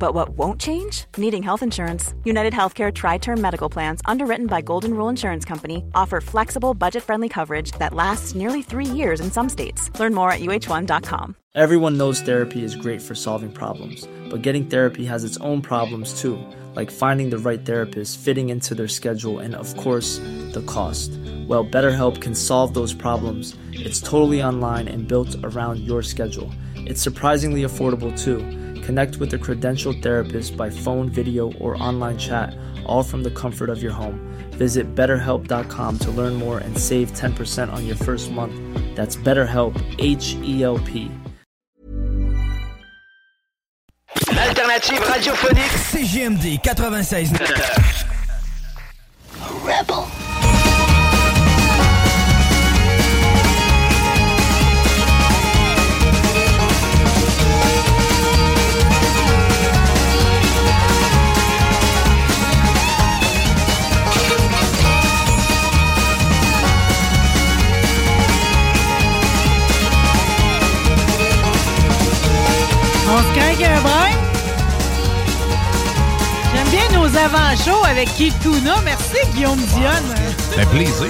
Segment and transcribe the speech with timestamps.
[0.00, 1.04] But what won't change?
[1.18, 2.14] Needing health insurance.
[2.24, 7.02] United Healthcare Tri Term Medical Plans, underwritten by Golden Rule Insurance Company, offer flexible, budget
[7.02, 9.90] friendly coverage that lasts nearly three years in some states.
[10.00, 11.36] Learn more at uh1.com.
[11.54, 16.18] Everyone knows therapy is great for solving problems, but getting therapy has its own problems
[16.18, 16.38] too,
[16.74, 20.18] like finding the right therapist, fitting into their schedule, and of course,
[20.54, 21.10] the cost.
[21.46, 23.54] Well, BetterHelp can solve those problems.
[23.72, 26.50] It's totally online and built around your schedule.
[26.76, 28.38] It's surprisingly affordable too.
[28.90, 33.70] Connect with a credentialed therapist by phone, video, or online chat, all from the comfort
[33.70, 34.18] of your home.
[34.54, 38.52] Visit betterhelp.com to learn more and save 10% on your first month.
[38.96, 41.08] That's BetterHelp, H E L P.
[44.32, 47.30] L'alternative radiophonique CGMD 96.
[49.64, 50.19] Rebel.
[73.12, 74.10] On se craque un brin.
[76.54, 78.76] J'aime bien nos avant-shows avec Keith Kuna.
[78.84, 80.14] Merci, Guillaume Dionne.
[80.54, 81.08] Ça fait plaisir.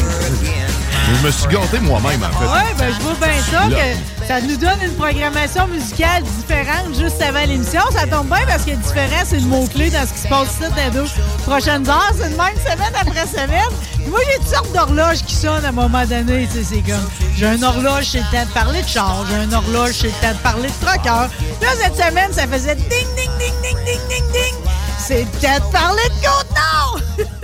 [1.13, 2.47] Je me suis gâté moi-même, en fait.
[2.47, 7.21] Ouais, ben je vois bien ça, que ça nous donne une programmation musicale différente juste
[7.21, 7.81] avant l'émission.
[7.91, 10.71] Ça tombe bien parce que différent, c'est le mot-clé dans ce qui se passe ici
[10.71, 11.05] dans les deux
[11.47, 12.13] prochaines heures.
[12.17, 13.71] C'est de même semaine après semaine.
[14.09, 16.49] Moi, j'ai toutes sortes d'horloges qui sonnent à un moment donné.
[16.53, 19.25] C'est comme, j'ai un horloge, c'est le temps de parler de char.
[19.29, 21.29] J'ai un horloge, c'est le temps de parler de trucker.
[21.61, 24.55] Là, cette semaine, ça faisait ding, ding, ding, ding, ding, ding, ding.
[24.99, 27.01] C'est le temps de parler de Côte-Nord!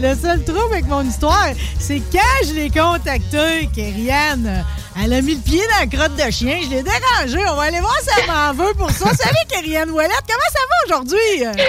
[0.00, 4.64] Le seul trouble avec mon histoire, c'est quand je l'ai contacté, qu'Eriane,
[5.00, 6.58] elle a mis le pied dans la crotte de chien.
[6.64, 7.38] Je l'ai dérangé.
[7.48, 9.14] On va aller voir si elle m'en veut pour ça.
[9.14, 10.24] Salut, Kériane Ouellette.
[10.26, 11.62] Comment ça va aujourd'hui?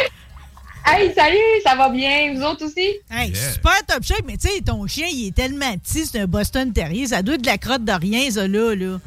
[0.85, 2.33] Hey, salut, ça va bien?
[2.35, 2.95] Vous autres aussi?
[3.09, 6.25] Hey, super top shape, mais tu sais, ton chien, il est tellement petit, c'est un
[6.25, 7.07] Boston Terrier.
[7.07, 8.75] Ça doit être de la crotte de rien, ça, là.
[8.75, 8.97] là.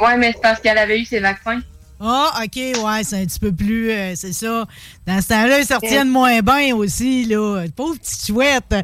[0.00, 1.60] Ouais, mais c'est parce qu'elle avait eu ses vaccins.
[2.02, 3.90] Ah, OK, ouais, c'est un petit peu plus.
[3.90, 4.64] euh, c'est ça.
[5.06, 7.64] Dans ce temps-là, ils sortiennent moins bien aussi, là.
[7.76, 8.74] Pauvre petite chouette.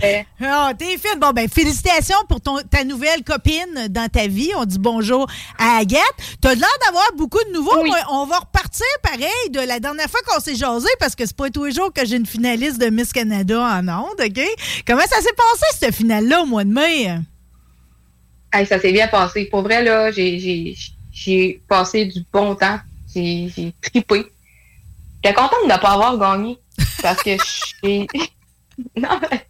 [0.43, 1.19] Ah, t'es fine.
[1.19, 4.51] Bon, ben, félicitations pour ton, ta nouvelle copine dans ta vie.
[4.59, 5.27] On dit bonjour
[5.59, 6.03] à Agathe.
[6.43, 7.83] T'as l'air d'avoir beaucoup de nouveaux.
[8.11, 11.49] On va repartir pareil de la dernière fois qu'on s'est jasé parce que c'est pas
[11.49, 14.41] tous les jours que j'ai une finaliste de Miss Canada en ondes, OK?
[14.87, 17.19] Comment ça s'est passé, cette finale-là, au mois de mai?
[18.53, 19.47] Hey, ça s'est bien passé.
[19.47, 22.79] Pour vrai, là, j'ai passé du bon temps.
[23.17, 24.27] J'ai trippé.
[25.25, 26.59] J'étais contente de ne pas avoir gagné.
[27.03, 27.31] Parce que
[27.83, 28.07] j'ai.
[28.97, 29.47] non, mais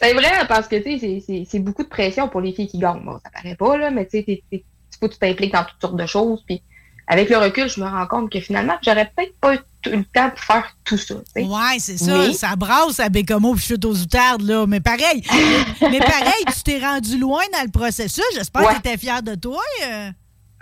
[0.00, 3.04] c'est vrai, parce que, tu sais, c'est- beaucoup de pression pour les filles qui gagnent.
[3.04, 4.62] Bon, ça paraît pas, là, mais tu sais, il
[5.00, 6.42] faut que tu t'impliques dans toutes sortes de choses.
[6.46, 6.62] Puis,
[7.08, 10.30] avec le recul, je me rends compte que finalement, j'aurais peut-être pas eu le temps
[10.30, 11.16] pour faire tout ça.
[11.34, 12.16] Ouais, c'est ça.
[12.18, 14.64] Mais- Ça brasse à Bécomo puis chute aux outardes, là.
[14.68, 15.24] Mais pareil,
[15.80, 18.22] mais pareil, tu t'es rendu loin dans le processus.
[18.34, 18.68] J'espère Ouais.
[18.76, 19.60] que tu étais fier de toi.
[19.88, 20.10] euh.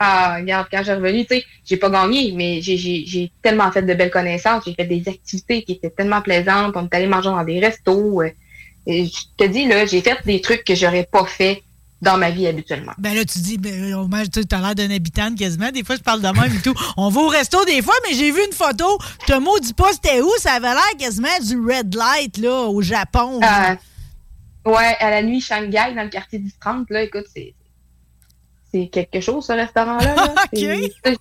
[0.02, 3.92] Ah, regarde, quand j'ai revenu, tu sais, j'ai pas gagné, mais j'ai- tellement fait de
[3.92, 4.64] belles connaissances.
[4.66, 6.72] J'ai fait des activités qui étaient tellement plaisantes.
[6.74, 8.22] On est allé manger dans des restos.
[8.22, 8.30] euh,
[8.86, 11.62] et je te dis, là, j'ai fait des trucs que j'aurais pas fait
[12.00, 12.92] dans ma vie habituellement.
[12.96, 13.70] Ben là, tu dis, ben,
[14.32, 15.70] tu as l'air d'un habitant quasiment.
[15.70, 16.74] Des fois, je parle de même et tout.
[16.96, 18.98] On va au resto des fois, mais j'ai vu une photo.
[19.26, 20.30] Je te maudis pas c'était où?
[20.38, 23.38] Ça avait l'air quasiment du red light, là, au Japon.
[23.42, 23.76] Ah,
[24.64, 27.52] ouais, à la nuit, Shanghai, dans le quartier du 30, là, écoute, c'est
[28.72, 30.14] c'est quelque chose, ce restaurant-là.
[30.14, 30.34] là.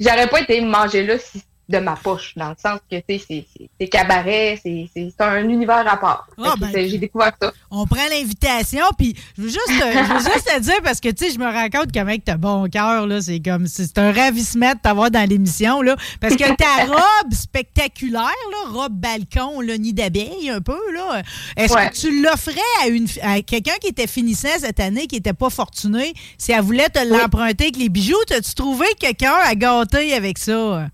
[0.00, 3.46] J'aurais pas été manger là si de ma poche, dans le sens que, tu sais,
[3.78, 6.26] c'est- cabaret, c'est un univers à part.
[6.42, 7.52] Ah, que ben, J'ai découvert ça.
[7.70, 11.10] On prend l'invitation, puis je veux juste, te- je veux juste te dire, parce que,
[11.10, 13.98] tu sais, je me rends compte qu'un mec, t'as bon cœur, là, c'est comme, c'est
[13.98, 19.60] un ravissement de t'avoir dans l'émission, là, parce que ta robe spectaculaire, là, robe balcon,
[19.60, 21.22] là, nid d'abeille, un peu, là,
[21.56, 21.90] est-ce Ouais.
[21.90, 25.50] que tu l'offrais à, une, à quelqu'un qui était finissant cette année, qui était pas
[25.50, 30.38] fortuné, si elle voulait te l'emprunter avec les bijoux, t'as-tu trouvé quelqu'un à gâter avec
[30.38, 30.88] ça?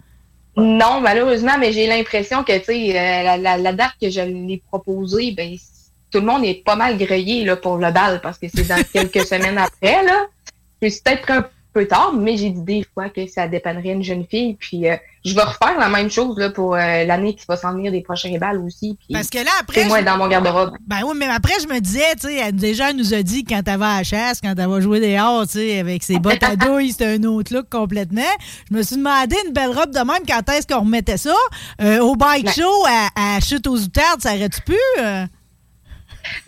[0.56, 5.32] Non, malheureusement, mais j'ai l'impression que, tu sais, euh, la, date que je l'ai proposée,
[5.32, 5.56] ben,
[6.10, 8.82] tout le monde est pas mal grillé, là, pour le bal, parce que c'est dans
[8.92, 10.26] quelques semaines après, là.
[11.74, 14.96] Peu tard, mais j'ai dit des fois que ça dépannerait une jeune fille, puis euh,
[15.24, 18.00] je vais refaire la même chose, là, pour euh, l'année qui va s'en venir des
[18.00, 19.82] prochains balles aussi, puis Parce que là, après.
[19.82, 20.74] c'est moi je- dans mon garde-robe.
[20.86, 23.60] Ben oui, mais après, je me disais, tu sais, déjà elle nous a dit quand
[23.66, 26.42] elle va à la chasse, quand elle va jouer dehors, tu sais, avec ses bottes
[26.44, 28.22] à douille, c'était un autre look complètement.
[28.70, 31.34] Je me suis demandé une belle robe de même, quand est-ce qu'on remettait ça?
[31.82, 34.76] Euh, au bike show, à, à chute aux outardes, ça aurait-tu pu?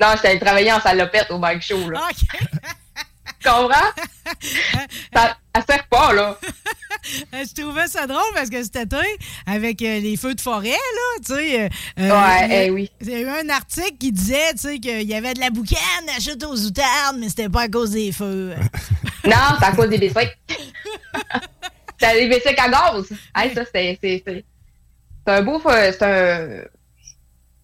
[0.01, 2.01] Non, j'étais allée travailler en salopette au bike show, là.
[2.17, 2.25] Tu
[3.49, 3.91] comprends?
[5.15, 6.39] ça, ça sert là.
[7.33, 9.07] je trouvais ça drôle parce que été,
[9.47, 11.61] avec euh, les feux de forêt, là, tu sais.
[11.63, 11.69] euh,
[12.01, 12.91] euh, Ouais, il y a- eh oui.
[13.01, 15.51] Il y a eu un article qui disait, tu sais, qu'il y avait de la
[15.51, 18.55] boucane à chute aux outardes, mais c'était pas à cause des feux.
[19.25, 20.37] Non, c'est à cause des bicycles.
[22.01, 23.07] c'est des bicycles à gaz.
[23.35, 24.45] Hey, ça, c'est, c'est, c'est,
[25.27, 26.63] c'est un beau, c'est un,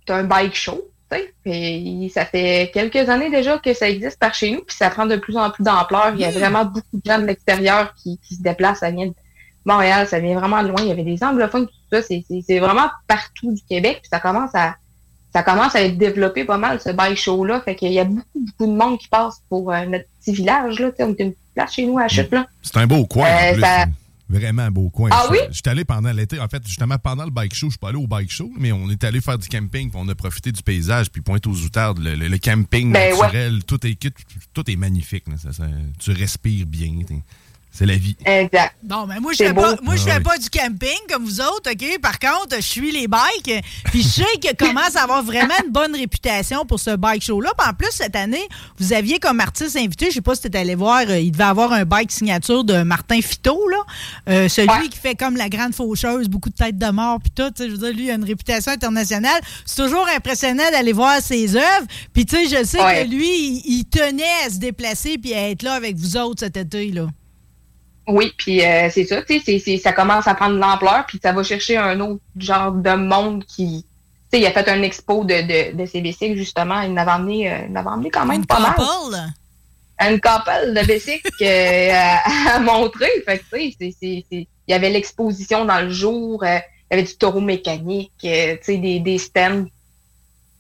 [0.07, 0.92] c'est un bike show.
[1.13, 1.35] Tu sais.
[1.45, 5.07] Puis ça fait quelques années déjà que ça existe par chez nous, puis ça prend
[5.07, 6.13] de plus en plus d'ampleur.
[6.15, 8.81] Il y a vraiment beaucoup de gens de l'extérieur qui, qui se déplacent.
[8.81, 9.15] Ça vient de
[9.65, 10.81] Montréal, ça vient vraiment de loin.
[10.81, 12.03] Il y avait des anglophones, tout ça.
[12.03, 14.01] C'est, c'est, c'est vraiment partout du Québec.
[14.03, 14.77] Puis ça commence à
[15.33, 17.63] ça commence à être développé pas mal, ce bike show-là.
[17.63, 20.79] Fait qu'il y a beaucoup, beaucoup de monde qui passe pour euh, notre petit village,
[20.79, 20.91] là.
[20.99, 22.47] On est une petite place chez nous à Chute, là.
[22.61, 23.29] C'est un beau coin.
[23.29, 23.87] Euh,
[24.33, 25.11] Vraiment un beau coin.
[25.13, 25.39] Ah Je- oui?
[25.51, 26.41] J'étais allé pendant l'été.
[26.41, 28.73] En fait, justement, pendant le bike show, je suis pas allé au bike show, mais
[28.73, 31.55] on est allé faire du camping, puis on a profité du paysage, puis pointe aux
[31.55, 33.99] outardes, le, le- le camping Ben naturel, tout, est,
[34.55, 35.29] tout est magnifique.
[35.29, 35.37] là.
[35.37, 35.69] Ça- ça-
[35.99, 36.91] tu respires bien.
[37.07, 37.23] t'es-
[37.75, 38.15] C'est la vie.
[38.27, 38.75] Exact.
[38.83, 40.23] Bon, mais moi, je fais pas, moi, je Ah fais oui.
[40.25, 41.99] pas du camping comme vous autres, OK?
[42.03, 43.65] Par contre, je suis les bikes.
[43.87, 47.51] Puis je sais que commence à avoir vraiment une bonne réputation pour ce bike show-là.
[47.57, 48.47] Puis en plus, cette année,
[48.79, 51.45] vous aviez comme artiste invité, je sais pas si tu allé voir, euh, il devait
[51.45, 53.79] avoir un bike signature de Martin Fito, là.
[54.29, 54.89] Euh, celui Ouais.
[54.91, 57.51] qui fait comme la grande faucheuse, beaucoup de têtes de mort, puis tout.
[57.53, 59.41] tu sais, Je veux dire, lui, il a une réputation internationale.
[59.65, 61.87] C'est toujours impressionnant d'aller voir ses œuvres.
[62.13, 63.05] Puis tu sais, je sais Ouais.
[63.07, 66.41] que lui, il, il tenait à se déplacer puis à être là avec vous autres
[66.41, 67.07] cet été, là.
[68.09, 71.33] Oui, puis euh, c'est ça, tu sais, ça commence à prendre de l'ampleur, puis ça
[71.33, 73.85] va chercher un autre genre de monde qui...
[74.33, 76.81] Tu sais, il a fait un expo de, de, de ses bicycles, justement.
[76.81, 78.75] Il n'avait emmené, euh, emmené quand même Une pas mal.
[78.75, 79.17] couple?
[80.01, 83.11] Une couple de bicycles euh, à, à montrer.
[83.25, 86.59] Fait que, tu sais, il y avait l'exposition dans le jour, euh,
[86.91, 89.67] il y avait du taureau mécanique, euh, tu sais, des, des stands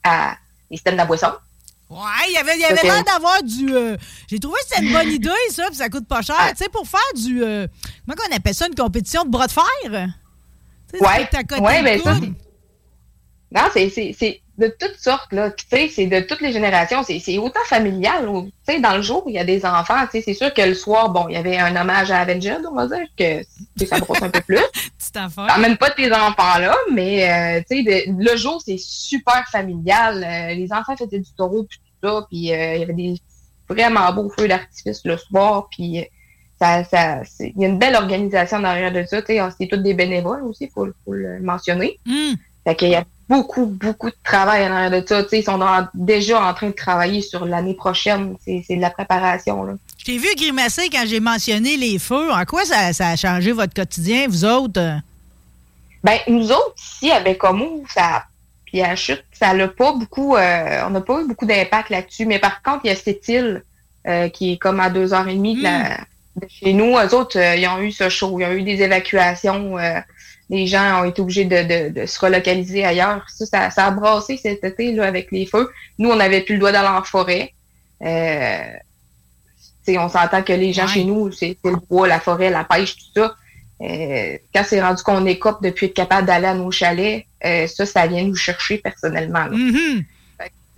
[0.04, 0.36] à...
[0.70, 1.32] des stands à boisson.
[1.92, 3.74] Ouais, il y avait, y l'air d'avoir du.
[3.74, 3.96] euh,
[4.28, 6.36] J'ai trouvé que c'était une bonne idée, ça, puis ça coûte pas cher.
[6.52, 7.42] Tu sais, pour faire du.
[7.42, 7.66] euh,
[8.08, 9.64] comment on appelle ça, une compétition de bras de fer?
[11.00, 11.06] Ouais,
[11.60, 12.14] ouais, ben ça,
[13.54, 13.62] Non,
[14.14, 15.50] c'est de toutes sortes, là.
[15.50, 17.02] Tu sais, c'est de toutes les générations.
[17.02, 18.26] C'est autant familial.
[18.66, 20.04] Tu sais, dans le jour, il y a des enfants.
[20.04, 22.58] Tu sais, c'est sûr que le soir, bon, il y avait un hommage à Avengers,
[22.70, 23.42] on va dire, que
[23.78, 24.60] tu ça brosse un peu plus.
[25.12, 30.22] T'emmènes pas tes enfants là, mais euh, tu sais, le jour, c'est super familial.
[30.22, 32.26] Euh, les enfants faisaient du taureau, puis tout ça.
[32.30, 33.14] Puis euh, il y avait des
[33.68, 35.68] vraiment beaux feux d'artifice le soir.
[35.70, 36.06] Puis
[36.60, 39.22] ça, ça, il y a une belle organisation derrière de ça.
[39.22, 41.98] Tu sais, c'est tous des bénévoles aussi, faut, faut le mentionner.
[42.06, 42.36] Hum.
[42.64, 45.22] Fait qu'il y a beaucoup, beaucoup de travail en arrière de ça.
[45.32, 48.36] Ils sont dans- déjà en train de travailler sur l'année prochaine.
[48.44, 49.64] C'est de la préparation.
[49.64, 49.74] Là.
[49.98, 52.30] Je t'ai vu grimacer quand j'ai mentionné les feux.
[52.32, 54.80] En quoi ça, ça a changé votre quotidien, vous autres?
[56.04, 58.24] Ben, nous autres, ici, à Bécomo, ça,
[58.66, 62.26] puis à Chute, ça n'a pas beaucoup, euh, on n'a pas eu beaucoup d'impact là-dessus.
[62.26, 63.62] Mais par contre, il y a cette île
[64.08, 65.98] euh, qui est comme à deux heures et demie de, la-
[66.36, 66.96] de chez nous.
[66.98, 68.36] Eux autres, euh, ils ont eu ce show.
[68.40, 69.78] Ils ont eu des évacuations.
[70.52, 73.24] Les gens ont été obligés de, de, de se relocaliser ailleurs.
[73.28, 75.70] Ça, ça, ça a brassé cet été là, avec les feux.
[75.98, 77.52] Nous, on n'avait plus le droit d'aller en forêt.
[78.04, 78.60] Euh,
[79.88, 80.88] on s'entend que les gens Ouais.
[80.88, 83.34] chez nous, c'est le bois, la forêt, la pêche, tout ça.
[83.80, 87.86] Euh, quand c'est rendu qu'on écope depuis être capable d'aller à nos chalets, euh, ça,
[87.86, 89.46] ça vient nous chercher personnellement.
[89.50, 90.04] Mhm.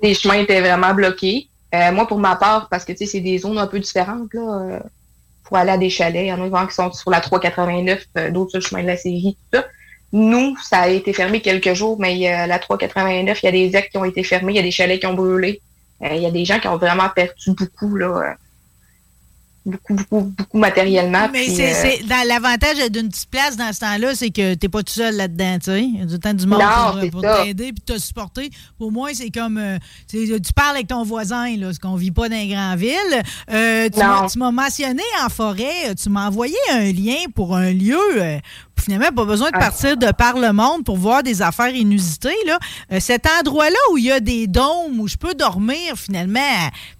[0.02, 1.48] Les chemins étaient vraiment bloqués.
[1.92, 4.78] Moi, pour ma part, parce que c'est des zones un peu différentes là,
[5.44, 6.24] pour aller à des chalets.
[6.24, 8.82] Il y en a vraiment qui sont sur la 389, euh, d'autres sur le chemin
[8.82, 9.66] de la série, tout ça.
[10.12, 13.76] Nous, ça a été fermé quelques jours, mais a la 389, il y a des
[13.76, 15.60] ecs qui ont été fermés, il y a des chalets qui ont brûlé.
[16.02, 18.36] Euh, il y a des gens qui ont vraiment perdu beaucoup, là.
[19.66, 21.28] Euh, beaucoup, beaucoup, beaucoup matériellement.
[21.32, 24.92] Mais c'est, euh, l'avantage d'une petite place dans ce temps-là, c'est que t'es pas tout
[24.92, 25.82] seul là-dedans, tu sais.
[25.82, 28.50] Il y a du temps du monde Non, pour, t'aider puis te supporter.
[28.78, 32.10] Au moins, c'est comme euh, c'est- tu parles avec ton voisin, là, ce qu'on vit
[32.10, 33.22] pas dans les grandes villes.
[33.50, 37.98] Euh, tu, m'as, mentionné en forêt, euh, tu m'as envoyé un lien pour un lieu.
[38.82, 39.60] Finalement, pas besoin de Ah.
[39.60, 42.34] partir de par le monde pour voir des affaires inusitées.
[42.46, 42.58] Là.
[42.92, 46.40] Euh, cet endroit-là où il y a des dômes, où je peux dormir finalement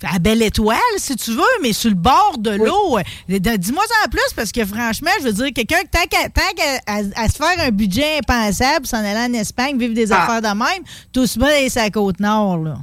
[0.02, 2.99] à, à Belle Étoile, si tu veux, mais sur le bord de l'eau.
[2.99, 6.54] Euh, Dis-moi ça en plus, parce que franchement, je veux dire, quelqu'un, tant qu'à, tant
[6.57, 10.23] qu'à- à, à se faire un budget impensable, s'en aller en Espagne, vivre des Ah.
[10.25, 12.59] affaires de même, tout se met sur la côte nord.
[12.59, 12.76] Là.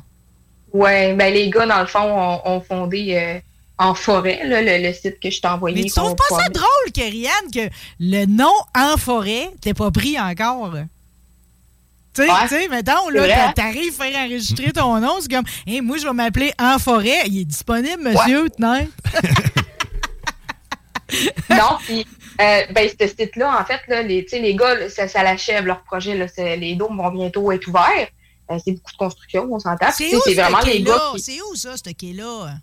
[0.74, 3.39] Ouais, ben les gars, dans le fond, ont, ont fondé euh,
[3.81, 5.75] en forêt, là, le, le site que je t'ai envoyé.
[5.81, 7.67] Mais tu trouves pas ça drôle, Kerianne, que
[8.00, 10.73] le nom en forêt, t'es pas pris encore?
[12.13, 12.67] Tu sais, Ouais.
[12.67, 13.53] mettons, là, hein?
[13.55, 17.23] t'arrives à faire enregistrer ton nom, c'est comme, hey, moi, je vais m'appeler En Forêt.
[17.27, 18.89] Il est disponible, monsieur, tenez.
[21.50, 22.05] Non, puis
[22.39, 25.83] euh, ben, ce site-là, en fait, là, les, les gars, là, ça, ça l'achève leur
[25.83, 26.15] projet.
[26.15, 28.07] Là, les dômes vont bientôt être ouverts.
[28.50, 29.91] Euh, c'est beaucoup de construction, on s'entend.
[29.91, 31.21] C'est vraiment les gars qui...
[31.21, 32.53] C'est où, ça, ce quai-là?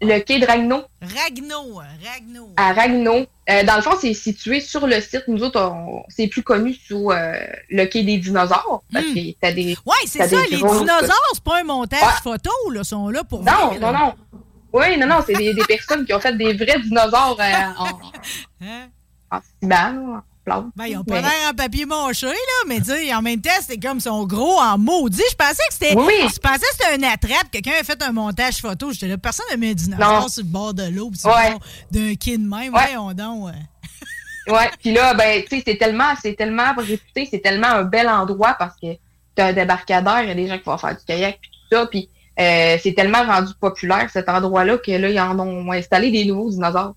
[0.00, 0.84] Le quai de Ragno.
[1.02, 1.74] Ragno,
[2.04, 2.48] Ragno.
[2.56, 3.26] À Ragno.
[3.50, 5.24] Euh, dans le fond, c'est situé sur le site.
[5.28, 5.72] Nous autres,
[6.08, 7.32] c'est plus connu sous euh,
[7.70, 8.82] le quai des dinosaures.
[8.92, 9.14] Parce Hmm.
[9.14, 9.76] que t'as des.
[9.86, 12.08] Ouais, c'est ça, les dinosaures, c'est pas un montage Ouais.
[12.22, 13.98] photo, là, sont là pour Non, vrai, non, là.
[13.98, 14.14] non.
[14.72, 17.86] Oui, non, non, c'est des, des personnes qui ont fait des vrais dinosaures euh, en,
[18.60, 18.88] Hein?
[19.30, 20.20] en là, en
[20.76, 22.32] Ben, ils ont pas Mais- l'air en papier mâché, là,
[22.66, 25.22] mais tu en même temps, c'était comme son gros en maudit.
[25.30, 25.94] Je pensais que c'était.
[25.96, 26.12] Oui.
[26.32, 27.50] Je pensais que c'était un attrape.
[27.50, 28.92] Quelqu'un a fait un montage photo.
[28.92, 31.54] J'étais là, personne n'a mis un dinosaure sur le bord de l'eau, Ouais.
[31.90, 32.74] d'un de même.
[32.74, 32.80] Ouais.
[32.92, 33.48] Voyons donc.
[33.48, 33.52] euh.
[34.52, 38.08] Ouais, puis là, ben, tu sais, c'est tellement, c'est tellement réputé, c'est tellement un bel
[38.08, 38.86] endroit parce que
[39.34, 41.76] t'as un débarcadère, il y a des gens qui vont faire du kayak puis tout
[41.76, 42.08] ça, puis
[42.40, 46.48] euh, c'est tellement rendu populaire cet endroit-là que là, ils en ont installé des nouveaux
[46.50, 46.94] dinosaures.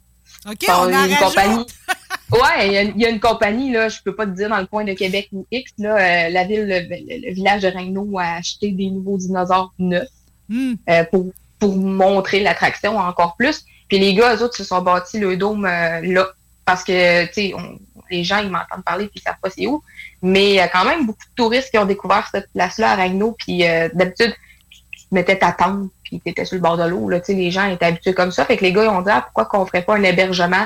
[0.49, 1.17] OK, Ils ont on en une rajoute.
[1.19, 1.65] compagnie.
[2.31, 4.47] Ouais, il y, a, il y a une compagnie, là, je peux pas te dire
[4.49, 7.61] dans le coin de Québec ou X, là, euh, la ville, le, le- le village
[7.61, 10.07] de Ragno a acheté des nouveaux dinosaures neufs
[10.49, 10.73] Hmm.
[10.89, 11.27] euh, pour,
[11.59, 13.63] pour montrer l'attraction encore plus.
[13.87, 16.27] Puis les gars, eux autres, se sont bâtis le dôme euh, là.
[16.65, 19.67] Parce que, tu sais, on- les gens, ils m'entendent parler puis ils savent pas c'est
[19.67, 19.81] où.
[20.21, 23.33] Mais quand même beaucoup de touristes qui ont découvert cette place-là à Ragno.
[23.39, 24.33] Puis euh, d'habitude,
[24.69, 27.07] tu tu te mettais ta tente puis tu étais sur le bord de l'eau.
[27.09, 28.43] Là, tu sais, les gens étaient habitués comme ça.
[28.45, 30.65] Fait que les gars, ils ont dit, ah, pourquoi qu'on ferait pas un hébergement?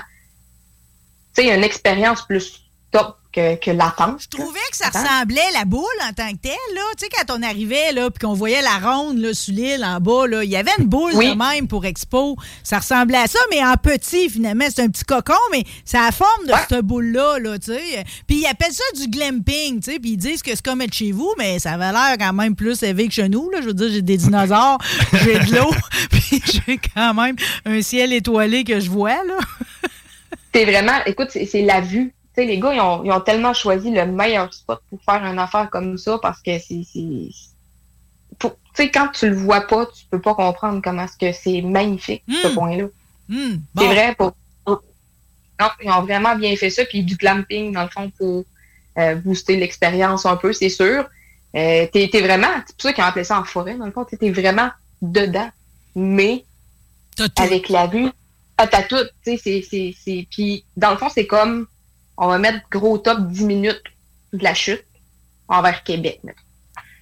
[1.35, 2.61] Tu sais, une expérience plus
[2.91, 4.21] top que, que l'attente.
[4.21, 6.81] Je trouvais que ça ressemblait la boule en tant que telle, là.
[6.97, 9.99] Tu sais, quand on arrivait, là, puis qu'on voyait la ronde, là, sur l'île, en
[9.99, 11.35] bas, là, il y avait une boule Oui.
[11.35, 12.37] même pour Expo.
[12.63, 14.63] Ça ressemblait à ça, mais en petit, finalement.
[14.73, 16.59] C'est un petit cocon, mais ça a la forme de Ouais.
[16.69, 18.05] cette boule-là, là, tu sais.
[18.25, 20.93] Puis ils appellent ça du glamping, tu sais, puis ils disent que c'est comme être
[20.93, 23.59] chez vous, mais ça avait l'air quand même plus élevé que chez nous, là.
[23.59, 24.77] Je veux dire, j'ai des dinosaures,
[25.25, 25.73] j'ai de l'eau,
[26.09, 29.37] puis j'ai quand même un ciel étoilé que je vois, là.
[30.55, 32.13] C'est vraiment, écoute, c'est la vue.
[32.35, 35.23] Tu sais, les gars, ils ont, ils ont tellement choisi le meilleur spot pour faire
[35.25, 36.85] une affaire comme ça parce que c'est.
[38.39, 41.61] Tu sais, quand tu le vois pas, tu peux pas comprendre comment est-ce que c'est
[41.61, 42.53] magnifique, ce Mm.
[42.53, 42.85] point-là.
[43.29, 44.33] Hmm, C'est vrai pour.
[44.67, 46.83] Non, ils ont vraiment bien fait ça.
[46.83, 48.43] Puis du glamping, dans le fond, pour
[48.97, 51.07] euh, booster l'expérience un peu, c'est sûr.
[51.55, 52.49] Euh, t'es, vraiment.
[52.67, 54.03] C'est pour ça qu'ils ont appelé ça en forêt, dans le fond.
[54.05, 54.69] T'es vraiment
[55.01, 55.49] dedans.
[55.95, 56.43] Mais
[57.37, 58.09] avec la vue.
[58.57, 61.67] Tu sais, c'est, puis dans le fond, c'est comme,
[62.17, 63.83] on va mettre gros top 10 minutes
[64.33, 64.85] de la chute
[65.47, 66.21] envers Québec.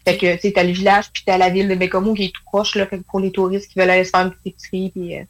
[0.06, 2.34] Fait que, tu sais, t'as le village, puis t'as la ville de Bécomo qui est
[2.34, 5.18] tout proche, là, pour les touristes qui veulent aller se faire une petite épicerie, puis
[5.18, 5.24] euh,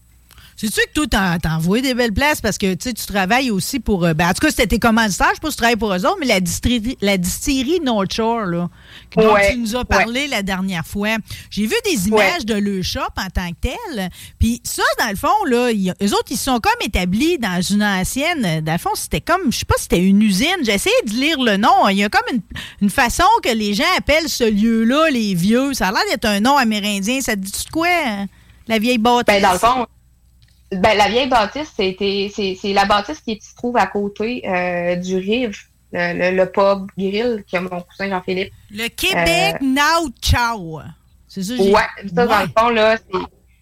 [0.64, 2.40] Sais-tu que toi, t'en- t'envoies des belles places?
[2.42, 4.06] Parce que tu travailles aussi pour.
[4.06, 5.94] euh, Ben, en tout cas, c'était tes commanditaires, je sais pas si tu travailles pour
[5.94, 8.70] eux autres, mais la distillerie, la distillerie North Shore, là,
[9.18, 11.18] dont Ouais, tu nous as parlé la dernière fois.
[11.50, 14.10] J'ai vu des images de le shop en tant que tel.
[14.40, 18.46] Puis ça, dans le fond, là, eux autres, ils sont comme établis dans une ancienne.
[18.46, 20.58] euh, Dans le fond, c'était comme, je sais pas si c'était une usine.
[20.64, 21.90] J'ai essayé de lire le nom.
[21.90, 22.42] Il y a comme une,
[22.82, 25.74] une façon que les gens appellent ce lieu-là, les vieux.
[25.74, 27.20] Ça a l'air d'être un nom amérindien.
[27.22, 28.28] Ça te dit quoi, hein?
[28.68, 29.26] la vieille bâtisse?
[29.28, 29.88] ben, dans le fond,
[30.76, 34.96] ben, la vieille bâtisse, c'était, c'est, c'est la bâtisse qui se trouve à côté euh,
[34.96, 35.56] du Rive,
[35.92, 40.82] le, le, le pub grill que mon cousin Jean-Philippe Le Québec Now Ciao.
[41.28, 41.82] C'est ça, j'ai- Ouais,
[42.16, 43.20] ça, dans le fond, là, c'est,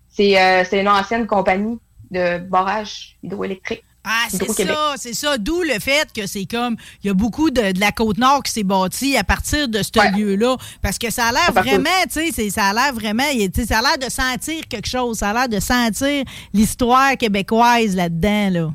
[0.09, 1.77] c'est, euh, c'est une ancienne compagnie
[2.09, 3.83] de barrage hydroélectrique.
[4.03, 5.37] Ah, c'est ça, c'est ça.
[5.37, 8.51] D'où le fait que c'est comme, il y a beaucoup de, de la Côte-Nord qui
[8.51, 10.11] s'est bâtie à partir de ce Ouais.
[10.11, 10.55] lieu-là.
[10.81, 13.67] Parce que ça a l'air vraiment, tu sais, ça a l'air vraiment, il- tu sais,
[13.67, 15.19] ça a l'air de sentir quelque chose.
[15.19, 18.69] Ça a l'air de sentir l'histoire québécoise là-dedans, là.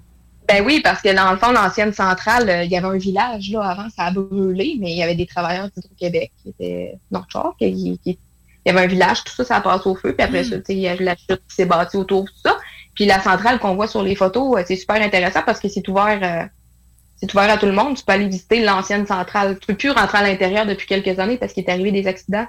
[0.49, 3.50] Ben oui, parce que dans le fond, l'ancienne centrale, euh, il y avait un village,
[3.50, 7.28] là, avant, ça a brûlé, mais il y avait des travailleurs d'Hydro-Québec qui étaient North
[7.33, 7.66] Shore, qui,
[8.04, 8.16] il
[8.64, 10.50] y avait un village, tout ça, ça a passé au feu, puis après Mm.
[10.50, 12.56] ça, tu sais, il y a la chute qui s'est bâtie autour, tout ça.
[12.97, 15.87] Puis la centrale qu'on voit sur les photos, euh, c'est super intéressant parce que c'est
[15.88, 16.47] ouvert, euh,
[17.17, 17.97] c'est ouvert à tout le monde.
[17.97, 19.59] Tu peux aller visiter l'ancienne centrale.
[19.61, 22.47] Tu peux plus rentrer à l'intérieur depuis quelques années parce qu'il est arrivé des accidents.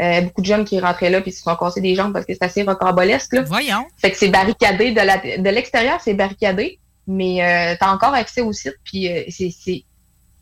[0.00, 2.32] Euh, beaucoup de jeunes qui rentraient là puis se sont cassés des jambes parce que
[2.32, 3.42] c'est assez rocambolesque, là.
[3.42, 3.84] Voyons.
[3.96, 6.78] Fait que c'est barricadé de la de l'extérieur, c'est barricadé,
[7.08, 9.82] mais euh, t'as encore accès au site, puis euh, c'est c'est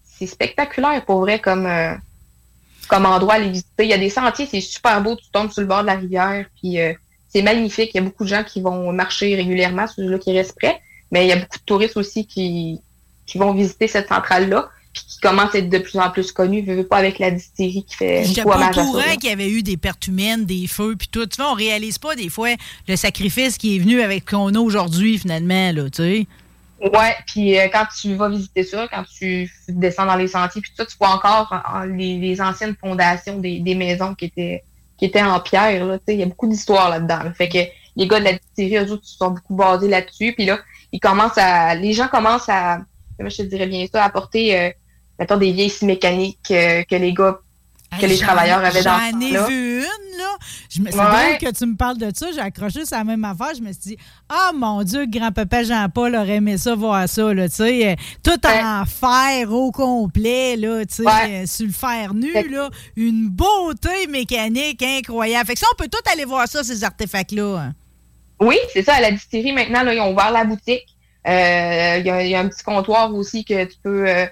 [0.05, 1.95] c'est spectaculaire pour vrai comme euh,
[2.89, 3.85] comme endroit à aller visiter.
[3.85, 5.95] Il y a des sentiers, c'est super beau, tu tombes sur le bord de la
[5.95, 6.93] rivière, puis euh,
[7.29, 7.91] c'est magnifique.
[7.95, 10.81] Il y a beaucoup de gens qui vont marcher régulièrement, ceux-là qui restent près,
[11.11, 12.81] mais il y a beaucoup de touristes aussi qui
[13.27, 16.63] qui vont visiter cette centrale-là, puis qui commencent à être de plus en plus connus,
[16.63, 19.63] veux, veux pas avec la distillerie qui fait beaucoup à courant qu'il y avait eu
[19.65, 21.27] des pertes humaines, des feux, puis tout.
[21.27, 22.51] Tu vois, on réalise pas des fois
[22.87, 26.27] le sacrifice qui est venu avec ce qu'on a aujourd'hui, finalement, là, tu sais.
[26.81, 30.71] Ouais, puis euh, quand tu vas visiter ça, quand tu descends dans les sentiers, puis
[30.71, 34.27] tout ça, tu vois encore en- en- les, les anciennes fondations des, des maisons qui
[34.27, 34.63] étaient
[34.97, 35.85] qui étaient en pierre.
[35.85, 37.23] Là, il y a beaucoup d'histoires là-dedans.
[37.25, 37.33] là.
[37.33, 37.59] Fait que
[37.97, 40.35] les gars de la distillerie, eux autres, ils sont beaucoup basés là-dessus.
[40.35, 40.59] Puis là,
[40.93, 41.75] ils commencent à.
[41.75, 42.81] Les gens commencent à.
[43.17, 44.71] Comment je te dirais bien ça, à apporter euh,
[45.19, 47.39] mettons, des vieilles mécaniques euh, que les gars
[48.01, 50.37] que les travailleurs avaient dans J'en ai vu une, là.
[50.71, 51.39] Je me- C'est Ouais.
[51.41, 52.27] que tu me parles de ça.
[52.33, 53.55] J'ai accroché sur la même affaire.
[53.57, 53.99] Je me suis dit,
[54.29, 57.89] ah mon Dieu, grand-papa Jean-Paul aurait aimé ça, voir ça, là, tu sais.
[57.91, 58.63] euh, Tout Ouais.
[58.63, 61.43] en fer au complet, là, tu sais, Ouais.
[61.43, 62.71] euh, sur le fer nu, là.
[62.97, 65.47] Une beauté mécanique incroyable.
[65.47, 67.57] Fait que ça, on peut tout aller voir ça, ces artefacts-là.
[67.59, 67.73] hein.
[68.41, 70.85] Oui, c'est ça, à la distillerie, maintenant, là, ils ont ouvert la boutique.
[71.27, 74.27] Euh, Il y, a, il y a un petit comptoir aussi que tu peux, euh,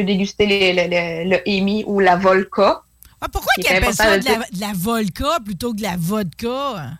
[0.00, 2.82] peux déguster les- le, Amy ou la Volca.
[3.20, 4.44] Ah, pourquoi C'est ils appellent ça de la, dire.
[4.52, 6.90] de la vodka plutôt que de la vodka?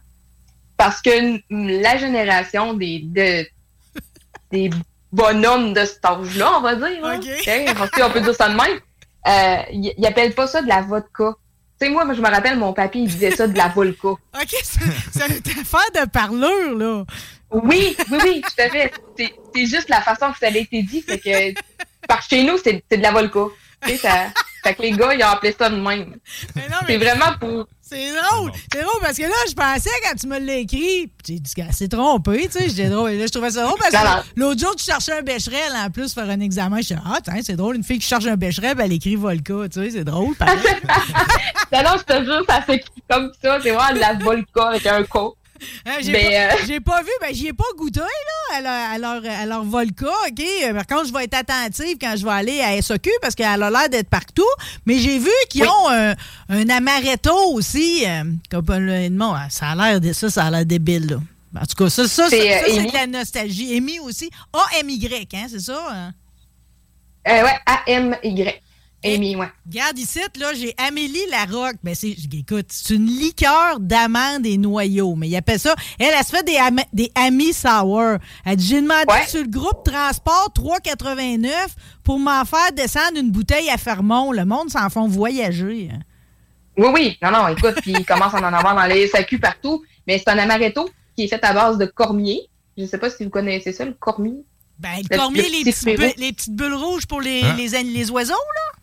[0.77, 1.11] Parce que
[1.51, 3.47] la génération des, de,
[4.53, 4.71] des
[5.13, 7.27] bonhommes de cet âge-là, on va dire, hein, Ok.
[7.41, 8.79] ok, parce qu'on peut dire ça de même,
[9.29, 11.35] euh, ils ils appellent pas ça de la vodka.
[11.81, 14.09] Tu sais, moi, je me rappelle, mon papy, il disait ça de la Volca.
[14.11, 14.81] OK, c'est
[15.13, 17.05] c'est une affaire de parlure, là.
[17.51, 18.93] Oui, oui, oui, tout à fait.
[19.17, 21.01] C'est c'est juste la façon que ça a été dit.
[21.01, 21.61] Fait que,
[22.09, 23.41] par chez nous, c'est c'est de la Volca.
[23.83, 24.27] Tu sais, ça,
[24.63, 26.17] fait que les gars, ils ont appelé ça de même.
[26.55, 27.67] Mais non, C'est mais vraiment pour.
[27.81, 28.53] c'est drôle.
[28.71, 31.73] C'est drôle parce que là, je pensais quand tu me l'as écrit, j'ai dit qu'elle
[31.73, 32.69] s'est trompée, tu sais.
[32.69, 33.13] J'étais drôle.
[33.13, 35.89] Et Là, je trouvais ça drôle parce que l'autre jour, tu cherchais un bécherel en
[35.89, 36.77] plus faire un examen.
[36.77, 39.17] Je disais, ah, tiens, c'est drôle, une fille qui cherche un bécherel, ben, elle écrit
[39.17, 40.35] Volca, tu sais, c'est drôle.
[41.73, 43.59] Non, non, je te jure, ça s'écrit comme ça.
[43.63, 45.37] C'est vraiment de la Volca avec un co.
[45.87, 48.07] Hein, j'ai, pas, euh, j'ai pas vu, ben j'y ai pas goûté là,
[48.57, 50.43] à leur, à leur, à leur Volca, OK?
[50.75, 53.71] Par contre, je vais être attentive quand je vais aller à SOQ parce qu'elle a
[53.71, 54.43] l'air d'être partout.
[54.87, 55.69] Mais j'ai vu qu'ils Oui.
[55.69, 56.15] ont un,
[56.49, 58.05] un amaretto aussi.
[58.07, 58.67] euh, comme
[59.51, 61.17] ça a l'air de ça, ça a l'air débile, là.
[61.61, 63.77] En tout cas, ça, ça, C'est, euh, de la nostalgie.
[63.77, 64.31] Amy aussi.
[64.53, 65.83] A-M-Y, hein, c'est ça?
[65.91, 66.13] hein?
[67.27, 68.61] Ouais, A-M-Y.
[69.05, 69.49] Amy, ouais.
[69.67, 71.77] Regarde ici, là, j'ai Amélie Larocque.
[71.83, 75.15] Ben, c'est, écoute, c'est une liqueur d'amandes et noyaux.
[75.17, 75.75] Mais il appelle ça.
[75.99, 78.19] Elle, elle se fait des, am- des amis sour.
[78.45, 79.27] Elle dit, j'ai demandé Ouais.
[79.27, 81.49] sur le groupe Transport 3,89
[82.05, 84.33] pour m'en faire descendre une bouteille à Fermont.
[84.33, 85.91] Le monde s'en font voyager.
[85.93, 86.01] hein.
[86.77, 87.19] Oui, oui.
[87.23, 89.83] Non, non, écoute, puis ils commencent à en avoir dans les SAQ partout.
[90.07, 92.43] Mais c'est un amaretto qui est fait à base de cormier.
[92.77, 94.45] Je sais pas si vous connaissez ça, le cormier.
[94.79, 97.55] Ben, le Le- cormier, le les, petit petits les petites bulles rouges pour les, Hein?
[97.59, 98.79] les, les oiseaux, là?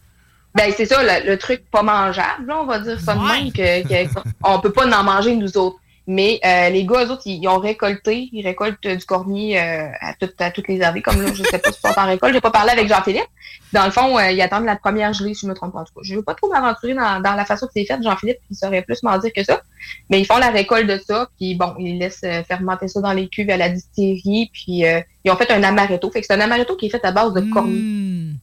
[0.57, 3.43] Ben, c'est ça, le, le truc pas mangeable, là, on va dire ça de Ouais.
[3.43, 5.77] même, que, que- on peut pas en manger nous autres.
[6.10, 9.60] Mais euh, les gars, eux autres, ils, ils ont récolté, ils récoltent euh, du cormier
[9.60, 12.05] euh, à, toutes à toutes les années, comme là, je sais pas si sont en
[12.05, 12.34] récolte.
[12.34, 13.27] J'ai pas parlé avec Jean-Philippe.
[13.73, 15.79] Dans le fond, euh, ils attendent la première gelée, si je me trompe pas.
[15.79, 18.01] En tout cas, je veux pas trop m'aventurer dans, dans la façon que c'est fait.
[18.01, 19.62] Jean-Philippe, il saurait plus m'en dire que ça.
[20.10, 23.12] Mais ils font la récolte de ça, puis bon, ils laissent euh, fermenter ça dans
[23.12, 26.10] les cuves à la distillerie, puis euh, ils ont fait un amaretto.
[26.10, 27.82] Fait que c'est un amaretto qui est fait à base de cormier.
[27.82, 28.34] Hmm.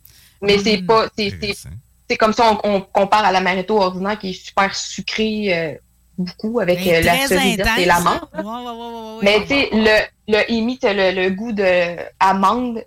[0.42, 0.86] Mais c'est Mm.
[0.86, 1.30] pas, c'est,
[2.08, 5.74] c'est comme ça, on, on compare à l'amaretto ordinaire qui est super sucré euh,
[6.18, 8.00] beaucoup avec Ben, euh, la cerise et la ça.
[8.00, 8.28] menthe.
[8.34, 9.18] Ouais, ouais, ouais, ouais, ouais.
[9.22, 12.84] Mais tu sais, le, le t'as le, le goût de amande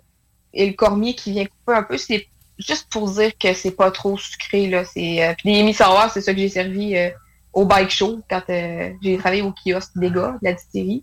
[0.54, 2.26] et le cormier qui vient couper un peu, c'est
[2.58, 4.66] juste pour dire que c'est pas trop sucré.
[4.68, 4.84] Là.
[4.84, 7.10] C'est, euh, puis les c'est ça que j'ai servi euh,
[7.52, 11.02] au bike show quand j'ai travaillé au kiosque des gars, de la distillerie.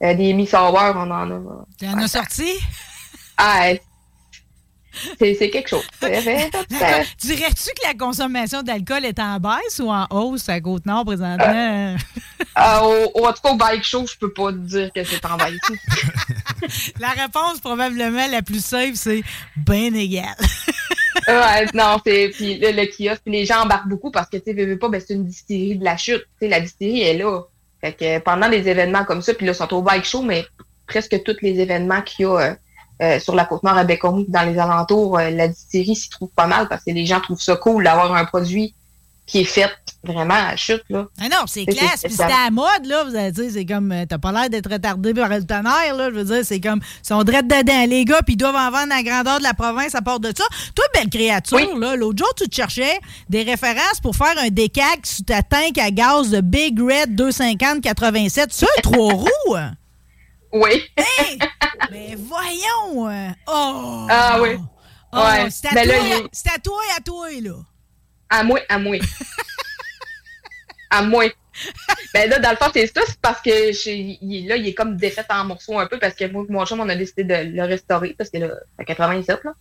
[0.00, 1.64] Des Sour, on en a.
[1.78, 2.52] Tu en as sorti?
[3.38, 3.68] Ah,
[5.18, 5.84] c'est, quelque chose.
[6.00, 11.46] Dirais-tu que la consommation d'alcool est en baisse ou en hausse à Côte-Nord présentement?
[11.46, 11.96] Euh,
[12.82, 15.24] au, au- en tout cas, au bike show, je peux pas te dire que c'est
[15.24, 15.58] en baisse.
[17.00, 19.22] La réponse probablement la plus safe, c'est
[19.56, 20.34] bien égal.
[21.28, 24.54] ouais, non, c'est puis le, le kiosque, puis les gens embarquent beaucoup parce que tu
[24.54, 26.24] sais, pas, ben, c'est une distillerie de la chute.
[26.40, 27.42] La distillerie est là.
[27.80, 30.46] Fait que pendant des événements comme ça, puis là, ils sont au bike show, mais
[30.86, 32.56] presque tous les événements qu'il y a
[33.02, 36.28] euh, sur la côte nord à Bécomo, dans les alentours, euh, la distillerie s'y trouve
[36.34, 38.74] pas mal parce que les gens trouvent ça cool d'avoir un produit
[39.26, 39.70] qui est fait
[40.02, 41.06] vraiment à chute, là.
[41.18, 42.02] Ah non, c'est classe.
[42.04, 43.04] Puis c'est à la mode, là.
[43.04, 43.90] Vous allez dire, c'est comme.
[43.90, 46.10] euh, T'as pas l'air d'être retardé par le tonnerre, là.
[46.10, 46.80] Je veux dire, c'est comme.
[47.02, 47.86] Ils sont drettes dedans.
[47.88, 50.20] Les gars, puis ils doivent en vendre à la grandeur de la province à part
[50.20, 50.44] de ça.
[50.74, 51.80] Toi, belle créature, Oui.
[51.80, 51.96] là.
[51.96, 55.90] L'autre jour, tu te cherchais des références pour faire un décac sous ta tank à
[55.90, 58.46] gaz de Big Red 250-87.
[58.50, 59.56] C'est un trois roues?
[60.54, 60.84] Oui.
[60.96, 61.36] Hey!
[61.90, 63.08] Mais voyons!
[63.10, 64.06] euh, Oh!
[64.08, 64.50] Ah oui.
[65.12, 65.50] Oh, Ouais.
[65.50, 67.56] C'est à, Ben à toi et à toi, là.
[68.30, 68.96] À moi, à moi.
[70.90, 71.24] à moi.
[72.12, 73.50] Ben là, dans le fond, c'est ça, c'est parce que
[73.88, 76.80] il, là, il est comme défait en morceaux un peu parce que moi mon chum,
[76.80, 79.52] on a décidé de le restaurer parce que là, c'est 87, là.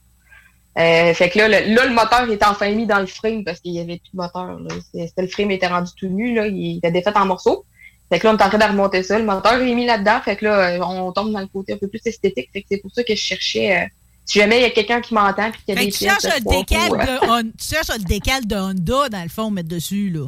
[0.79, 3.59] Euh, fait que là le, là, le moteur est enfin mis dans le frame parce
[3.59, 4.59] qu'il y avait plus de moteur.
[4.59, 4.75] Là.
[5.17, 6.47] Le frame était rendu tout nu, là.
[6.47, 7.65] Il était défait en morceaux.
[8.13, 9.17] Fait que là, on est en train de remonter ça.
[9.17, 10.21] Le moteur est mis là-dedans.
[10.23, 12.47] Fait que là, euh, on tombe dans le côté un peu plus esthétique.
[12.53, 13.75] Fait que c'est pour ça que je cherchais.
[13.75, 13.85] euh,
[14.23, 16.03] si jamais il y a quelqu'un qui m'entend puis qu'il y a Fait des tu
[16.05, 20.11] cherches, le décal de tu cherches le décal de Honda, dans le fond, mettre dessus,
[20.11, 20.27] là.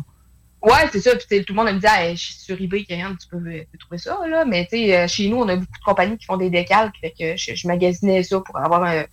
[0.63, 1.12] Ouais, c'est ça.
[1.15, 3.67] Puis tout le monde me dit, ah, je suis sur eBay, Karianne, tu peux, tu
[3.71, 4.45] peux trouver ça, là.
[4.45, 6.95] Mais tu sais, euh, chez nous, on a beaucoup de compagnies qui font des décalques.
[7.00, 9.06] Fait que je, je magasinais ça pour avoir un.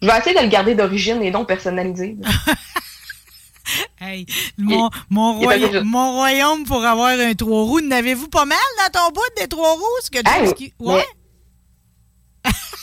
[0.00, 2.16] Je vais essayer de le garder d'origine et non personnalisé.
[4.00, 4.26] Hey,
[4.58, 4.90] mon,
[5.38, 7.80] royaume pour avoir un trois roues.
[7.80, 10.00] N'avez-vous pas mal dans ton bout des trois roues?
[10.02, 11.06] Ce que tu Hey, dis- Ouais?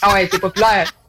[0.01, 0.91] Ah ouais, c'est populaire.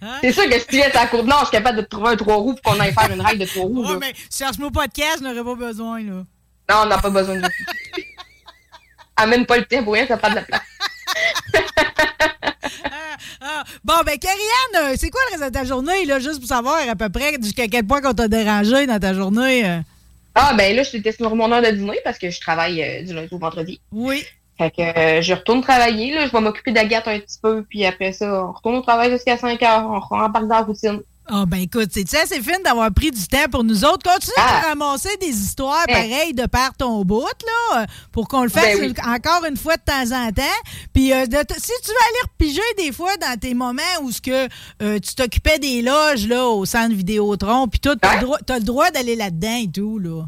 [0.00, 0.18] Hein?
[0.22, 1.88] C'est sûr que si tu viens à la cour de je suis capable de te
[1.88, 3.84] trouver un trois roues pour qu'on aille faire une règle de trois roues.
[3.84, 3.98] Ouais, là.
[4.00, 6.12] mais cherche-moi pas de cash, je n'aurais pas besoin, là.
[6.12, 7.42] Non, on n'a pas besoin de
[9.16, 10.62] Amène pas le tien pour rien, ça prend de la place.
[13.42, 16.48] Ah, bon, ben, Karianne, euh, c'est quoi le reste de ta journée, là, juste pour
[16.48, 19.64] savoir à peu près jusqu'à quel point qu'on t'a dérangé dans ta journée?
[19.64, 19.80] euh?
[20.34, 23.02] Ah, ben là, je suis sur mon heure de dîner parce que je travaille euh,
[23.02, 23.80] du lundi au vendredi.
[23.90, 24.24] Oui.
[24.58, 27.84] Fait que euh, je retourne travailler, là, je vais m'occuper d'Agathe un petit peu, puis
[27.84, 31.00] après ça, on retourne au travail jusqu'à 5 heures, on rembarque dans la routine.
[31.32, 34.02] Ah, ben, écoute, c'est assez fin d'avoir pris du temps pour nous autres?
[34.02, 34.62] Continue Ah.
[34.62, 35.92] de ramasser des histoires Eh.
[35.92, 37.24] pareilles de par ton bout,
[37.72, 38.94] là, pour qu'on le fasse Ben oui.
[39.06, 40.42] encore une fois de temps en temps.
[40.92, 44.20] Puis, euh, de si tu veux aller repiger des fois dans tes moments où ce
[44.20, 44.48] que
[44.82, 48.90] euh, tu t'occupais des loges, là, au centre Vidéotron, puis tout, t'as le droit, droit
[48.90, 50.24] d'aller là-dedans et tout, là.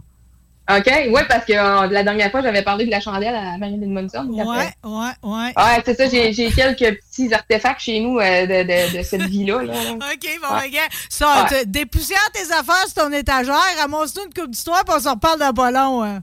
[0.78, 0.86] OK?
[1.12, 4.26] Ouais, parce que euh, la dernière fois, j'avais parlé de la chandelle à Marilyn Monson.
[4.30, 4.44] Ouais,
[4.84, 5.52] ouais, ouais.
[5.56, 9.62] Ouais, c'est ça, j'ai quelques petits artefacts chez nous euh, de, de, de cette vie-là.
[9.62, 9.72] Là.
[9.74, 10.60] OK, bon, Ouais.
[10.66, 10.90] regarde.
[11.08, 11.64] Ça, Ouais.
[11.66, 15.52] dépoussière tes affaires sur ton étagère, ramasse-nous une coupe d'histoire, puis on s'en reparle dans
[15.52, 16.02] pas long.
[16.02, 16.22] hein.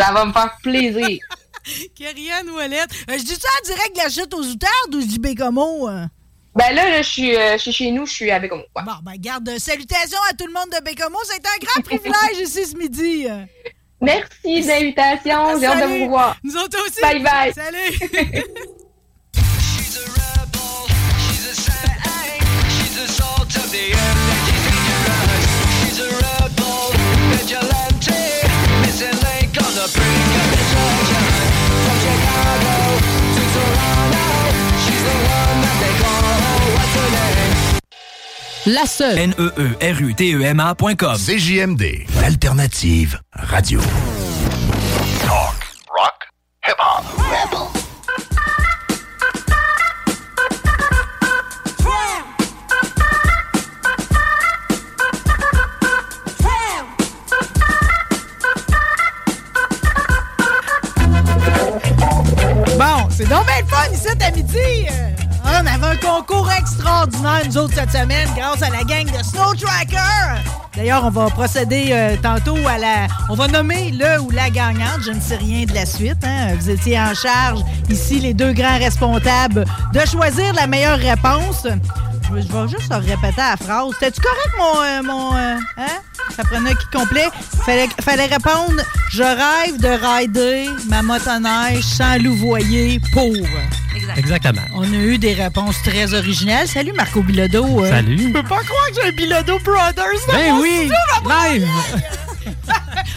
[0.00, 1.18] Ça va me faire plaisir.
[1.94, 2.90] Kyrian Ouellette.
[3.10, 5.86] Euh, je dis ça en direct de la chute aux outardes ou je dis Bécomo?
[5.86, 6.08] hein?
[6.54, 8.62] ben là, là, je suis euh, je suis chez nous, je suis avec moi.
[8.84, 11.16] Bon, ben, garde, salutations à tout le monde de Bécomo.
[11.24, 13.26] C'est un grand privilège ici ce midi.
[14.02, 16.36] Merci de l'invitation, j'ai hâte de vous voir.
[16.42, 17.00] Nous autres aussi.
[17.00, 17.52] Bye bye.
[17.52, 18.68] Salut.
[38.66, 39.18] La seule.
[39.18, 41.16] E N-E-E-R-U-T-E-M-A.com.
[41.16, 43.80] CJMD, l'alternative radio.
[45.20, 45.56] Talk,
[45.90, 46.28] rock,
[46.64, 47.04] hip hop.
[47.18, 47.58] Rebel.
[62.78, 65.11] Bon, c'est donc bien le fun ici à midi.
[65.62, 69.54] On avait un concours extraordinaire, nous autres, cette semaine, grâce à la gang de Snow
[69.54, 70.40] Tracker.
[70.74, 73.06] D'ailleurs, on va procéder euh, tantôt à la...
[73.28, 75.02] On va nommer le ou la gagnante.
[75.04, 76.24] Je ne sais rien de la suite.
[76.24, 76.54] hein.
[76.58, 81.66] Vous étiez en charge, ici, les deux grands responsables, de choisir la meilleure réponse.
[82.34, 83.90] Je vais- juste répéter la phrase.
[83.98, 84.80] C'était-tu correct, mon...
[84.82, 85.86] euh, mon euh, hein?
[86.36, 87.28] Ça prenait un qui complet.
[87.64, 88.80] Fallait, fallait répondre
[89.12, 93.32] «Je rêve de rider ma motoneige sans louvoyer pour...»
[94.16, 94.62] Exactement.
[94.74, 96.66] On a eu des réponses très originales.
[96.66, 97.84] Salut Marco Bilodeau.
[97.84, 98.18] Euh, Salut.
[98.18, 100.90] Je peux pas croire que j'ai un Bilodeau Brothers dans Ben mon oui,
[101.26, 101.68] live.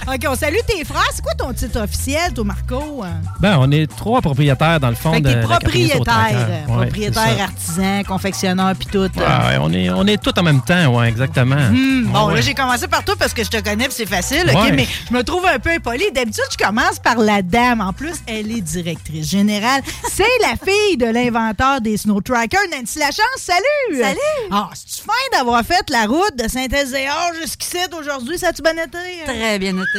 [0.08, 1.10] OK, on salue tes frères.
[1.14, 3.04] C'est quoi ton titre officiel, toi, Marco?
[3.40, 8.74] Ben, on est trois propriétaires dans le fond Fait que t'es propriétaire, propriétaire, artisan, confectionneur,
[8.76, 9.00] puis tout.
[9.00, 9.10] euh.
[9.16, 11.56] Ouais, ouais, on est, on est tous en même temps, ouais, exactement.
[11.56, 14.06] Hmm, bon, Ouais, là, j'ai commencé par toi parce que je te connais, puis c'est
[14.06, 14.56] facile, OK?
[14.64, 14.72] Ouais.
[14.74, 16.04] Mais je me trouve un peu impoli.
[16.14, 17.82] D'habitude, je commence par la dame.
[17.82, 19.82] En plus, elle est directrice générale.
[20.12, 23.24] C'est la fille de l'inventeur des Snow Trackers, Nancy Lachance.
[23.38, 24.02] Salut!
[24.02, 24.20] Salut!
[24.52, 28.38] Ah, c'est-tu fin d'avoir fait la route de Saint-Ézéard jusqu'ici aujourd'hui?
[28.38, 28.98] Ça a-tu bien été?
[29.26, 29.95] Très bien noté.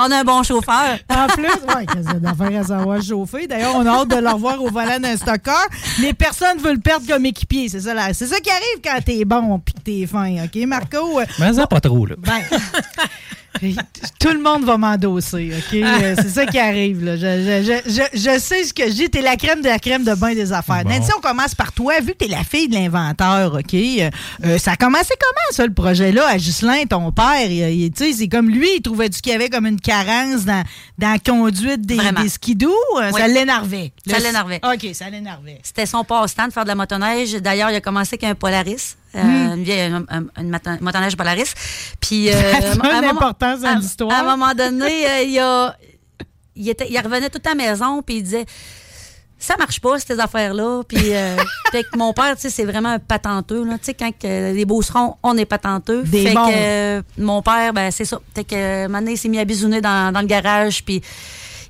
[0.00, 0.98] On a un bon chauffeur.
[1.08, 3.48] En plus, ouais, qu'est-ce qu'il y a d'affaires à savoir chauffer?
[3.48, 5.50] D'ailleurs, on a hâte de le revoir au volant d'un stocker,
[6.00, 7.68] mais personne ne veut le perdre comme équipier.
[7.68, 8.14] C'est ça, là.
[8.14, 11.20] C'est ça qui arrive quand t'es bon puis que t'es fin, OK, Marco?
[11.40, 12.14] Mais ça, pas trop, là.
[12.18, 12.40] Ben,
[14.20, 15.78] tout le monde va m'endosser, OK?
[15.98, 17.16] Euh, C'est ça qui arrive, là.
[17.16, 19.10] Je, je- je- je- je sais ce que je dis.
[19.10, 20.84] T'es la crème de la crème de bain des affaires.
[20.84, 20.90] Bon.
[20.90, 21.98] Nancy, on commence par toi.
[22.00, 23.74] Vu que t'es la fille de l'inventeur, OK?
[23.74, 24.10] euh,
[24.44, 27.50] euh, ça a commencé comment, ça, le projet-là, à Ghislain, ton père?
[27.50, 30.44] Il- il- Tu sais, c'est comme lui, il trouvait-tu qu'il y avait comme une carence
[30.44, 30.62] dans,
[30.98, 32.74] dans la conduite des, des skidoo?
[32.96, 33.20] Oui.
[33.20, 33.92] Ça l'énervait.
[34.06, 34.60] Ça l'énervait.
[34.62, 35.58] OK, ça l'énervait.
[35.62, 37.32] C'était son passe-temps de faire de la motoneige.
[37.34, 38.96] D'ailleurs, il a commencé avec un Polaris.
[39.14, 39.54] Euh.
[39.54, 40.06] Une
[40.38, 41.52] une moto- motoneige Polaris.
[42.00, 42.32] Puis, euh,
[42.82, 44.12] à une à- l'histoire.
[44.12, 45.76] À un moment donné, euh, il, a,
[46.56, 48.44] il, était, il revenait tout à la maison, puis il disait
[49.40, 50.82] ça marche pas, ces affaires-là.
[50.88, 51.36] Puis, euh,
[51.72, 53.64] fait que mon père, tu sais, c'est vraiment un patenteux.
[53.64, 53.74] là.
[53.78, 56.02] Tu sais, quand que les beaucerons, on est patenteux.
[56.02, 56.48] Des fait bons.
[56.48, 58.20] que euh, mon père, ben, c'est ça.
[58.34, 60.84] Fait que, euh, un moment donné, il s'est mis à bisouner dans, dans le garage,
[60.84, 61.00] puis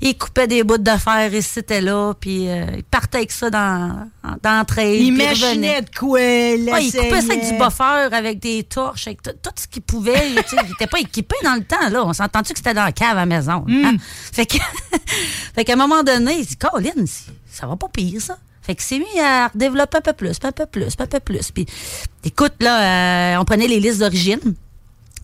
[0.01, 3.51] il coupait des bouts de fer ici, c'était là, puis euh, il partait avec ça
[3.51, 4.09] dans,
[4.43, 8.39] dans le trail, Il machinait de quoi, Ouais, il coupait ça avec du buffer, avec
[8.39, 10.31] des torches, avec tout, ce qu'il pouvait.
[10.31, 12.05] il n'était pas équipé dans le temps, là.
[12.05, 13.65] On s'entend-tu que c'était dans la cave à la maison?
[13.67, 13.85] Hmm.
[13.85, 13.97] hein?
[14.33, 14.59] Fait que,
[15.55, 18.39] fait qu'à un moment donné, il dit, Colin, c'est- ça va pas pire, ça.
[18.63, 21.51] Fait qu'il s'est mis à développer un peu plus, un peu plus, un peu plus.
[21.51, 21.65] Puis,
[22.23, 24.41] écoute, là, euh, on prenait les listes d'origine.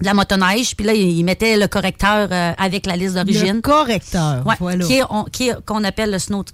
[0.00, 3.56] De la motoneige, puis là, il mettait le correcteur euh, avec la liste d'origine.
[3.56, 4.84] Le correcteur, Ouais, voilà.
[4.84, 6.44] qui est- on- qui est- qu'on appelle le snow,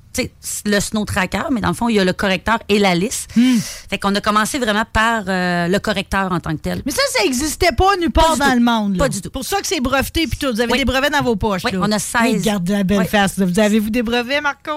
[0.67, 3.31] le snow tracker, mais dans le fond, il y a le correcteur et la liste.
[3.37, 3.57] Hmm.
[3.89, 6.83] Fait qu'on a commencé vraiment par euh, le correcteur en tant que tel.
[6.85, 8.59] Mais ça, ça n'existait pas nulle part dans tout.
[8.59, 8.93] le monde.
[8.95, 8.99] là.
[8.99, 9.31] Pas du tout.
[9.31, 10.53] Pour ça que c'est breveté puis tout.
[10.53, 10.79] Vous avez Oui.
[10.79, 11.63] des brevets dans vos poches.
[11.65, 11.79] Oui, là.
[11.83, 12.41] on a 16.
[12.41, 13.07] Regarde la belle Oui.
[13.09, 13.37] face.
[13.37, 13.47] là.
[13.47, 14.73] Vous avez-vous des brevets, Marco?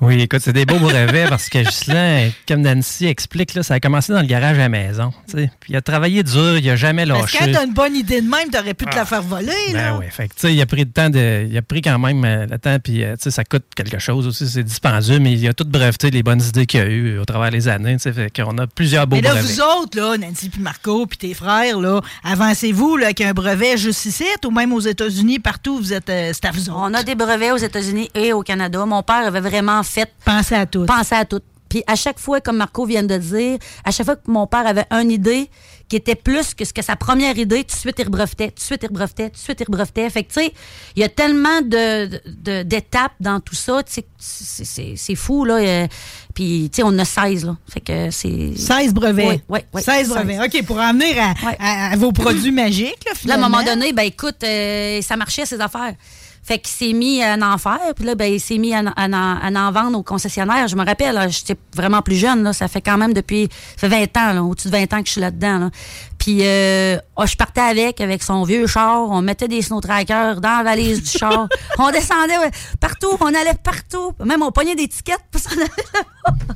[0.00, 3.80] Oui, écoute, c'est des beaux brevets parce que Ghislain, comme Nancy explique, là, ça a
[3.80, 5.12] commencé dans le garage à la maison.
[5.28, 5.50] tu sais.
[5.60, 7.52] Puis il a travaillé dur, il a jamais Parce que lâché.
[7.52, 9.46] quand t'as une bonne idée de même, t'aurais pu te la faire voler.
[9.72, 9.92] là.
[9.92, 11.46] Ben oui, fait que, tu sais, il a pris le temps de.
[11.50, 13.98] Il a pris quand même euh, le temps, puis euh, tu sais, ça coûte quelque
[13.98, 17.18] chose aussi, c'est dispendieux, mais il a tout breveté les bonnes idées qu'il a eues
[17.18, 19.50] au travers des années, fait qu'on a plusieurs beaux Mais là, brevets.
[19.54, 23.76] vous autres, là, Nancy puis Marco puis tes frères, là, avancez-vous là, avec un brevet
[23.76, 26.78] juste ici ou même aux États-Unis, partout, vous êtes, euh, c'est à vous autres.
[26.78, 28.84] On a des brevets aux États-Unis et au Canada.
[28.84, 30.84] Mon père avait vraiment fait Pensez à tout.
[30.86, 31.40] penser à tout.
[31.68, 34.66] Puis à chaque fois, comme Marco vient de dire, à chaque fois que mon père
[34.66, 35.50] avait une idée
[35.88, 38.56] qui était plus que ce que sa première idée, tout de suite il rebrevetait, tout
[38.56, 40.10] de suite il rebrevetait, tout de suite il rebrevetait.
[40.10, 40.52] Fait que tu sais,
[40.96, 45.54] il y a tellement de, d'étapes dans tout ça, tu sais, c'est, fou là.
[45.58, 45.86] euh,
[46.34, 47.56] Puis tu sais, on a 16 là.
[47.68, 49.28] Fait que c'est 16 brevets.
[49.28, 49.82] Oui, oui, oui.
[49.82, 50.40] 16 brevets.
[50.44, 53.48] OK, pour en venir à, à- à vos produits magiques, là, Là, à un finalement.
[53.50, 55.94] moment donné, ben écoute, euh, ça marchait ces affaires.
[56.46, 59.06] Fait qu'il s'est mis à en faire, puis là, ben, il s'est mis à, à
[59.06, 60.68] à en vendre aux concessionnaires.
[60.68, 64.08] Je me rappelle, j'étais vraiment plus jeune, là, ça fait quand même depuis, ça fait
[64.14, 65.58] 20 ans, au-dessus de 20 ans que je suis là-dedans.
[65.58, 65.70] Là.
[66.18, 70.40] Puis euh, oh, je partais avec, avec son vieux char, on mettait des snow trackers
[70.40, 71.46] dans la valise du char.
[71.78, 72.50] On descendait ouais,
[72.80, 74.12] partout, on allait partout.
[74.24, 75.60] Même on pognait des tickets pour s'en aller
[75.94, 76.06] là-bas.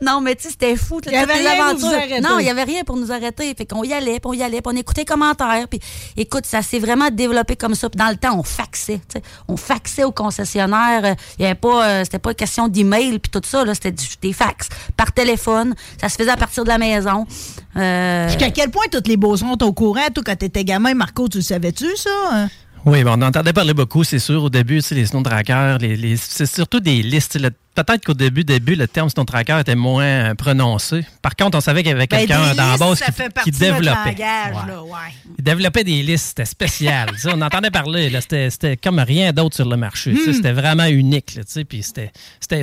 [0.00, 1.00] Non, mais tu sais, c'était fou.
[1.06, 1.88] Il y avait rien pour aventures.
[1.92, 2.20] arrêter.
[2.20, 3.54] Non, il y avait rien pour nous arrêter.
[3.54, 5.68] Fait qu'on y allait, puis on y allait, puis on écoutait les commentaires.
[5.68, 5.78] Puis
[6.16, 7.88] écoute, ça s'est vraiment développé comme ça.
[7.88, 9.00] Puis dans le temps, on faxait.
[9.46, 11.04] On faxait aux concessionnaires.
[11.04, 13.64] Euh, Il y avait pas, euh, c'était pas question d'email puis tout ça.
[13.64, 15.74] Là, c'était du- des fax par téléphone.
[16.00, 17.26] Ça se faisait à partir de la maison.
[17.76, 20.08] Euh, Jusqu'à quel point tous les beaux sont au courant?
[20.14, 22.10] Toi, quand t'étais gamin, Marco, tu le savais-tu, ça?
[22.30, 22.48] hein?
[22.84, 24.42] Oui, ben, on entendait parler beaucoup, c'est sûr.
[24.44, 27.38] Au début, tu sais, les snow trackers, les, les- c'est surtout des listes.
[27.40, 31.06] Le- Peut-être qu'au début, début, le terme snow tracker était moins euh, prononcé.
[31.22, 33.02] Par contre, on savait qu'il y avait Ben, quelqu'un des dans la base
[33.44, 33.86] qui, développait.
[34.10, 34.72] langage, Ouais.
[34.72, 34.98] là, ouais.
[35.38, 37.08] Il développait des listes, c'était spécial.
[37.26, 40.12] on entendait parler, c'était, comme rien d'autre sur le marché.
[40.12, 40.32] Hmm.
[40.34, 41.34] C'était vraiment unique.
[41.34, 42.12] là, tu sais, puis c'était,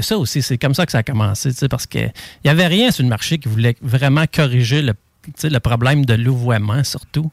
[0.03, 1.51] ça aussi, c'est comme ça que ça a commencé.
[1.51, 2.11] tu sais, Parce qu'il
[2.45, 4.93] n'y avait rien sur le marché qui voulait vraiment corriger le,
[5.43, 7.31] le problème de louvoiement, surtout.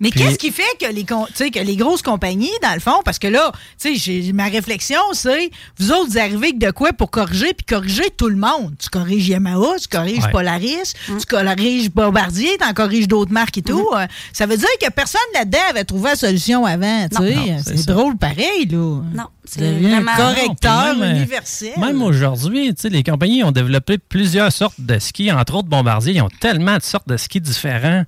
[0.00, 3.26] Mais Puis- qu'est-ce qui fait que les, que grosses compagnies, dans le fond, parce que
[3.28, 7.10] là, tu sais, j'ai- ma réflexion, c'est, vous autres, vous arrivez avec de quoi pour
[7.10, 8.74] corriger, puis corriger tout le monde.
[8.80, 10.30] Tu corriges Yamaha, tu corriges Ouais.
[10.30, 13.88] Polaris, tu corriges Bombardier, tu en corriges d'autres marques et tout.
[13.94, 17.34] Euh, Ça veut dire que personne là-dedans avait trouvé la solution avant, tu Non, sais.
[17.34, 19.00] non, c'est drôle pareil, là.
[19.14, 21.72] Non, c'est un vraiment- correcteur Non, puis même, euh, universel.
[21.78, 26.14] Même aujourd'hui, les compagnies ont développé plusieurs sortes de skis, entre autres Bombardier.
[26.14, 28.04] Ils ont tellement de sortes de skis différents.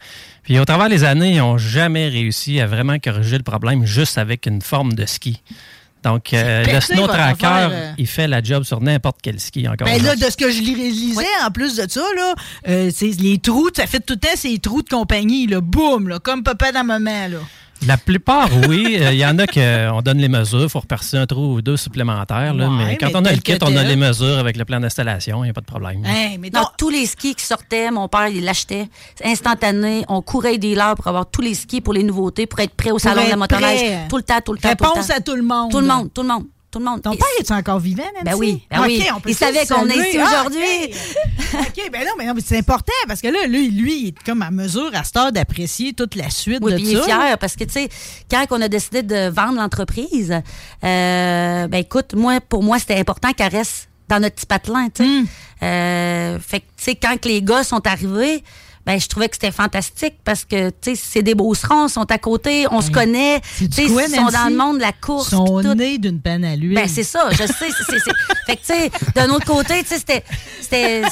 [0.47, 4.17] Puis au travers des années, ils n'ont jamais réussi à vraiment corriger le problème juste
[4.17, 5.43] avec une forme de ski.
[6.05, 7.93] Donc, euh, le Snow Tracker, affaire, euh.
[7.99, 9.89] il fait la job sur n'importe quel ski encore.
[9.89, 12.35] Ben là, de ce que je lis- lisais, en plus de ça, là,
[12.69, 16.09] euh, c'est les trous, ça fait tout le temps ces trous de compagnie, là, boum,
[16.09, 17.39] là, comme papa dans maman, là.
[17.87, 18.97] La plupart, oui.
[19.01, 21.63] Euh, Il y en a qu'on donne les mesures, il faut repercer un trou ou
[21.63, 22.55] deux supplémentaires.
[22.55, 24.65] là, Ouais, mais quand mais on a le kit, on a les mesures avec le
[24.65, 26.05] plan d'installation, il n'y a pas de problème.
[26.05, 28.89] Hey, mais Non, donc, tous les skis qui sortaient, mon père, il l'achetait.
[29.15, 30.05] C'est instantané.
[30.09, 32.91] On courait des heures pour avoir tous les skis pour les nouveautés, pour être prêt
[32.91, 34.09] au salon de la motoneige.
[34.09, 34.71] Tout le temps, tout le temps.
[34.75, 35.15] tout le réponse temps.
[35.17, 35.71] à tout le monde.
[35.71, 36.45] Tout le monde, tout le monde,
[36.77, 37.03] tout le monde.
[37.03, 38.25] Ton père, est encore vivant, Nancy?
[38.25, 39.03] Ben oui, ben oui.
[39.15, 40.95] on peut Il savait qu'on est ici Ah, aujourd'hui.
[41.55, 44.23] OK, ben non, mais, non, mais c'est important parce que là, lui, lui, il est
[44.25, 47.01] comme à mesure à cette heure d'apprécier toute la suite Oui, de puis il est
[47.01, 47.05] ça.
[47.05, 47.89] fier parce que, tu sais,
[48.31, 50.33] quand on a décidé de vendre l'entreprise,
[50.85, 55.03] euh, ben écoute, moi, pour moi, c'était important qu'elle reste dans notre petit patelin, tu
[55.03, 55.09] sais.
[55.09, 55.27] Hmm.
[55.63, 58.45] Euh, fait que, tu sais, quand que les gars sont arrivés,
[58.87, 62.11] ben je trouvais que c'était fantastique parce que, tu sais, c'est des beaucerons, ils sont
[62.11, 65.33] à côté, on se connaît, tu sais, ils sont dans le monde de la course.
[65.33, 66.75] Ils sont nés d'une panne à l'huile.
[66.75, 67.47] Ben, c'est ça, je sais.
[67.89, 67.99] c'est-
[68.47, 70.23] Fait que, tu sais, d'un autre côté, tu sais, c'était.
[70.61, 71.03] c'était-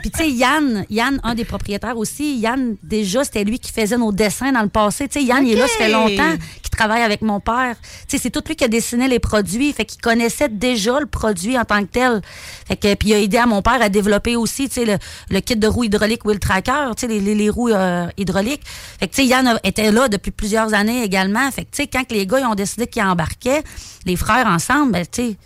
[0.00, 3.96] Puis, tu sais, Yann, Yann, un des propriétaires aussi, Yann, déjà, c'était lui qui faisait
[3.98, 5.08] nos dessins dans le passé.
[5.08, 7.74] Tu sais, Yann, il est là, ça fait longtemps qu'il travaille avec mon père.
[8.08, 9.72] Tu sais, c'est tout lui qui a dessiné les produits.
[9.72, 12.22] Fait qu'il connaissait déjà le produit en tant que tel.
[12.68, 14.98] Fait que, puis il a aidé à mon père à développer aussi, tu sais, le,
[15.30, 18.62] le kit de roues hydrauliques Wheel Tracker, tu sais, les, roues euh, hydrauliques.
[18.98, 21.50] Fait que, tu sais, Yann a- était là depuis plusieurs années également.
[21.50, 23.62] Fait que, tu sais, quand que les gars, ils ont décidé qu'ils embarquaient,
[24.04, 25.36] les frères ensemble, ben, tu sais,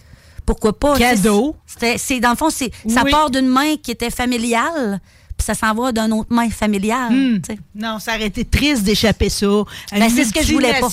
[0.45, 0.97] pourquoi pas?
[0.97, 1.57] Cadeau.
[1.67, 4.99] C'était, c'est, dans le fond, c'est, ça part d'une main qui était familiale,
[5.37, 7.13] puis ça s'en va d'une autre main familiale.
[7.13, 7.41] Hmm.
[7.75, 9.47] Non, ça aurait été triste d'échapper ça.
[9.93, 10.89] À Ben, c'est ce que je voulais pas.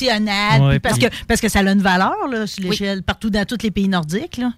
[0.68, 3.46] Ouais, parce, puis- que, parce que ça a une valeur là, sur l'échelle, partout dans
[3.46, 4.38] tous les pays nordiques.
[4.38, 4.52] Là.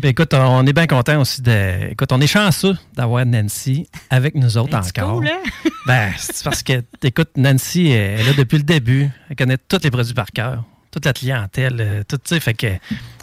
[0.00, 1.90] Puis écoute, on est bien content aussi de.
[1.90, 5.16] Écoute, on est chanceux d'avoir Nancy avec nous autres C'est encore.
[5.16, 5.40] cool, hein?
[5.86, 9.08] Ben, c'est parce que, écoute, Nancy elle est là depuis le début.
[9.30, 12.40] Elle connaît tous les produits par cœur, toute la clientèle, euh, tout, tu sais.
[12.40, 12.78] Fait que, elle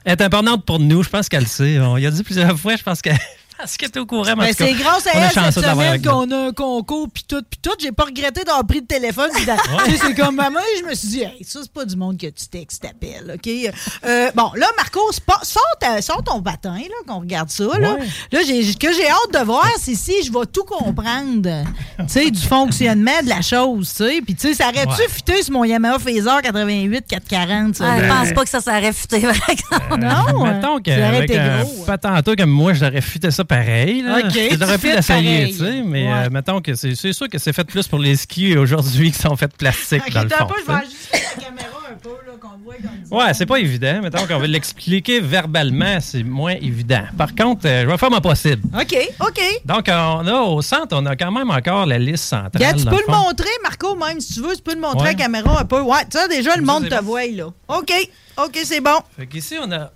[0.05, 1.03] est importante pour nous.
[1.03, 1.79] Je pense qu'elle le sait.
[1.79, 3.11] On y a dit plusieurs fois, je pense que.
[3.57, 4.23] Parce qu'elle est au courant.
[4.25, 7.23] mais en Ben, c'est grâce à elle cette semaine avec qu'on a un concours puis
[7.27, 7.71] tout puis tout.
[7.79, 9.29] J'ai pas regretté d'avoir pris le téléphone.
[10.01, 12.47] C'est comme maman, je me suis dit, hey, ça c'est pas du monde que tu
[12.47, 13.73] textes, t'appelles, ok?
[14.05, 15.41] Euh, bon, là Marco, c'est pas-
[15.79, 17.93] ta- ton bâtin là, qu'on regarde ça là.
[17.93, 18.07] Ouais.
[18.31, 21.63] Là, j'ai, ce que j'ai hâte de voir, c'est si je vais tout comprendre,
[21.99, 24.21] tu sais, du fonctionnement de la chose, tu sais.
[24.25, 25.07] Puis tu sais, ça aurait-tu Ouais.
[25.09, 27.85] fité sur mon Yamaha Phaser 88 440 ça?
[27.87, 29.99] Ah, je Ben, pense pas que ça s'aurait futé, par exemple.
[29.99, 31.83] non, Mettons hein, ça aurait qu'avec été un gros.
[31.85, 34.01] patenteux comme moi, j'aurais futé ça pareil.
[34.01, 34.19] Là.
[34.19, 36.13] OK, tu pu fais l'essayer, tu sais, mais Ouais.
[36.25, 39.35] euh, mettons que c'est sûr que c'est fait plus pour les skis aujourd'hui qui sont
[39.35, 40.43] faits de plastique Ok, dans le fond.
[40.43, 43.15] un peu, je vais ajuster la caméra un peu là, qu'on voit comme ça.
[43.15, 44.01] Ouais, c'est pas évident.
[44.01, 47.03] Mettons qu'on va l'expliquer verbalement, c'est moins évident.
[47.17, 48.61] Par contre, euh, je vais faire mon possible.
[48.79, 49.41] OK, OK.
[49.65, 52.75] Donc, on a au centre, on a quand même encore la liste centrale.
[52.77, 55.09] Tu peux le montrer, Marco, même si tu veux, tu peux le montrer Ouais.
[55.09, 55.81] à la caméra un peu.
[55.81, 57.47] Ouais, tu sais, déjà, le monde te voit, là.
[57.67, 57.91] OK,
[58.37, 58.97] OK, c'est bon.
[59.17, 59.91] Fait qu'ici, on a,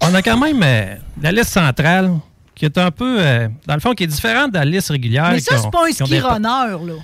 [0.00, 2.10] on a quand même euh, la liste centrale
[2.70, 5.30] qui est un peu, euh, dans le fond, qui est différente de la liste régulière.
[5.32, 6.94] Mais ça, qui c'est pas un qui ski runner, là.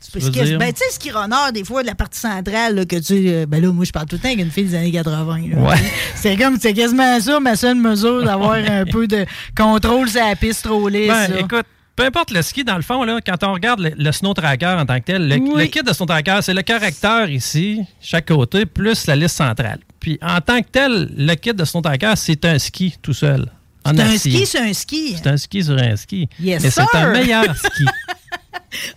[0.00, 0.58] C'est parce que, dire?
[0.58, 3.28] ben, tu sais, ski runner, des fois, de la partie centrale, là, que tu.
[3.28, 5.38] euh, Ben là, moi, je parle tout le temps avec une fille des années 80.
[5.54, 5.60] Là.
[5.60, 5.76] Ouais.
[6.14, 10.34] C'est comme, c'est quasiment ça, ma seule mesure d'avoir un peu de contrôle sur la
[10.36, 11.08] piste trop lisse.
[11.08, 11.40] Ben, là.
[11.40, 14.32] écoute, peu importe le ski, dans le fond, là, quand on regarde le, le snow
[14.32, 15.50] tracker en tant que tel, le, Oui.
[15.56, 19.80] le kit de snow tracker, c'est le correcteur ici, chaque côté, plus la liste centrale.
[20.00, 23.46] Puis en tant que tel, le kit de snow tracker, c'est un ski tout seul.
[23.90, 25.14] En C'est un ski, c'est un ski.
[25.16, 26.28] C'est un ski sur un ski.
[26.40, 27.84] Yes, Mais c'est un meilleur ski.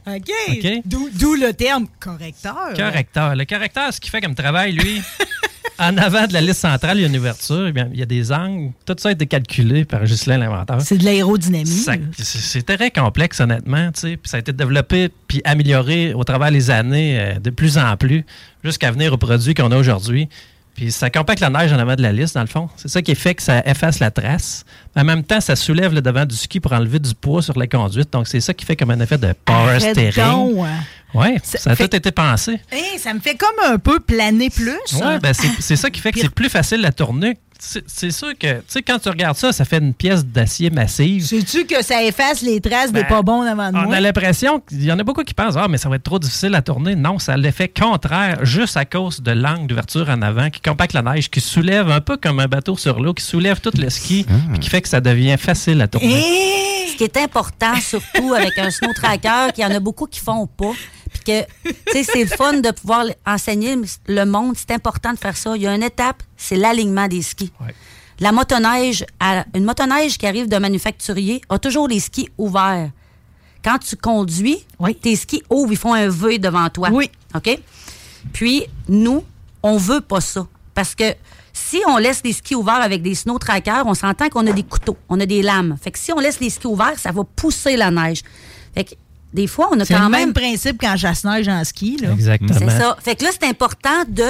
[0.07, 0.29] OK.
[0.49, 0.81] OK.
[0.85, 2.73] D'où le terme correcteur.
[2.75, 3.35] correcteur.
[3.35, 5.01] Le correcteur, ce qu'il fait comme travail, lui,
[5.79, 8.31] en avant de la liste centrale, il y a une ouverture, il y a des
[8.31, 8.71] angles.
[8.85, 10.81] Tout ça a été calculé par Ghislain, l'inventeur.
[10.81, 11.85] C'est de l'aérodynamie.
[12.17, 13.89] C'est très complexe, honnêtement.
[13.91, 17.97] Puis ça a été développé puis amélioré au travers des années euh, de plus en
[17.97, 18.25] plus
[18.63, 20.29] jusqu'à venir au produit qu'on a aujourd'hui.
[20.75, 22.67] Puis ça compacte la neige en avant de la liste, dans le fond.
[22.77, 24.65] C'est ça qui fait que ça efface la trace.
[24.95, 27.67] En même temps, ça soulève le devant du ski pour enlever du poids sur la
[27.67, 28.11] conduite.
[28.11, 30.55] Donc, c'est ça qui fait comme un effet de power steering.
[31.15, 32.59] Oui, Ça ça a fait- tout été pensé.
[32.71, 34.71] Hey, ça me fait comme un peu planer plus.
[34.93, 35.19] Oui, hein.
[35.21, 37.37] ben c'est c'est ça qui fait que c'est plus facile à tourner.
[37.87, 41.25] C'est sûr que, tu sais, quand tu regardes ça, ça fait une pièce d'acier massive.
[41.25, 43.95] Sais-tu que ça efface les traces des Ben, pas bons avant de On moi?
[43.95, 46.19] a l'impression qu'il y en a beaucoup qui pensent Ah, mais ça va être trop
[46.19, 46.95] difficile à tourner.
[46.95, 50.93] Non, ça a l'effet contraire, juste à cause de l'angle d'ouverture en avant qui compacte
[50.93, 53.89] la neige, qui soulève un peu comme un bateau sur l'eau, qui soulève tout le
[53.89, 56.19] ski, puis qui fait que ça devient facile à tourner.
[56.19, 56.89] Eh!
[56.91, 60.19] Ce qui est important, surtout avec un snow tracker, qu'il y en a beaucoup qui
[60.19, 60.71] font pas.
[61.25, 63.75] Que, tu sais, c'est le fun de pouvoir enseigner
[64.07, 64.55] le monde.
[64.57, 65.55] C'est important de faire ça.
[65.55, 67.51] Il y a une étape, c'est l'alignement des skis.
[67.61, 67.73] Ouais.
[68.19, 69.05] La motoneige,
[69.55, 72.89] une motoneige qui arrive d'un manufacturier a toujours les skis ouverts.
[73.63, 74.95] Quand tu conduis, Oui.
[74.95, 76.89] tes skis ouvrent, ils font un V devant toi.
[76.91, 77.09] Oui.
[77.33, 77.57] OK?
[78.33, 79.23] Puis, nous,
[79.61, 80.45] on veut pas ça.
[80.75, 81.13] Parce que
[81.53, 84.63] si on laisse les skis ouverts avec des snow trackers, on s'entend qu'on a des
[84.63, 85.77] couteaux, on a des lames.
[85.81, 88.21] Fait que si on laisse les skis ouverts, ça va pousser la neige.
[88.73, 88.95] Fait que
[89.33, 90.25] des fois, on a C'est quand le même.
[90.27, 91.97] même principe quand chasse-neige en ski.
[92.01, 92.11] Là.
[92.11, 92.53] Exactement.
[92.59, 92.97] C'est ça.
[93.01, 94.23] Fait que là, c'est important de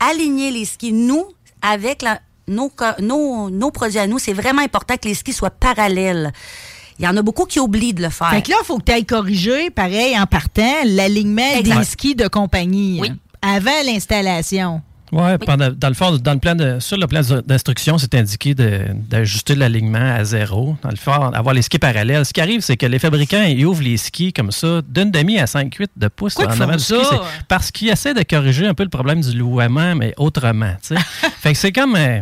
[0.00, 0.92] aligner les skis.
[0.92, 1.24] Nous,
[1.62, 5.50] avec la- nos, nos, nos produits à nous, c'est vraiment important que les skis soient
[5.50, 6.32] parallèles.
[6.98, 8.30] Il y en a beaucoup qui oublient de le faire.
[8.30, 12.14] Fait que là, il faut que tu ailles corriger, pareil, en partant, l'alignement des skis
[12.16, 12.98] de compagnie.
[13.00, 13.10] Oui.
[13.12, 13.16] hein,
[13.56, 14.80] Avant l'installation.
[15.12, 18.54] Oui, pendant- dans le fond, dans le plan de, sur le plan d'instruction, c'est indiqué
[18.54, 20.76] de- d'ajuster l'alignement à zéro.
[20.82, 22.26] Dans le fond, avoir les skis parallèles.
[22.26, 25.38] Ce qui arrive, c'est que les fabricants, ils ouvrent les skis comme ça, d'une demi
[25.38, 26.94] à 5-8 de pouces Pourquoi en avant du ski.
[27.02, 27.10] ça?
[27.10, 30.74] C'est Parce qu'ils essaient de corriger un peu le problème du louement, mais autrement.
[31.40, 32.20] fait que c'est comme euh,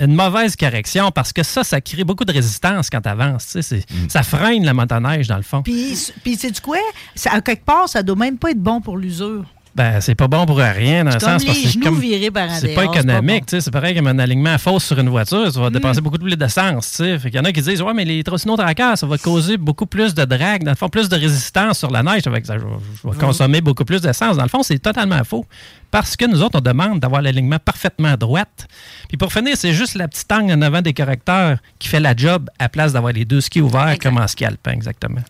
[0.00, 3.56] une mauvaise correction parce que ça, ça crée beaucoup de résistance quand tu avances.
[4.08, 5.62] Ça freine la motoneige, dans le fond.
[5.62, 6.78] Puis, puis sais-tu quoi?
[7.14, 9.44] Ça, à quelque part, ça doit même pas être bon pour l'usure.
[9.74, 11.94] Ben, c'est pas bon pour rien, dans le C'est comme sens parce que c'est genoux
[11.94, 13.46] virés par C'est pas c'est économique, bon.
[13.46, 15.72] tu sais, c'est pareil comme un alignement fausse sur une voiture, tu vas Mm.
[15.72, 17.18] dépenser beaucoup plus d'essence, tu sais.
[17.20, 19.56] Fait qu'il y en a qui disent, ouais, mais les trottineaux trackers, ça va causer
[19.56, 22.58] beaucoup plus de drag, dans le fond, plus de résistance sur la neige, ça ça,
[22.58, 24.36] je, vais- vais consommer beaucoup plus d'essence.
[24.36, 25.46] Dans le fond, c'est totalement faux.
[25.92, 28.66] Parce que nous autres, on demande d'avoir l'alignement parfaitement à droite.
[29.08, 32.16] Puis pour finir, c'est juste la petite angle en avant des correcteurs qui fait la
[32.16, 35.20] job à place d'avoir les deux skis ouverts comme en ski alpin, exactement.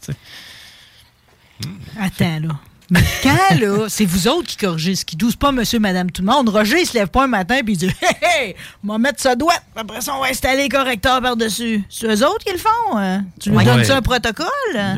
[2.01, 2.55] Attends, là.
[2.91, 6.23] Mais quand, là, c'est vous autres qui corrigez ce qui douce pas monsieur, madame, tout
[6.23, 6.49] le monde.
[6.49, 9.21] Roger, il se lève pas un matin puis il dit Hé, hé, on va mettre
[9.21, 9.63] sa douette.
[9.77, 11.83] Après ça, on va installer le correcteur par-dessus.
[11.91, 12.97] C'est eux autres qui le font.
[12.97, 13.25] hein?
[13.41, 13.65] Tu lui Ouais.
[13.65, 14.47] donnes ça un protocole?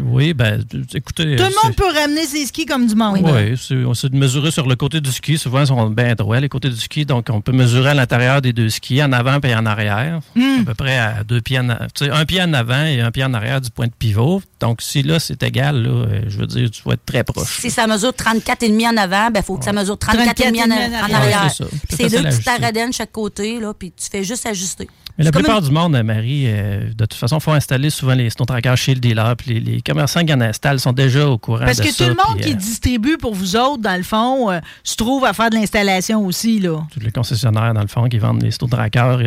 [0.05, 0.63] Oui, ben,
[0.95, 1.37] écoutez.
[1.37, 3.19] Tout le monde peut ramener ses skis comme du monde.
[3.23, 5.37] Oui, c'est c'est de mesurer sur le côté du ski.
[5.39, 7.05] Souvent, ils sont bien droits, les côtés du ski.
[7.05, 10.21] Donc, on peut mesurer à l'intérieur des deux skis, en avant et en arrière.
[10.37, 10.61] Hmm.
[10.63, 13.01] À peu près à deux pieds en, a- tu sais, un pied en avant et
[13.01, 14.43] un pied en arrière du point de pivot.
[14.61, 17.59] Donc, si là, c'est égal, là, euh, je veux dire, tu vas être très proche.
[17.81, 21.45] Ça mesure 34,5 en avant, il faut que ça mesure 34,5 en, 34,5 en arrière.
[21.45, 24.89] Ouais, c'est deux petites de chaque côté, là, puis tu fais juste ajuster.
[25.19, 28.31] Mais la plupart une- du monde, Marie, euh, de toute façon, faut installer souvent les
[28.31, 29.37] snow trackers chez le dealer.
[29.37, 32.05] Puis les, les commerçants qui en installent sont déjà au courant Parce de que ça.
[32.05, 34.97] tout le monde puis, qui euh, distribue pour vous autres, dans le fond, euh, se
[34.97, 36.83] trouve à faire de l'installation aussi, là.
[36.93, 39.21] tous les concessionnaires, dans le fond, qui vendent les snow trackers.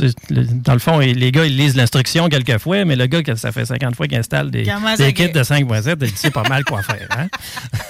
[0.00, 3.64] Dans le fond, les gars, ils lisent l'instruction quelquefois, mais le gars, que ça fait
[3.66, 4.64] 50 fois qu'il installe des,
[4.98, 7.06] des kits de 5.7, il sait pas mal quoi faire.
[7.18, 7.28] Hein?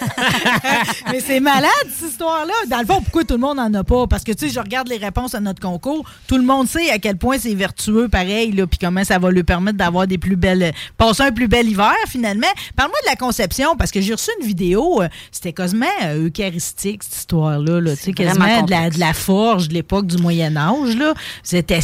[1.12, 2.52] Mais c'est malade, cette histoire-là.
[2.68, 4.06] Dans le fond, pourquoi tout le monde n'en a pas?
[4.06, 6.04] Parce que, tu sais, je regarde les réponses à notre concours.
[6.26, 9.30] Tout le monde sait à quel point c'est vertueux, pareil, là, puis comment ça va
[9.30, 10.72] lui permettre d'avoir des plus belles.
[10.96, 12.46] passer un plus bel hiver, finalement.
[12.76, 15.02] Parle-moi de la conception, parce que j'ai reçu une vidéo.
[15.02, 17.80] euh, C'était quasiment euh, eucharistique, cette histoire-là.
[17.80, 20.96] Là, tu sais, quasiment de la, de la forge de l'époque du Moyen-Âge.
[20.96, 21.14] là.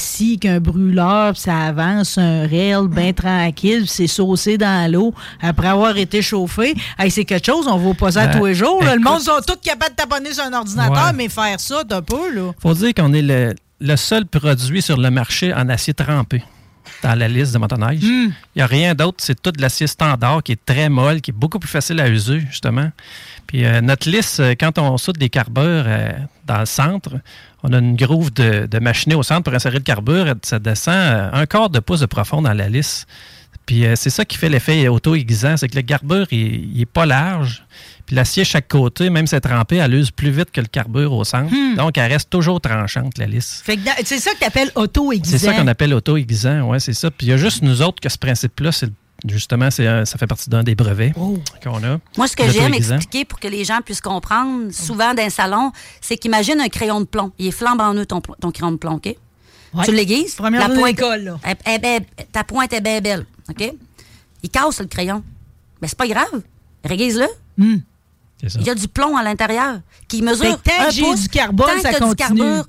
[0.09, 5.13] Assis qu'un brûleur, puis ça avance, un rail bien tranquille, puis c'est saucé dans l'eau
[5.43, 6.75] après avoir été chauffé.
[6.99, 8.83] Hey, c'est quelque chose, on voit pas ça Euh, tous les jours.
[8.83, 8.95] là.
[8.97, 11.13] Le monde sont tous capables de taponner sur un ordinateur, Ouais.
[11.15, 12.53] mais faire ça, t'as peu, là.
[12.59, 16.43] faut dire qu'on est le, le seul produit sur le marché en acier trempé
[17.03, 18.01] dans la liste de motoneige.
[18.03, 19.19] Il n'y a rien d'autre.
[19.21, 22.09] C'est tout de l'acier standard qui est très molle, qui est beaucoup plus facile à
[22.09, 22.91] user, justement.
[23.47, 26.11] Puis euh, notre liste, euh, quand on saute des carbures euh,
[26.47, 27.11] dans le centre,
[27.63, 30.35] on a une groove de, de machiné au centre pour insérer le carbure.
[30.45, 33.07] Ça descend euh, un quart de pouce de profond dans la lisse.
[33.67, 36.87] Puis euh, c'est ça qui fait l'effet auto-aiguisant, c'est que le carbure, il, il est
[36.87, 37.65] pas large.
[38.07, 41.13] Puis l'acier chaque côté, même si c'est trempé, elle use plus vite que le carbure
[41.13, 41.53] au centre.
[41.77, 43.61] Donc, elle reste toujours tranchante, la lisse.
[43.63, 45.37] Fait que dans- c'est ça que t'appelles auto-aiguisant.
[45.37, 47.11] C'est ça qu'on appelle auto-aiguisant, ouais, c'est ça.
[47.11, 48.91] Puis il y a juste nous autres que ce principe-là, c'est
[49.27, 51.13] justement, ça fait partie d'un des brevets
[51.63, 51.99] qu'on a.
[52.17, 55.73] Moi, ce que j'aime expliquer pour que les gens puissent comprendre, souvent dans un salon,
[56.01, 57.33] c'est qu'imagine un crayon de plomb.
[57.39, 59.07] Il est flambant neuf, ton, ton crayon de plomb, OK?
[59.75, 59.85] Ouais.
[59.85, 60.35] Tu l'aiguises.
[60.35, 61.39] Première la pointe- d'école, là.
[61.43, 61.81] elle- elle-
[62.17, 63.73] elle- ta pointe est bien belle, OK?
[64.43, 65.23] Il casse le crayon.
[65.83, 66.43] Mais c'est pas grave.
[66.85, 67.27] Réguise-le.
[68.47, 68.59] Ça.
[68.61, 70.63] Il y a du plomb à l'intérieur qui mesure.
[70.63, 71.21] Que tant un que pouce.
[71.23, 72.65] du carbone, Tant que ça t'as du carbure,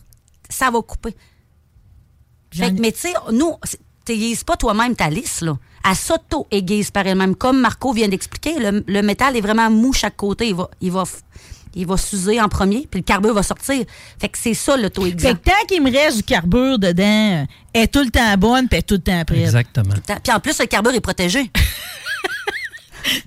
[0.50, 1.16] ça va couper.
[2.52, 3.56] Fait que, mais tu sais, nous,
[4.04, 5.56] t'aiguises pas toi-même ta lisse, là.
[5.88, 7.36] Elle s'auto-aiguise par elle-même.
[7.36, 10.50] Comme Marco vient d'expliquer, le, le métal est vraiment mou chaque côté.
[10.50, 11.04] Il va, il va,
[11.76, 13.86] il va s'user en premier, puis le carbure va sortir.
[14.20, 15.34] Fait que c'est ça, Fait l'auto-aiguisant.
[15.34, 18.78] que tant qu'il me reste du carbure dedans, elle est tout le temps bonne, puis
[18.78, 19.40] elle est tout le temps prête.
[19.40, 19.94] Exactement.
[20.06, 21.50] Puis en plus, le carbure est protégé.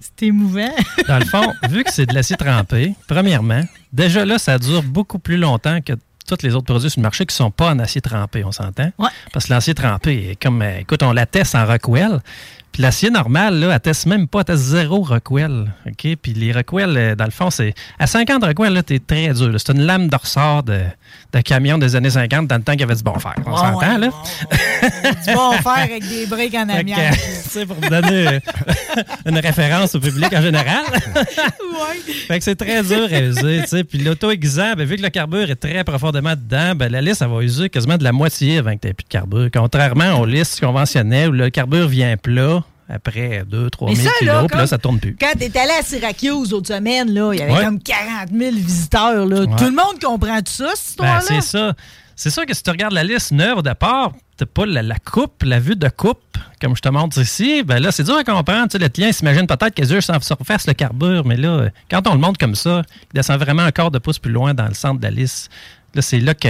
[0.00, 0.72] C'est émouvant.
[1.08, 5.18] Dans le fond, vu que c'est de l'acier trempé, premièrement, déjà là, ça dure beaucoup
[5.18, 5.94] plus longtemps que
[6.26, 8.52] tous les autres produits sur le marché qui ne sont pas en acier trempé, on
[8.52, 8.90] s'entend?
[8.98, 9.08] Ouais.
[9.32, 12.20] Parce que l'acier trempé est comme, euh, écoute, on la teste en Rockwell.
[12.72, 15.72] Puis l'acier normal, là, elle teste même pas, elle teste zéro Rockwell.
[15.86, 16.16] OK?
[16.22, 17.74] Puis les Rockwell, euh, dans le fond, c'est.
[17.98, 19.52] À 50 Rockwell, là, t'es très dur.
[19.58, 20.80] C'est une lame de ressort de,
[21.34, 23.34] de camion des années 50 dans le temps qu'il y avait du bon fer.
[23.46, 24.08] On Ouais, s'entend, ouais, là?
[25.26, 26.98] du bon fer avec des briques en amiante.
[27.44, 28.40] tu sais, pour vous donner euh,
[29.26, 30.82] une référence au public en général.
[31.14, 32.12] Ouais.
[32.26, 33.84] Fait que c'est très dur à user, tu sais.
[33.84, 37.28] Puis l'auto-aiguisant, ben, vu que le carbure est très profondément dedans, ben, la lisse, ça
[37.28, 39.48] va user quasiment de la moitié avant que tu plus de carbure.
[39.52, 44.34] Contrairement aux listes conventionnelles où le carbure vient plat après 2-3 Mais 000 ça, kilos,
[44.34, 45.16] là, puis là, ça tourne plus.
[45.18, 47.64] Quand t'es allé à Syracuse l'autre semaine, là, il y avait Ouais.
[47.64, 49.26] comme 40 000 visiteurs.
[49.26, 49.40] Là.
[49.40, 49.56] Ouais.
[49.56, 51.22] Tout le monde comprend tout ça, cette Ben, histoire-là?
[51.22, 51.74] c'est ça.
[52.14, 54.96] C'est sûr que si tu regardes la liste neuve au départ, t'as pas la, la
[54.98, 56.18] coupe, la vue de coupe,
[56.60, 58.68] comme je te montre ici, ben là, c'est dur à comprendre.
[58.68, 62.20] Tu sais, le client s'imagine peut-être en surface le carbure, mais là, quand on le
[62.20, 64.98] montre comme ça, il descend vraiment un quart de pouce plus loin dans le centre
[65.00, 65.50] de la liste.
[65.94, 66.44] Là, c'est là, OK,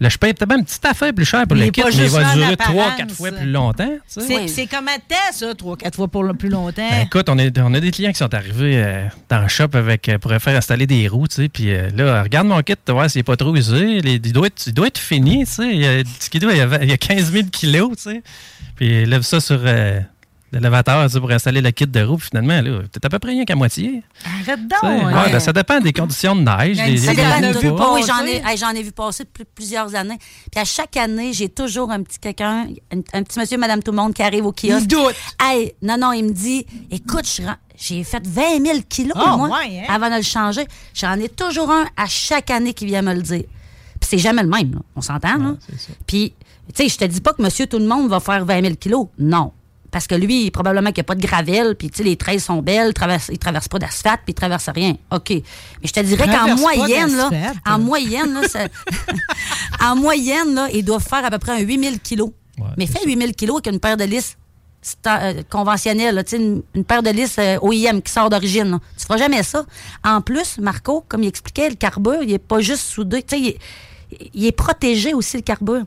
[0.00, 2.08] là, je paye peut-être même une petite affaire plus cher pour le kit, mais il
[2.08, 2.92] va durer apparence.
[2.98, 3.84] 3-4 fois plus longtemps.
[3.86, 4.20] tu sais.
[4.26, 4.48] C'est Oui.
[4.48, 6.88] c'est combien de temps, ça, trois, quatre fois pour le plus longtemps?
[6.90, 9.68] Ben, écoute, on, est, on a des clients qui sont arrivés euh, dans le shop
[9.74, 12.74] avec, euh, pour faire installer des roues, tu sais, puis euh, là, regarde mon kit,
[12.82, 15.44] tu vois, s'il n'est pas trop usé, les- il, doit être, il doit être fini,
[15.44, 17.30] tu sais, il y a, ce qui doit- il y a, il y a 15
[17.32, 18.22] 000 kilos, tu sais,
[18.76, 20.00] puis il lève ça sur euh,
[20.52, 23.18] l'élévateur, tu sais, pour installer le kit de roue, puis finalement, là, peut-être à peu
[23.18, 24.02] près rien qu'à moitié.
[24.24, 24.82] Arrête donc!
[24.82, 25.26] Ouais, hein.
[25.30, 26.76] ben, ça dépend des conditions de neige.
[26.76, 28.30] J'en passer.
[28.30, 30.18] ai, hey, j'en ai vu passer depuis plusieurs années.
[30.50, 33.90] Puis à chaque année, j'ai toujours un petit quelqu'un, un, un petit monsieur, madame tout
[33.92, 34.82] le monde qui arrive au kiosque.
[34.82, 35.14] Il doute.
[35.40, 37.42] Hey, non, non, il me dit, écoute, je
[37.80, 39.84] j'ai fait 20 000 kilos, Ah, moi, ouais, hein?
[39.88, 40.66] avant de le changer.
[40.92, 43.44] J'en ai toujours un à chaque année qui vient me le dire.
[43.98, 44.80] Puis c'est jamais le même, là.
[44.96, 45.54] on s'entend, là?
[46.06, 46.34] Puis,
[46.74, 48.74] tu sais, je te dis pas que monsieur tout le monde va faire 20 000
[48.74, 49.06] kilos.
[49.18, 49.52] Non.
[49.90, 52.94] Parce que lui, probablement qu'il n'y a pas de gravel, puis les trails sont belles,
[52.94, 54.94] traverse, il ne traverse pas d'asphalte, puis il ne traverse rien.
[55.10, 55.30] OK.
[55.30, 55.42] Mais
[55.84, 57.28] je te dirais qu'en moyenne, là,
[57.66, 58.68] en moyenne, là, ça-
[59.90, 62.30] en moyenne, là, ils doivent faire à peu près un 8000 kilos.
[62.76, 64.36] Mais fais 8000 kilos avec une paire de lisses
[65.06, 68.78] euh, conventionnelle, là, une, une paire de lisses euh, OIM qui sort d'origine.
[68.98, 69.64] Tu feras jamais ça.
[70.04, 73.22] En plus, Marco, comme il expliquait, le carbure, il est pas juste soudé.
[73.22, 73.58] Tu sais, il, est-
[74.34, 75.82] il est protégé aussi, le carbure.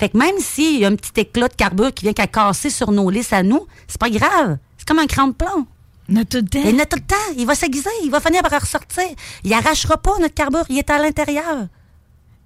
[0.00, 2.70] Fait que même s'il y a un petit éclat de carbure qui vient qu'à casser
[2.70, 4.56] sur nos lisses à nous, c'est pas grave.
[4.78, 5.66] C'est comme un cran de plomb.
[6.08, 6.62] Il a tout le temps.
[6.64, 7.34] Il a tout le temps.
[7.36, 7.90] Il va s'aiguiser.
[8.02, 9.04] Il va finir par ressortir.
[9.44, 10.64] Il arrachera pas notre carbure.
[10.70, 11.66] Il est à l'intérieur.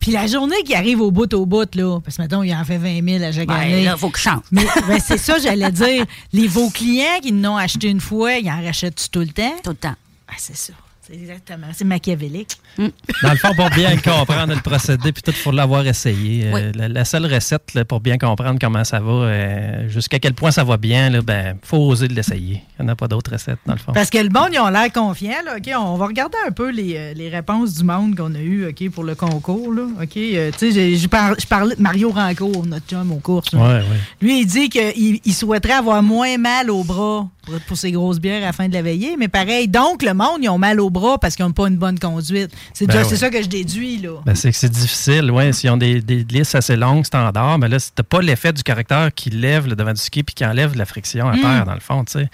[0.01, 2.65] Puis la journée qui arrive au bout au bout, là, parce que mettons, il en
[2.65, 3.85] fait 20 000 à chaque Ben, année.
[3.85, 4.43] là, faut que je change.
[4.51, 6.05] Mais ben, c'est ça, j'allais dire.
[6.33, 9.55] Les vos clients qui n'ont acheté une fois, ils en rachètent tout le temps?
[9.63, 9.95] Tout le temps.
[10.27, 10.73] Ah, c'est ça.
[11.07, 11.67] C'est exactement.
[11.75, 12.57] C'est machiavélique.
[12.79, 16.47] Dans le fond, pour bien comprendre le procédé, puis tout, il faut l'avoir essayé.
[16.47, 20.33] Euh, la, la seule recette là, pour bien comprendre comment ça va, euh, jusqu'à quel
[20.33, 22.63] point ça va bien, il ben, faut oser de l'essayer.
[22.79, 23.93] Il n'y en a pas d'autres recettes, dans le fond.
[23.93, 25.43] Parce que le monde, ils ont l'air confiants.
[25.45, 25.71] Là, OK?
[25.79, 28.89] On va regarder un peu les, euh, les réponses du monde qu'on a eues OK,
[28.91, 29.73] pour le concours.
[29.75, 30.17] Là, OK?
[30.17, 33.53] Euh, tu sais, j'ai- j'ai par- je parlais de Mario Rancourt, notre chum aux courses.
[33.53, 33.85] Ouais, ouais.
[34.23, 38.19] Lui, il dit qu'il il souhaiterait avoir moins mal au bras pour, pour ses grosses
[38.21, 39.17] bières à la fin de la veillée.
[39.19, 41.77] Mais pareil, donc, le monde, ils ont mal au bras parce qu'ils n'ont pas une
[41.77, 42.51] bonne conduite.
[42.73, 43.17] C'est Ben ouais.
[43.17, 43.99] ça que je déduis.
[43.99, 44.21] là.
[44.25, 45.53] Ben, c'est que c'est difficile, ouais.
[45.53, 49.13] S'ils ont des, des lisses assez longues, standards, mais là, t'as pas l'effet du correcteur
[49.15, 51.41] qui lève le devant du ski puis qui enlève la friction à Mm.
[51.41, 52.29] terre, dans le fond, tu sais.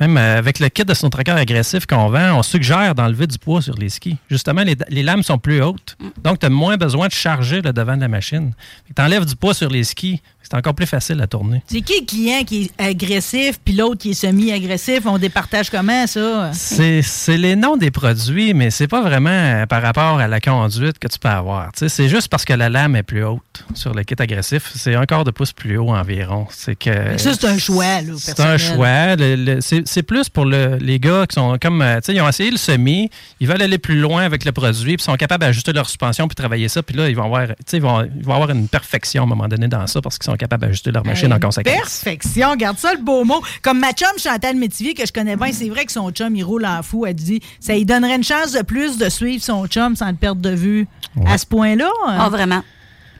[0.00, 3.38] Même euh, avec le kit de son tracker agressif qu'on vend, on suggère d'enlever du
[3.38, 4.16] poids sur les skis.
[4.30, 5.96] Justement, les, les lames sont plus hautes.
[6.22, 8.52] Donc, tu as moins besoin de charger le devant de la machine.
[8.94, 10.20] Tu enlèves du poids sur les skis.
[10.52, 11.62] C'est encore plus facile à tourner.
[11.66, 15.00] C'est qui le client qui est agressif puis l'autre qui est semi-agressif?
[15.06, 16.50] On départage comment, ça?
[16.52, 20.40] C'est c'est les noms des produits, mais c'est pas vraiment euh, par rapport à la
[20.40, 21.70] conduite que tu peux avoir.
[21.74, 24.70] C'est juste parce que la lame est plus haute sur le kit agressif.
[24.74, 26.46] C'est un quart de pouce plus haut environ.
[26.50, 29.16] C'est que Ça, c'est un choix, là, c'est un choix.
[29.60, 32.58] C'est c'est plus pour le- les gars qui sont comme, euh, ils ont essayé le
[32.58, 33.08] semi,
[33.40, 36.34] ils veulent aller plus loin avec le produit, puis sont capables d'ajuster leur suspension puis
[36.34, 39.26] travailler ça, puis là, ils vont avoir, ils vont, ils vont avoir une perfection à
[39.26, 41.74] un moment donné dans ça parce qu'ils sont capables d'ajuster leur machine en conséquence.
[41.74, 43.40] Perfection, garde ça le beau mot.
[43.62, 46.42] Comme ma chum Chantal Métivier, que je connais bien, c'est vrai que son chum, il
[46.44, 47.06] roule en fou.
[47.06, 50.16] Elle dit, ça lui donnerait une chance de plus de suivre son chum sans le
[50.16, 50.86] perdre de vue.
[51.26, 51.90] À ce point-là.
[52.06, 52.16] hein?
[52.18, 52.62] Ah, vraiment.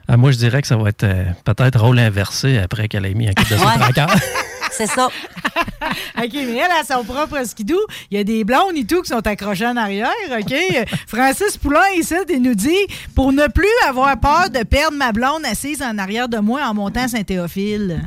[0.08, 3.14] Ah, moi, je dirais que ça va être euh, peut-être rôle inversé après qu'elle ait
[3.14, 3.64] mis un kit de son.
[4.72, 5.06] C'est ça.
[6.18, 7.78] OK, mais elle a son propre skidoo.
[8.10, 10.54] Il y a des blondes et tout qui sont accrochées en arrière, OK?
[11.06, 12.76] Francis Poulain, ici, il nous dit
[13.14, 16.74] «Pour ne plus avoir peur de perdre ma blonde assise en arrière de moi en
[16.74, 18.02] montant Saint-Théophile.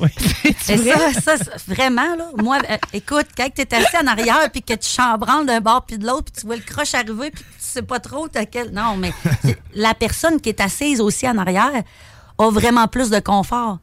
[0.60, 2.26] C'est ça, ça, c'est- vraiment, là.
[2.42, 5.84] Moi, euh, écoute, quand tu es assis en arrière puis que tu chambranles d'un bord
[5.86, 8.44] puis de l'autre puis tu vois le croche arriver puis tu sais pas trop t'as
[8.46, 8.70] quel.
[8.72, 9.12] Non, mais
[9.74, 11.72] la personne qui est assise aussi en arrière
[12.38, 13.78] a vraiment plus de confort.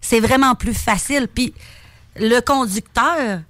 [0.00, 1.28] C'est vraiment plus facile.
[1.32, 1.54] Puis
[2.16, 3.40] le conducteur,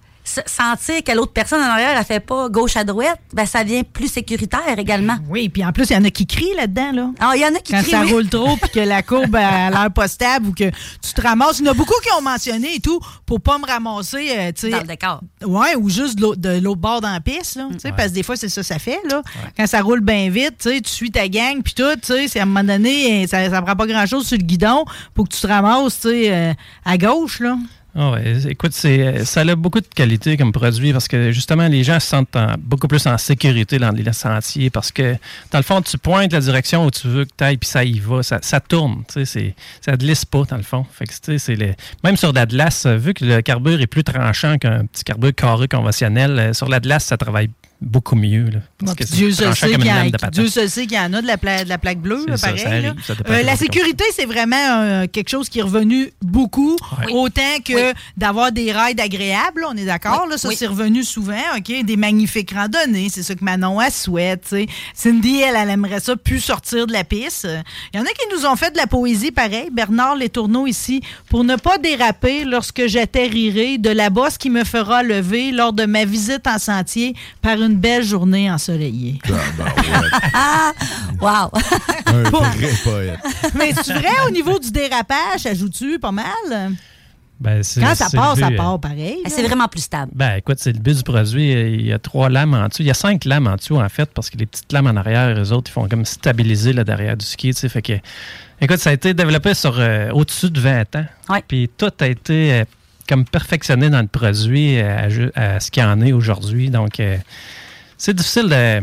[0.47, 3.85] sentir que l'autre personne en arrière, elle fait pas gauche à droite, ben ça devient
[3.85, 5.17] plus sécuritaire également.
[5.29, 7.11] Oui, puis en plus, il y en a qui crient là-dedans, là.
[7.21, 8.13] Ah, il y en a qui Quand crient, ça oui.
[8.13, 11.61] roule trop puis que la courbe a l'air pas stable ou que tu te ramasses.
[11.61, 14.53] Il y en a beaucoup qui ont mentionné et tout pour pas me ramasser, euh,
[14.53, 14.71] tu sais.
[14.71, 15.21] Dans le décor.
[15.45, 17.69] Ouais, ou juste de l'autre- de l'autre bord dans la piste, là.
[17.73, 19.23] Tu sais, Parce que des fois, c'est ça que ça fait, là.
[19.57, 22.29] Quand ça roule bien vite, tu sais, tu suis ta gang puis tout, tu sais,
[22.29, 25.35] c'est à un moment donné, ça, ça prend pas grand-chose sur le guidon pour que
[25.35, 26.53] tu te ramasses, tu sais, euh,
[26.85, 27.57] à gauche, là.
[27.99, 31.83] Ah ouais, écoute, c'est, ça a beaucoup de qualité comme produit parce que justement, les
[31.83, 35.15] gens se sentent en- beaucoup plus en sécurité dans les sentiers parce que,
[35.51, 37.85] dans le fond, tu pointes la direction où tu veux que tu ailles puis ça
[37.85, 40.85] y va, ça, tourne, tu sais, ça ne glisse pas, dans le fond.
[40.93, 44.85] Fait que, c'est même sur la glace, vu que le carbure est plus tranchant qu'un
[44.85, 47.49] petit carbure carré conventionnel, euh, sur la glace, ça travaille
[47.81, 48.45] beaucoup mieux.
[48.45, 50.35] Là, parce Bon, que puis c'est Dieu seul sait qu'il y, a- lame de patate.
[50.35, 52.31] Dieu seul sait qu'il y en a de la, pla- de la plaque bleue, C'est
[52.31, 52.63] là, ça, pareil.
[52.63, 52.95] ça arrive,
[53.31, 57.13] Euh, la sécurité, c'est vraiment euh, quelque chose qui est revenu beaucoup, Oui.
[57.13, 60.27] autant que d'avoir des rides agréables, là, on est d'accord.
[60.31, 60.57] Oui, Ça, oui.
[60.59, 61.35] c'est revenu souvent.
[61.57, 61.85] OK?
[61.85, 64.55] Des magnifiques randonnées, c'est ça que Manon elle souhaite.
[64.95, 67.47] Cindy, elle, elle aimerait ça plus sortir de la piste.
[67.93, 69.69] Il y en a qui nous ont fait de la poésie pareil.
[69.73, 74.65] Bernard Les Tourneaux ici, pour ne pas déraper lorsque j'atterrirai de la bosse qui me
[74.65, 79.19] fera lever lors de ma visite en sentier par une belle journée ensoleillée.
[80.33, 80.73] Ah!
[81.21, 81.51] Wow!
[82.07, 83.19] Un vrai poète.
[83.59, 86.73] Mais c'est vrai, au niveau du dérapage, ajoutes-tu pas mal?
[87.41, 89.19] Ben, c'est- Quand ça part, ça part pareil.
[89.25, 89.31] là.
[89.31, 90.13] C'est vraiment plus stable.
[90.15, 91.53] Ben, écoute, c'est le but du produit.
[91.53, 92.83] Il y a trois lames en dessous.
[92.83, 94.97] Il y a cinq lames en dessous, en fait, parce que les petites lames en
[94.97, 97.69] arrière, eux autres, ils font comme stabiliser le derrière du ski, tu sais.
[97.71, 97.95] Fait que,
[98.61, 101.07] écoute, ça a été développé sur euh, au-dessus de 20 ans.
[101.49, 102.65] Puis tout a été euh,
[103.07, 106.71] comme perfectionné dans le produit euh, à, ce qu'il y en est aujourd'hui.
[106.71, 107.17] Donc, euh,
[107.97, 108.83] c'est difficile de.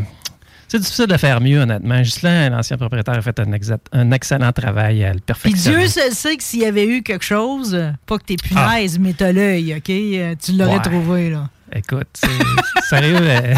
[0.68, 2.02] C'est difficile de faire mieux, honnêtement.
[2.02, 3.46] Ghislain, l'ancien propriétaire, a fait un,
[3.92, 5.78] un excellent travail à le Puis perfectionner.
[5.78, 9.14] Dieu seul sait que s'il y avait eu quelque chose, pas que t'es punaise, mais
[9.14, 9.90] t'as l'œil, OK?
[9.92, 10.76] Euh, Tu l'aurais Ah.
[10.78, 10.82] Ouais.
[10.82, 11.48] trouvé, là.
[11.76, 12.08] Écoute,
[12.90, 13.54] sérieux, euh,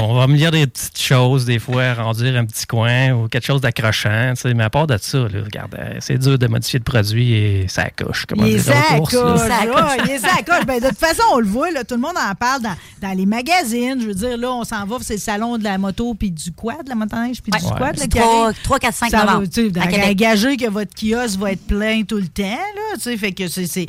[0.00, 3.44] on va me lire des petites choses, des fois, rendir un petit coin ou quelque
[3.46, 6.46] chose d'accrochant, tu sais, mais à part de ça, là, regarde, euh, c'est dur de
[6.46, 9.12] modifier le produit et ça coche, comme Il est sacoche.
[10.66, 13.16] Ben, de toute façon, on le voit, là, tout le monde en parle dans, dans
[13.16, 14.00] les magazines.
[14.00, 16.52] Je veux dire, là, on s'en va, c'est le salon de la moto puis du
[16.52, 17.72] quad, la motoneige, puis du Ouais.
[17.78, 17.80] quad.
[17.96, 18.56] là, C'est qui trois- arrive.
[18.62, 19.46] trois, quatre, cinq Ça va, novembre,
[20.56, 23.86] que votre kiosque va être plein tout le temps, là, tu sais, fait que c'est...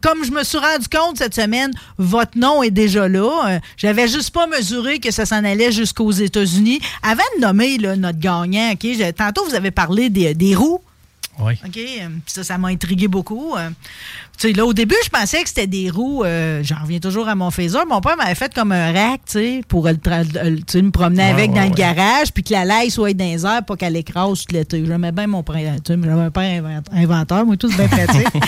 [0.00, 3.28] Comme je me suis rendu compte cette semaine, votre nom est déjà là.
[3.48, 3.58] Euh,
[3.88, 6.78] J'avais juste pas mesuré que ça s'en allait jusqu'aux États-Unis.
[7.02, 8.86] Avant de nommer notre gagnant, OK,
[9.16, 10.82] tantôt, vous avez parlé des roues.
[11.40, 11.54] Oui.
[11.64, 11.76] OK?
[11.76, 13.54] euh, puis Ça, ça m'a intrigué beaucoup.
[13.56, 13.70] euh.
[14.38, 16.22] Tu sais, là, au début, je pensais que c'était des roues.
[16.24, 17.78] euh, J'en reviens toujours à mon phaser.
[17.88, 21.24] Mon père m'avait fait comme un rack, tu sais, pour le le- sais, me promener
[21.24, 23.74] Ouais, avec ouais, dans le garage, puis que la laille soit dans les airs, pas
[23.76, 24.84] qu'elle écrase tout l'été.
[24.86, 25.56] J'aimais bien mon père.
[25.84, 28.28] Tu sais, j'avais un père invent- inventeur, moi, tout, c'est bien pratique.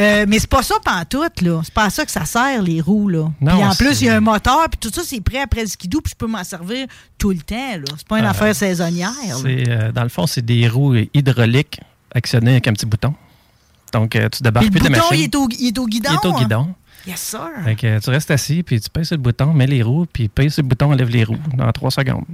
[0.00, 1.60] Euh, mais c'est pas ça pantoute, là.
[1.62, 3.30] C'est pas ça que ça sert, les roues, là.
[3.40, 5.60] Non, Puis en plus, il y a un moteur, puis tout ça, c'est prêt après
[5.60, 6.86] le skidoo, puis je peux m'en servir
[7.18, 7.84] tout le temps, là.
[7.98, 9.34] C'est pas une Euh, affaire saisonnière, là.
[9.50, 11.78] Euh, dans le fond, c'est des roues hydrauliques
[12.14, 13.14] actionnées avec un petit bouton.
[13.92, 15.18] Donc, euh, tu Puis débarques le plus ta bouton, machine.
[15.18, 16.10] il est, au, il est au guidon.
[16.10, 16.38] Il est au hein?
[16.40, 16.74] guidon.
[17.06, 17.40] Yes, sir.
[17.64, 20.06] Fait que, euh, tu restes assis, puis tu pèses sur le bouton, mets les roues,
[20.10, 22.24] puis pèses sur le bouton, enlève les roues dans trois secondes.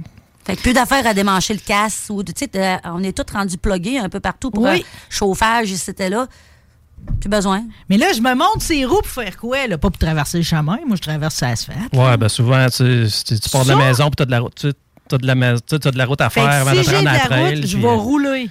[0.45, 2.07] Fait que plus d'affaires à démancher le casse.
[2.09, 4.79] Ou, tu sais, euh, on est tous rendus plugués un peu partout pour Oui.
[4.79, 6.27] euh, chauffage, c'était là.
[7.19, 7.63] Plus besoin.
[7.89, 9.67] Mais là, je me monte ces roues pour faire quoi?
[9.67, 9.77] Là?
[9.77, 10.77] Pas pour traverser le chemin.
[10.85, 11.93] Moi, je traverse l'asphalte.
[11.93, 14.39] Ouais, ben souvent, tu, tu, tu pars de la maison, puis tu as de la
[14.41, 14.53] route.
[14.55, 14.67] Tu
[15.15, 17.13] as de la, tu t'as de la route à Fait faire si j'ai de la
[17.13, 17.19] la
[17.49, 18.49] route, je vais euh, rouler.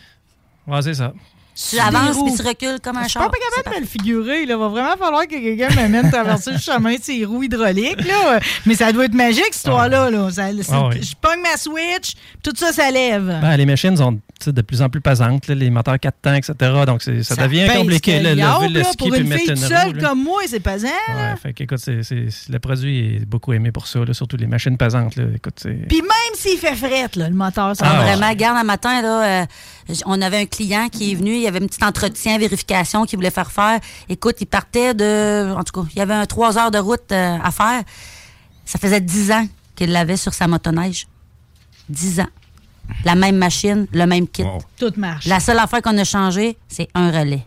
[0.68, 1.12] Ouais, c'est ça.
[1.60, 3.28] Tu Sur avances puis tu recules comme un Je suis char.
[3.28, 4.42] pas capable de me le figurer.
[4.42, 8.06] Il va vraiment falloir que quelqu'un m'amène traverser le chemin de ces roues hydrauliques.
[8.06, 8.38] Là.
[8.64, 10.08] Mais ça doit être magique, cette histoire-là.
[10.08, 10.30] Là.
[10.30, 11.02] Ça- Ah oui.
[11.02, 12.12] Je pogne ma switch,
[12.44, 13.26] tout ça, ça lève.
[13.42, 16.54] Ben, les machines sont de plus en plus pesantes, là, les moteurs 4 temps, etc.
[16.86, 18.20] Donc, c'est- ça, devient compliqué.
[18.20, 19.56] Là, que lever le ski Pour une mettre fille roue.
[19.68, 20.86] seule comme moi, c'est pesant.
[20.86, 24.46] Ouais, fait qu'écoute, c'est- c'est- le produit est beaucoup aimé pour ça, là, surtout les
[24.46, 25.16] machines pesantes.
[25.16, 25.24] Là.
[25.34, 25.56] Écoute,
[25.88, 28.02] Puis même s'il fait fret, là, le moteur, ça Ah, va.
[28.14, 29.46] vraiment, garde un matin, là, euh,
[30.06, 33.18] on avait un client qui est venu, il y avait un petit entretien, vérification qu'il
[33.18, 33.80] voulait faire faire.
[34.08, 35.54] Écoute, il partait de.
[35.54, 37.82] En tout cas, il y avait un trois heures de route euh, à faire.
[38.64, 41.06] Ça faisait dix ans qu'il l'avait sur sa motoneige.
[41.88, 42.28] Dix ans.
[43.04, 44.44] La même machine, le même kit.
[44.76, 45.26] Tout marche.
[45.26, 47.46] La seule affaire qu'on a changé, c'est un relais.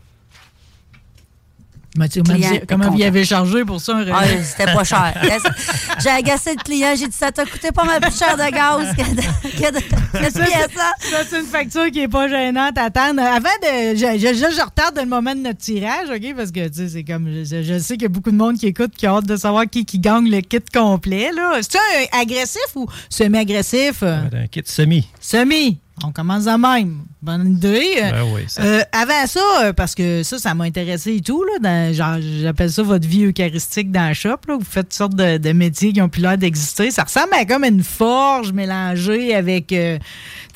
[2.68, 3.08] Comment- vous y content.
[3.08, 4.00] avez chargé pour ça?
[4.14, 5.14] Ah, c'était pas cher.
[6.02, 8.96] J'ai agacé le client, j'ai dit ça t'a coûté pas mal plus cher de gaz
[8.96, 10.92] que de, que de, que de Ça, hein?
[11.12, 13.22] ça, c'est une facture qui est pas gênante à attendre.
[13.22, 13.96] Avant de.
[13.96, 16.34] Je, je, je- je retarde le moment de notre tirage, OK?
[16.36, 17.28] Parce que, tu sais, c'est comme.
[17.44, 19.36] Je, je sais qu'il y a beaucoup de monde qui écoute qui a hâte de
[19.36, 21.60] savoir qui, qui gagne le kit complet, là.
[21.62, 24.02] C'est un agressif ou semi-agressif?
[24.04, 25.08] un kit semi.
[25.20, 25.80] Semi.
[26.04, 27.02] On commence de même.
[27.24, 27.98] Bonne idée.
[28.02, 31.44] Ben oui, ça- Euh, avant ça, euh, parce que ça, ça m'a intéressé et tout,
[31.44, 34.38] là, dans- genre, j'appelle ça votre vie eucharistique dans le shop.
[34.48, 36.90] Là, vous faites toutes sortes de, de métiers qui ont plus l'air d'exister.
[36.90, 40.00] Ça ressemble à comme une forge mélangée avec euh,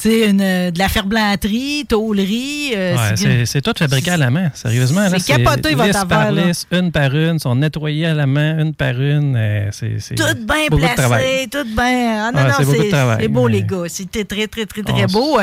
[0.03, 0.37] une,
[0.71, 2.71] de la ferblanterie, tôlerie.
[2.75, 4.49] euh, Ouais, c'est- c'est c'est tout fabriqué à la main.
[4.55, 5.01] Sérieusement.
[5.07, 8.25] là, c'est capoté, votre lisse par affaire, lisse, une par une, sont nettoyées à la
[8.25, 9.37] main, une par une.
[9.71, 12.25] c'est c'est Tout bien placé, tout bien.
[12.27, 12.89] Ah non, Ouais, non, c'est c'est
[13.21, 13.83] c'est beau, mais- les gars.
[13.87, 15.39] C'était très, très, très, très On beau.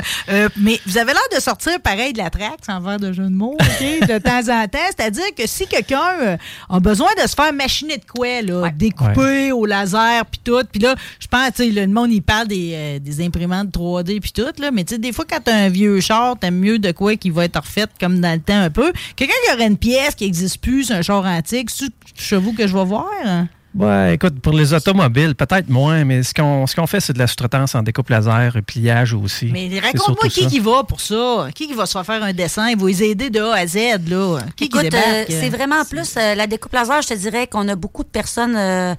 [0.57, 3.29] Mais vous avez l'air de sortir pareil de la traque, sans faire de jeu de
[3.35, 4.79] mots, OK, de temps en temps.
[4.97, 6.37] C'est-à-dire que si quelqu'un euh,
[6.69, 10.81] a besoin de se faire machiner de quoi, là, découper au laser, puis tout, puis
[10.81, 14.33] là, je pense, tu sais, le monde, il parle des, euh, des imprimantes 3D, puis
[14.33, 16.93] tout, là, mais tu sais, des fois, quand t'as un vieux char, t'aimes mieux de
[16.93, 18.93] quoi qui va être refait comme dans le temps un peu.
[19.17, 22.53] Quelqu'un qui aurait une pièce qui n'existe plus, c'est un char antique, c'est chez vous
[22.53, 23.09] que je vais voir?
[23.25, 23.49] hein?
[23.75, 27.19] Ouais, écoute, pour les automobiles, peut-être moins, mais ce qu'on ce qu'on fait, c'est de
[27.19, 29.51] la sous-traitance en découpe laser, pliage aussi.
[29.51, 30.47] Mais raconte-moi qui ça.
[30.49, 31.47] qui va pour ça?
[31.55, 32.69] Qui qui va se faire faire un dessin?
[32.69, 33.77] Il va les aider de A à Z,
[34.09, 34.41] là?
[34.57, 37.67] Qui Écoute, qui euh, c'est vraiment plus euh, la découpe laser, je te dirais qu'on
[37.69, 38.95] a beaucoup de personnes, euh,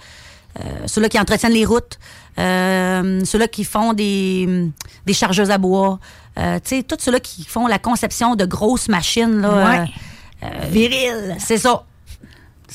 [0.59, 1.99] euh, ceux-là qui entretiennent les routes,
[2.39, 4.69] euh, ceux-là qui font des,
[5.05, 5.99] des chargeuses à bois,
[6.39, 9.49] euh, tu sais, tous ceux-là qui font la conception de grosses machines, là.
[9.49, 9.79] Ouais.
[9.79, 11.35] euh, euh, Viril.
[11.37, 11.83] C'est ça.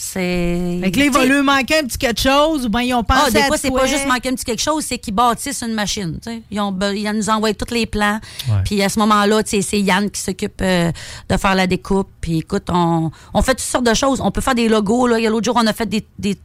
[0.00, 0.78] C'est.
[0.80, 3.02] Fait que là, il va lui manquer un petit quelque chose ou bien ils ont
[3.02, 5.62] pensé ah, des fois, c'est pas juste manquer un petit quelque chose, c'est qu'ils bâtissent
[5.62, 6.18] une machine.
[6.22, 6.42] tu sais.
[6.52, 8.20] Ils, ont, ils nous envoient tous les plans.
[8.64, 10.92] Puis à ce moment-là, tu sais, c'est Yann qui s'occupe euh,
[11.28, 12.08] de faire la découpe.
[12.20, 14.20] Puis écoute, on, on fait toutes sortes de choses.
[14.22, 15.08] On peut faire des logos.
[15.08, 15.18] Là.
[15.18, 16.38] Il y a l'autre jour, on a fait des, des,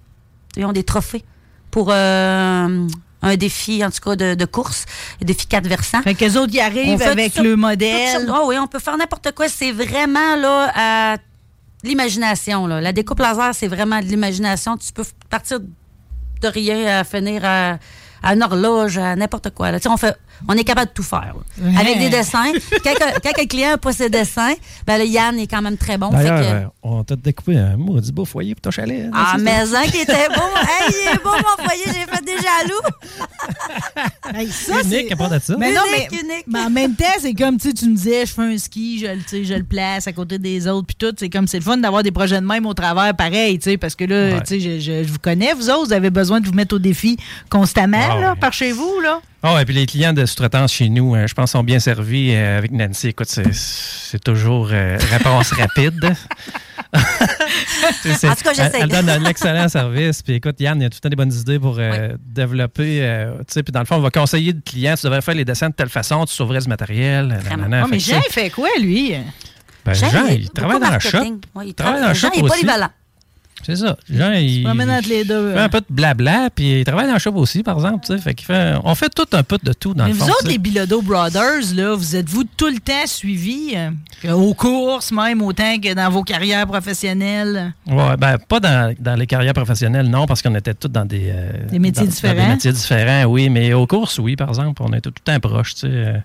[0.58, 1.24] ils ont des trophées
[1.70, 2.88] pour euh,
[3.22, 4.86] un défi, en tout cas, de, de course.
[5.22, 6.02] Un défi 4 versants.
[6.02, 8.28] Fait que les autres, ils arrivent avec tout- le modèle.
[8.34, 9.48] Ah oui, on peut faire n'importe quoi.
[9.48, 11.18] C'est vraiment là à
[11.84, 12.68] l'imagination.
[12.68, 14.78] La découpe laser, c'est vraiment de l'imagination.
[14.78, 17.78] Tu peux partir de rien à finir à,
[18.24, 19.72] une horloge, à n'importe quoi.
[19.72, 19.80] Là.
[19.88, 20.18] On, fait,
[20.48, 21.34] on est capable de tout faire.
[21.36, 21.66] là.
[21.70, 21.78] Ouais.
[21.80, 22.52] Avec des dessins.
[22.84, 24.54] quand, quand un client n'a pas ses dessins,
[24.86, 26.12] ben, là, Yann est quand même très bon.
[26.12, 29.06] Fait que- euh, on t'a découpé un maudit beau foyer pour ton chalet.
[29.06, 30.42] hein, ah, mais un qui était beau.
[30.62, 32.82] hey, il est beau, mon foyer, j'ai fait des jaloux.
[34.34, 35.56] Hey, ça, Unique c'est- à part de ça.
[35.60, 36.46] Mais non, Unique, mais, unique.
[36.48, 39.00] mais en même temps, c'est comme, tu sais, tu me disais, je fais un ski,
[39.00, 41.14] je, le- tu sais, je le place à côté des autres, puis tout.
[41.18, 43.78] C'est comme, c'est le fun d'avoir des projets de même au travers, pareil, tu sais,
[43.78, 44.42] parce que là, Ouais.
[44.42, 46.76] tu sais, je, je- je vous connais, vous autres, vous avez besoin de vous mettre
[46.76, 47.18] au défi
[47.50, 48.40] constamment, Ah là, ouais.
[48.40, 49.22] par chez vous, là.
[49.46, 52.34] Ah, et puis les clients de sous-traitance chez nous, euh, je pense, sont bien servis
[52.34, 53.10] euh, avec Nancy.
[53.10, 56.16] Écoute, c'est- toujours euh, réponse rapide.
[56.94, 57.04] En tout
[58.44, 58.72] cas, j'essaie.
[58.76, 60.22] Elle, elle donne un excellent service.
[60.22, 61.78] Puis écoute, Yann, il a tout le temps des bonnes idées pour
[62.20, 63.34] développer.
[63.40, 65.46] tu sais, puis dans le fond, on va conseiller le client, tu devrais faire les
[65.46, 67.38] dessins de telle façon, tu sauverais ce matériel.
[67.52, 69.14] Ah, mais Jean, il fait quoi, lui?
[69.86, 71.18] ben, Jean, Jean, il travaille dans la shop.
[71.56, 72.52] Ouais, il Il travaille dans la shop il est aussi.
[72.62, 72.90] polyvalent.
[73.66, 73.96] C'est ça.
[74.10, 75.64] Jean, il, promène entre les deux, fait hein.
[75.64, 78.06] un peu de blabla, puis il travaille dans la shop aussi, par exemple.
[78.20, 78.36] Fait
[78.84, 80.52] on fait tout un peu de tout dans Mais le vous autres, tu sais.
[80.54, 83.76] les Bilodeau Brothers, là, vous êtes-vous tout le temps suivis
[84.26, 87.74] euh, aux courses, même autant que dans vos carrières professionnelles?
[87.88, 91.32] Ouais, ben, pas dans, dans les carrières professionnelles, non, parce qu'on était tous dans des,
[91.34, 92.34] euh, Des métiers dans- dans différents.
[92.48, 95.40] des métiers différents, oui, mais aux courses, oui, par exemple, on était tout le temps
[95.40, 95.76] proches.
[95.76, 96.18] Tu sais, euh,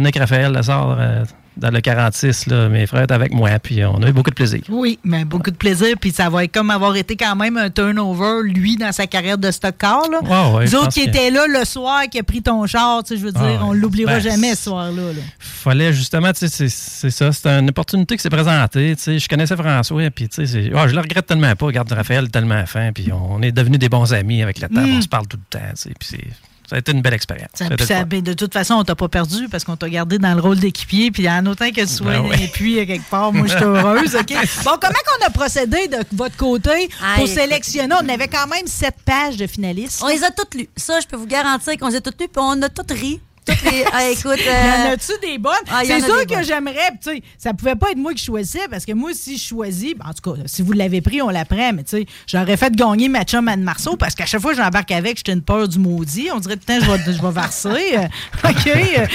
[0.00, 1.24] le sort euh,
[1.56, 4.34] dans le 46, là, mes frères étaient avec moi, puis on a eu beaucoup de
[4.34, 4.60] plaisir.
[4.68, 5.96] Oui, mais beaucoup de plaisir.
[6.00, 9.38] Puis ça va être comme avoir été quand même un turnover, lui, dans sa carrière
[9.38, 10.02] de stock car.
[10.10, 10.18] Là.
[10.22, 13.14] Vous je autres qui que- étaient là le soir, qui a pris ton char, tu
[13.14, 15.02] sais, je veux dire, on l'oubliera Ben, jamais ce soir-là.
[15.12, 15.22] là.
[15.38, 18.96] fallait justement, c'est- ça, c'est une opportunité qui s'est présentée.
[18.96, 21.66] Tu sais, je connaissais François, puis tu sais, c'est- ah, je le regrette tellement pas.
[21.66, 24.80] Regarde, Raphaël tellement fin, puis on est devenus des bons amis avec le temps.
[24.80, 24.96] Mm.
[24.96, 27.12] On se parle tout le temps, tu sais, puis c'est- ça a été une belle
[27.12, 27.50] expérience.
[27.86, 30.40] Ça- ben, de toute façon, on t'a pas perdu parce qu'on t'a gardé dans le
[30.40, 31.10] rôle d'équipier.
[31.10, 32.44] Puis en autant que tu sois Ben ouais.
[32.44, 34.16] et puis à quelque part, moi, je suis heureuse.
[34.16, 34.32] OK?
[34.64, 37.94] Bon, comment qu'on a procédé de votre côté pour sélectionner?
[38.02, 40.00] On avait quand même sept pages de finalistes.
[40.02, 40.68] On les a toutes lues.
[40.74, 43.20] Ça, je peux vous garantir qu'on les a toutes lues, puis on a toutes ri.
[43.44, 43.84] Toutes les...
[43.92, 45.52] Ah, écoute, Il y en euh, a-tu des bonnes?
[45.70, 48.84] Ah, c'est sûr que j'aimerais, tu sais, ça pouvait pas être moi qui choisissais, parce
[48.84, 51.44] que moi, si je choisis, ben, en tout cas, si vous l'avez pris, on la
[51.44, 54.52] prend, mais tu sais, j'aurais fait gagner ma chum Anne Marceau, parce qu'à chaque fois
[54.52, 56.28] que j'embarque avec, j'étais une peur du maudit.
[56.32, 57.96] On dirait, putain, je vais, je vais verser.
[57.96, 58.06] Euh,
[58.48, 58.66] OK.
[58.66, 59.06] euh,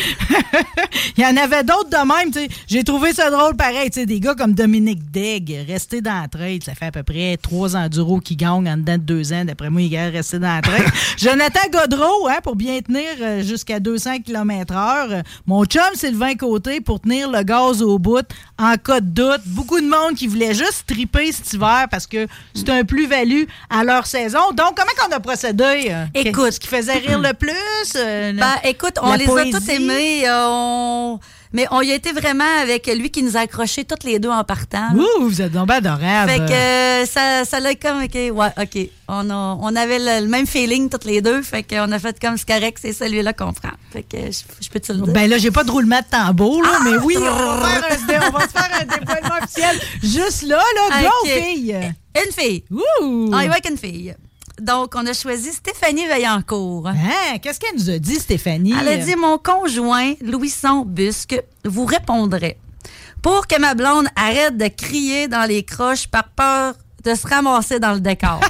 [1.17, 2.49] Il y en avait d'autres de même, tu sais.
[2.67, 6.27] J'ai trouvé ça drôle pareil, tu sais, des gars comme Dominique Degg, resté dans la
[6.27, 9.45] trade, ça fait à peu près trois enduros qui gagnent en dedans de deux ans.
[9.45, 10.85] D'après moi, il est resté dans la trade.
[11.17, 15.23] Jonathan Godreau, hein, pour bien tenir euh, jusqu'à 200 km/h.
[15.45, 18.25] Mon chum, Sylvain Côté, pour tenir le gaz au bout
[18.59, 19.41] en cas de doute.
[19.45, 23.83] Beaucoup de monde qui voulait juste triper cet hiver parce que c'est un plus-value à
[23.83, 24.51] leur saison.
[24.53, 25.87] Donc, comment qu'on a procédé?
[25.89, 26.51] euh, Écoute.
[26.53, 27.51] Ce qui faisait rire le plus?
[27.95, 29.55] euh, Ben, écoute, on les poésie?
[29.55, 30.27] a tous aimés.
[30.27, 31.19] euh, on-
[31.57, 34.29] Mais on y a été vraiment avec lui qui nous a accrochés toutes les deux
[34.29, 34.89] en partant.
[34.93, 36.29] Ouh, vous êtes donc bien adorable.
[36.31, 38.31] Fait que euh, ça, ça l'a comme, OK, ouais,
[38.61, 38.89] OK.
[39.07, 41.41] On, a- on avait le, le même feeling toutes les deux.
[41.41, 43.71] Fait qu'on a fait comme c'est correct, c'est celui-là qu'on prend.
[43.91, 45.13] Fait que je, je peux te le dire.
[45.13, 46.79] Ben là, j'ai pas de roulement de tambour, là, Ah!
[46.85, 50.43] mais oui, on va, faire un, dé- on va se faire un déploiement officiel juste
[50.43, 51.29] là, là, go, Ok.
[51.31, 51.75] fille!
[52.23, 52.63] Une fille.
[52.69, 53.31] Ouh!
[53.33, 54.13] On y va avec une fille.
[54.59, 56.87] Donc, on a choisi Stéphanie Veillancourt.
[56.87, 58.73] Hein, qu'est-ce qu'elle nous a dit, Stéphanie?
[58.79, 62.57] Elle a dit Mon conjoint, Louison Busque, vous répondrait.
[63.21, 67.79] Pour que ma blonde arrête de crier dans les croches par peur de se ramasser
[67.79, 68.39] dans le décor.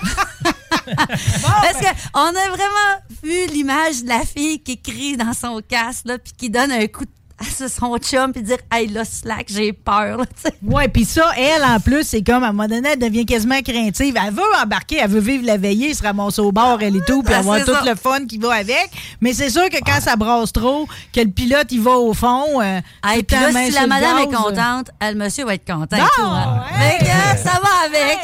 [0.95, 6.33] Parce qu'on a vraiment vu l'image de la fille qui crie dans son casque, puis
[6.37, 10.17] qui donne un coup de à son chum, puis dire Hey, là, slack, j'ai peur.
[10.17, 10.53] là, tu sais.
[10.63, 13.61] Ouais, puis ça, elle, en plus, c'est comme, à un moment donné, elle devient quasiment
[13.61, 14.15] craintive.
[14.25, 17.21] Elle veut embarquer, elle veut vivre la veillée, se ramasser au bord, elle et tout,
[17.23, 17.83] puis Ah, avoir tout ça.
[17.85, 18.89] le fun qui va avec.
[19.21, 22.61] Mais c'est sûr que quand ça brasse trop, que le pilote, il va au fond.
[22.61, 25.65] euh, Hey, puis là, si la madame est gaz, contente, elle, le monsieur va être
[25.65, 25.97] content.
[25.97, 26.63] Non, tout, hein.
[26.73, 28.19] euh, ça va avec.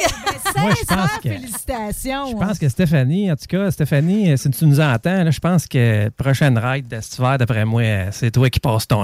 [0.54, 2.26] Ben, Moi, je pense sincère que- félicitations.
[2.30, 5.38] Je pense que Stéphanie, en tout cas, Stéphanie, euh, si tu nous entends, là, je
[5.40, 9.03] pense que prochaine ride de cet hiver, d'après moi, euh, c'est toi qui passes ton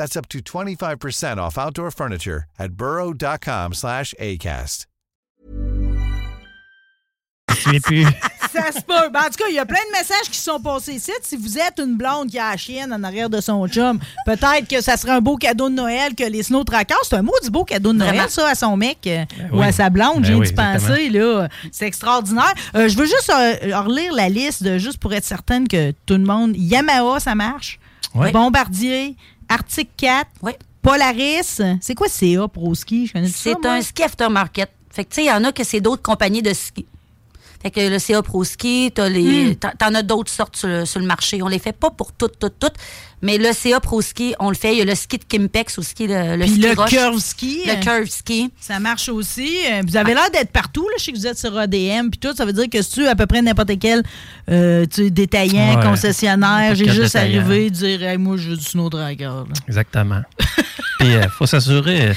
[0.00, 4.86] That's up to 25% off outdoor furniture at burrow.com slash ACAST.
[7.60, 9.10] Ça se peut.
[9.12, 11.12] Ben, en tout cas, il y a plein de messages qui sont passés ici.
[11.22, 14.66] Si vous êtes une blonde qui a la chienne en arrière de son chum, peut-être
[14.66, 16.96] que ça serait un beau cadeau de Noël que les snow trackers.
[17.02, 18.28] C'est un maudit beau cadeau de Noël, Vraiment.
[18.30, 19.66] ça, à son mec euh, ou oui.
[19.66, 20.22] à sa blonde.
[20.22, 21.48] Ben J'ai oui, d'y penser, là.
[21.72, 22.54] C'est extraordinaire.
[22.74, 26.14] Euh, je veux juste euh, relire la liste, de- juste pour être certaine que tout
[26.14, 26.56] le monde.
[26.56, 27.78] Yamaha, ça marche.
[28.32, 29.16] Bombardier,
[29.50, 30.52] Arctic 4, Oui.
[30.80, 31.60] Polaris.
[31.82, 33.10] C'est quoi CA Pro Ski?
[33.32, 34.70] C'est un ski aftermarket.
[34.90, 36.86] Fait que, tu sais, il y en a que c'est d'autres compagnies de ski.
[37.62, 39.12] Fait que le CA Pro Ski, t'as Hmm.
[39.12, 41.42] les, t'en- t'en as d'autres sortes sur le, sur le marché.
[41.42, 42.74] On les fait pas pour toutes, toutes, toutes.
[43.22, 44.72] Mais le CA Pro Ski, on le fait.
[44.72, 46.88] Il y a le ski de Kimpex aussi, le, le Puis ski le roche.
[46.90, 47.60] curve ski.
[47.66, 48.50] Le euh, curve ski.
[48.58, 49.58] Ça marche aussi.
[49.70, 50.88] Euh, Vous avez l'air d'être partout.
[50.88, 50.94] Là.
[50.98, 52.08] Je sais que vous êtes sur ADM.
[52.08, 54.02] Puis tout, ça veut dire que si tu à peu près n'importe quel
[54.50, 55.84] euh, tu détaillant, Ouais.
[55.84, 59.24] concessionnaire, j'ai juste arrivé et dire Hey, Moi, je veux du snow dragger.
[59.24, 59.44] là.
[59.68, 60.22] Exactement.
[60.98, 62.12] Puis, il faut s'assurer.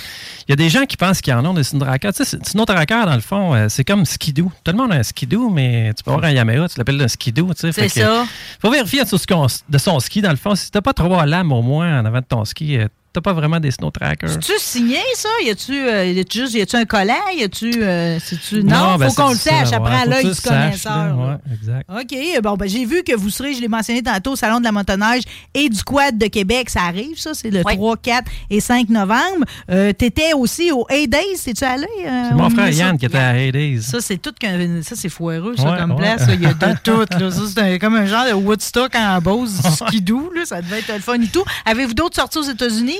[0.48, 2.14] Il y a des gens qui pensent qu'ils en ont des trackers.
[2.14, 4.52] Tu sais, tracker, dans le fond, euh, c'est comme skidoo.
[4.64, 7.08] Tout le monde a un skidoo, mais tu peux avoir un Yamaha, tu l'appelles un
[7.08, 7.54] skidoo.
[7.54, 7.72] tu sais.
[7.72, 8.26] C'est ça.
[8.62, 10.56] faut vérifier de son ski, dans le fond.
[10.56, 13.34] Si t'as pas trois lames au moins en avant de ton ski, euh, t'as pas
[13.34, 14.40] vraiment des snow trackers.
[14.40, 15.30] Tu signé ça?
[15.46, 17.14] Y a-tu euh, y a-tu juste y a-tu un collant?
[17.38, 17.72] Y a-tu.
[17.82, 19.72] euh, c'est-tu- non, ben, faut qu'on le sache.
[19.72, 20.92] Après, ouais, à l'œil tu du connaisseur.
[20.98, 21.16] là, là.
[21.16, 21.90] ouais, exact.
[21.90, 22.42] OK.
[22.44, 24.72] Bon, ben, j'ai vu que vous serez, je l'ai mentionné tantôt, au Salon de la
[24.72, 26.70] motoneige et du Quad de Québec.
[26.70, 27.34] Ça arrive, ça.
[27.34, 27.76] C'est le Ouais.
[27.76, 29.46] 3, 4 et 5 novembre.
[29.70, 31.40] Euh, T'étais aussi au A-Days.
[31.46, 31.86] T'es-tu allé?
[32.06, 32.70] euh, C'est mon frère?
[32.70, 33.82] Yann qui était à Hades.
[33.82, 35.98] Ça, c'est tout qu'un- ça, c'est foireux, ça, Ouais, comme ouais.
[35.98, 36.24] place.
[36.30, 37.00] Il y a de tout.
[37.20, 37.32] Là.
[37.32, 40.32] Ça, c'est un- comme un genre de Woodstock en Beauce, du skidoo.
[40.36, 40.46] Là.
[40.46, 41.44] Ça devait être le fun et tout.
[41.66, 42.98] Avez-vous d'autres sorties aux États-Unis?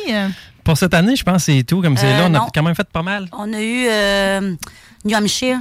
[0.64, 1.82] Pour cette année, je pense que c'est tout.
[1.82, 3.28] Comme c'est Euh, là, on a quand même fait pas mal.
[3.34, 4.56] On a eu euh,
[5.04, 5.58] New Hampshire.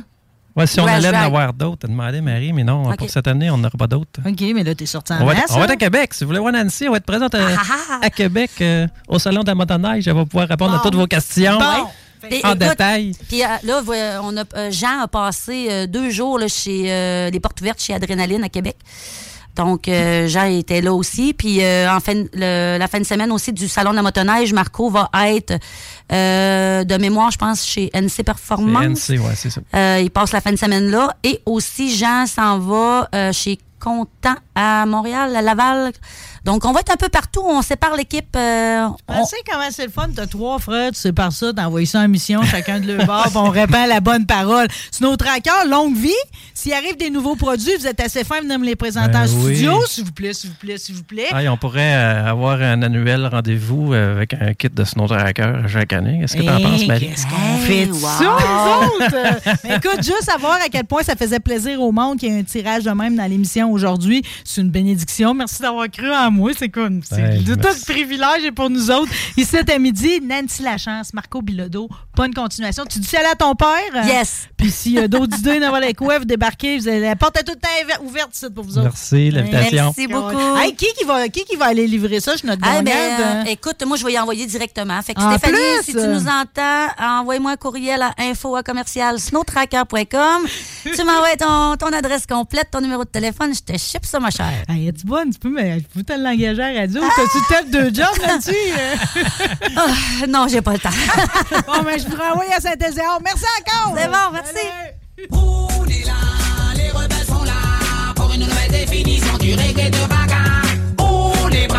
[0.55, 3.51] Ouais, si on allait en avoir d'autres, t'as demandé Marie, mais non, pour cette année,
[3.51, 4.20] on n'aura pas d'autres.
[4.24, 5.45] OK, mais là, t'es sorti en On va, masse.
[5.51, 6.12] on va être à Québec.
[6.12, 9.18] Si vous voulez voir Nancy, on va être présente à, Ah, à Québec euh, au
[9.18, 10.07] Salon de la motoneige.
[10.07, 11.64] Elle va pouvoir répondre à toutes vos questions Bon.
[11.64, 13.12] En écoute, détail.
[13.28, 13.80] Puis là,
[14.22, 18.45] on a, Jean a passé deux jours là, chez euh, les portes ouvertes chez Adrénaline
[18.45, 18.76] à Québec.
[19.57, 21.34] Donc, euh, Jean était là aussi.
[21.34, 24.53] Puis, euh, en fin, le- la fin de semaine aussi du Salon de la motoneige,
[24.53, 25.59] Marco va être,
[26.12, 29.11] euh, de mémoire, je pense, chez NC Performance.
[29.11, 29.61] NC, ouais, c'est ça.
[29.74, 31.14] Euh, il passe la fin de semaine là.
[31.22, 35.92] Et aussi, Jean s'en va euh, chez Content à Montréal, à Laval.
[36.45, 37.43] Donc, on va être un peu partout.
[37.45, 38.34] On sépare l'équipe.
[38.36, 40.09] euh, Tu on- sais comment c'est le fun?
[40.14, 43.36] T'as trois frères, tu par ça, t'envoies ça en mission, chacun de leur bord, puis
[43.36, 44.66] on répand la bonne parole.
[44.90, 46.11] Snow Tracker, longue vie.
[46.55, 49.20] S'il arrive des nouveaux produits, vous êtes assez fin de venir me les présenter Ben
[49.22, 49.55] en oui.
[49.57, 51.26] studio, s'il vous plaît, s'il vous plaît, s'il vous plaît.
[51.32, 55.53] Ah, on pourrait euh, avoir un annuel rendez-vous euh, avec un kit de Snow Tracker
[55.68, 56.18] chaque année.
[56.20, 57.09] Qu'est-ce que t'en Hey, penses, Marie?
[57.09, 57.99] Qu'est-ce qu'on fait wow.
[58.01, 59.59] ça, nous autres?
[59.64, 62.40] Mais écoute, juste savoir à quel point ça faisait plaisir au monde qu'il y ait
[62.40, 64.22] un tirage de même dans l'émission aujourd'hui.
[64.45, 65.34] C'est une bénédiction.
[65.34, 66.51] Merci d'avoir cru en moi.
[66.59, 67.01] C'est cool.
[67.09, 69.11] C'est tout un privilège et pour nous autres.
[69.37, 71.89] Ici, à midi, Nancy Lachance, Marco Bilodeau.
[72.14, 72.85] Bonne continuation.
[72.89, 74.05] Tu dis salut à ton père?
[74.07, 74.49] Yes.
[74.57, 76.78] Puis s'il y a d'autres idées, n'importe quoi, vous débarquez.
[76.78, 78.85] Vous avez la porte est tout le temps ouver- ouverte pour vous autres.
[78.85, 79.85] Merci, l'invitation.
[79.97, 80.57] Merci beaucoup.
[80.57, 82.33] Hey, qui, qui, va, qui qui va aller livrer ça?
[82.33, 82.85] Je suis notre Ah, gagnante.
[82.85, 83.45] ben, euh, hein?
[83.47, 85.01] écoute, moi, je vais y envoyer directement.
[85.03, 86.87] Fait que En Stéphanie, plus, si tu euh, nous entends,
[87.20, 90.43] envoie-moi un courriel à info à commercial snowtracker.com.
[90.95, 94.30] tu m'envoies ton, ton adresse complète, ton numéro de téléphone, je te ship ça, ma
[94.30, 94.53] chère.
[94.68, 95.30] Hey, es-tu bonne?
[95.30, 97.03] Tu peux, mais je peux te l'engager à la radio.
[97.16, 98.53] T'as-tu peut-être deux jobs là-dessus?
[99.77, 100.91] Ah, non, j'ai pas le temps.
[101.66, 103.18] bon, mais je vous renvoie à Saint-Ézéon.
[103.25, 103.97] Merci encore!
[103.97, 104.66] C'est bon, merci.
[105.31, 106.12] On est là,
[106.77, 110.62] les rebelles sont là pour une nouvelle définition du reggae de bagarre.
[110.99, 111.79] On les bras,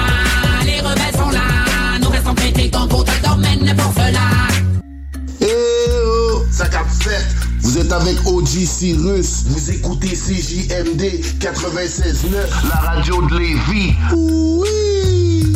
[0.66, 4.48] les rebelles sont là, nous restons critiques dans d'autres domaines pour cela.
[5.42, 5.46] Eh
[6.06, 7.53] oh, ça cap fait.
[7.64, 9.46] Vous êtes avec OG Cyrus.
[9.48, 11.02] Vous écoutez CJMD
[11.40, 13.94] 96.9, la radio de Lévis.
[14.14, 15.54] Oui.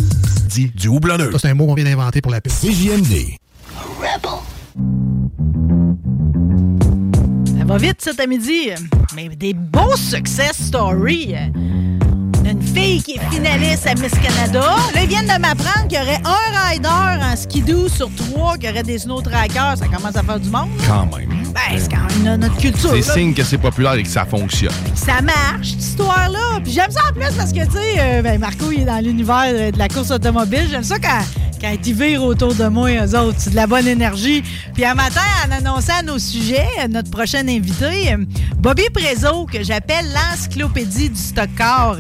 [0.48, 1.32] Dit du houblonneux.
[1.34, 2.54] Ça, c'est un mot qu'on vient d'inventer pour la pub.
[2.54, 3.36] CJMD.
[7.46, 8.70] Ça va vite cet après-midi.
[9.16, 11.36] Mais des beaux success stories.
[12.78, 14.76] Fille qui est finaliste à Miss Canada.
[14.94, 18.70] Là, ils viennent de m'apprendre qu'il y aurait un rider en skidoo sur trois qui
[18.70, 19.78] aurait des snow trackers.
[19.78, 20.70] Ça commence à faire du monde.
[20.78, 20.84] là.
[20.88, 21.30] Quand même.
[21.54, 22.92] Ben, c'est quand même notre culture.
[22.92, 24.72] C'est signe que c'est populaire et que ça fonctionne.
[24.94, 26.60] ça marche, cette histoire-là.
[26.64, 29.04] Puis j'aime ça en plus parce que, tu sais, euh, ben, Marco, il est dans
[29.04, 30.68] l'univers euh, de la course automobile.
[30.70, 31.22] J'aime ça quand,
[31.60, 33.38] quand ils virent autour de moi, eux autres.
[33.40, 34.44] C'est de la bonne énergie.
[34.76, 38.16] Puis un matin, en annonçant nos sujets, euh, notre prochain invité,
[38.60, 41.98] Bobby Prézo, que j'appelle l'encyclopédie du stock car,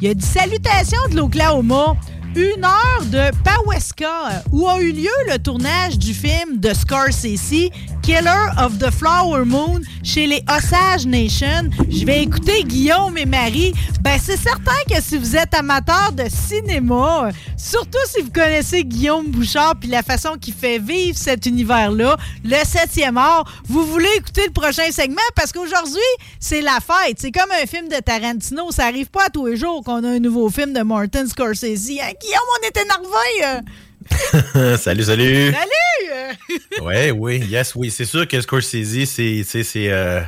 [0.00, 1.96] il a Salutations de l'Oklahoma.
[2.34, 7.70] Une heure de Paweska, euh, où a eu lieu le tournage du film de Scorsese,
[8.06, 11.68] Killer of the Flower Moon chez les Osage Nation.
[11.90, 13.74] Je vais écouter Guillaume et Marie.
[14.00, 19.26] Ben, c'est certain que si vous êtes amateur de cinéma, surtout si vous connaissez Guillaume
[19.26, 24.46] Bouchard puis la façon qu'il fait vivre cet univers-là, le septième art, vous voulez écouter
[24.46, 25.98] le prochain segment parce qu'aujourd'hui,
[26.38, 27.16] c'est la fête.
[27.18, 28.70] C'est comme un film de Tarantino.
[28.70, 31.64] Ça arrive pas à tous les jours qu'on a un nouveau film de Martin Scorsese.
[31.64, 33.64] Hein, Guillaume, on est énervé!
[34.78, 35.52] salut, salut!
[35.52, 36.36] Salut!
[36.82, 37.90] Ouais, oui, yes, oui.
[37.90, 40.20] C'est sûr que Scorsese, c'est, c'est, c'est, euh,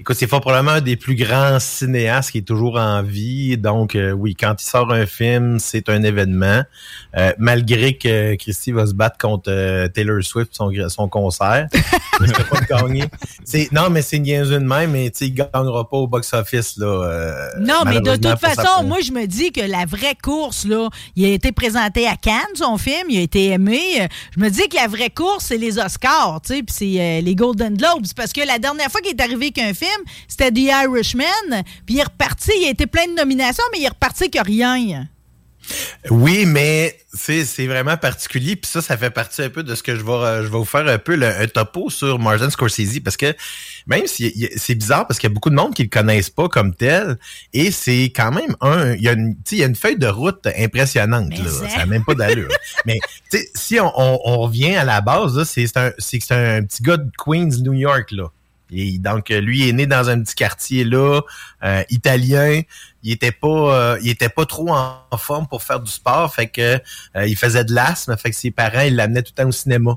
[0.00, 3.58] écoute, c'est fort probablement un des plus grands cinéastes qui est toujours en vie.
[3.58, 6.62] Donc, euh, oui, quand il sort un film, c'est un événement.
[7.16, 11.68] Euh, malgré que Christy va se battre contre euh, Taylor Swift son, son concert.
[12.22, 13.04] Il pas gagner.
[13.72, 17.50] Non, mais c'est une niaiseuse de même, mais il gagnera pas au box-office, là.
[17.58, 21.24] Non, mais de toute façon, moi, je me dis que la vraie course, là, il
[21.24, 24.06] a été présenté à Cannes, son film, il a été aimé.
[24.36, 28.06] Je me dis que la vraie course, c'est les Oscars, puis c'est les Golden Globes.
[28.14, 29.89] Parce que la dernière fois qu'il est arrivé qu'un film,
[30.28, 33.84] c'était The Irishman, puis il est reparti, il a été plein de nominations, mais il
[33.84, 35.08] est reparti que rien.
[36.10, 38.56] Oui, mais c'est vraiment particulier.
[38.56, 40.58] Puis ça, ça fait partie un peu de ce que je vais, euh, je vais
[40.58, 43.00] vous faire un peu le, un topo sur Martin Scorsese.
[43.00, 43.34] Parce que
[43.86, 46.48] même si c'est bizarre parce qu'il y a beaucoup de monde qui le connaissent pas
[46.48, 47.18] comme tel.
[47.52, 48.94] Et c'est quand même un.
[48.94, 51.36] Il y a une, il y a une feuille de route impressionnante.
[51.38, 51.50] Là.
[51.50, 51.68] ça.
[51.68, 52.48] Ça n'a même pas d'allure.
[52.86, 52.98] mais
[53.54, 57.60] si on, on, on revient à la base, c'est un, un petit gars de Queens,
[57.62, 58.30] New York, là.
[58.72, 61.20] Et donc, euh, lui est né dans un petit quartier là,
[61.64, 62.62] euh, italien.
[63.02, 66.46] Il était pas, euh, il était pas trop en, forme pour faire du sport, fait
[66.46, 66.80] que
[67.16, 69.52] euh, il faisait de l'asthme, fait que ses parents ils l'amenaient tout le temps au
[69.52, 69.96] cinéma.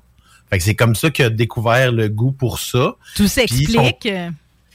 [0.50, 2.96] Fait que c'est comme ça qu'il a découvert le goût pour ça.
[3.16, 4.08] Tout son- s'explique.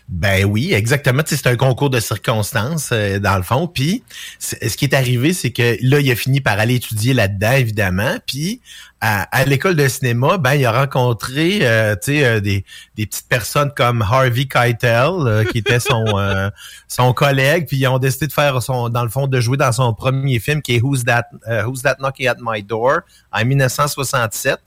[0.09, 1.23] Ben oui, exactement.
[1.23, 3.69] Tu sais, c'est un concours de circonstances, euh, dans le fond.
[3.69, 4.03] Puis,
[4.39, 8.17] ce qui est arrivé, c'est que là, il a fini par aller étudier là-dedans, évidemment.
[8.27, 8.63] Puis,
[9.03, 12.65] à, à l'école de cinéma, ben, il a rencontré, euh, tu sais, euh, des,
[12.97, 16.49] des petites personnes comme Harvey Keitel, euh, qui était son euh,
[16.89, 17.67] son collègue.
[17.69, 20.41] Puis, ils ont décidé de faire son, dans le fond, de jouer dans son premier
[20.41, 21.29] film, qui est Who's That,
[21.67, 23.01] Who's That Knocking at My Door,
[23.31, 24.59] en 1967.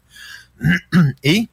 [1.24, 1.48] Et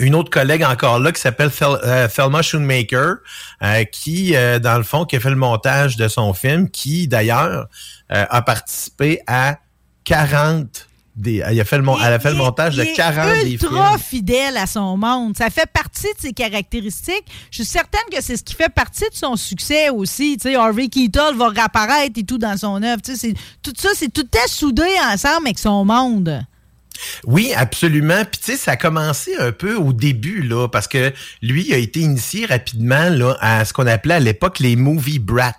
[0.00, 3.16] une autre collègue encore là qui s'appelle Fel- euh, Thelma Schoonmaker,
[3.62, 7.06] euh, qui, euh, dans le fond, qui a fait le montage de son film, qui,
[7.06, 7.66] d'ailleurs,
[8.12, 9.58] euh, a participé à
[10.04, 10.86] 40
[11.16, 11.42] des...
[11.44, 13.72] Elle a fait le, elle a fait le montage de Il est 40 des films.
[13.72, 15.36] ultra fidèle à son monde.
[15.36, 17.24] Ça fait partie de ses caractéristiques.
[17.50, 20.38] Je suis certaine que c'est ce qui fait partie de son succès aussi.
[20.40, 23.02] Tu sais, Harvey Keitel va réapparaître et tout dans son œuvre.
[23.02, 26.42] Tu sais, tout ça, c'est tout est soudé ensemble avec son monde.
[27.24, 28.24] Oui, absolument.
[28.24, 31.76] Puis tu sais, ça a commencé un peu au début là, parce que lui a
[31.76, 35.50] été initié rapidement là à ce qu'on appelait à l'époque les movie brats.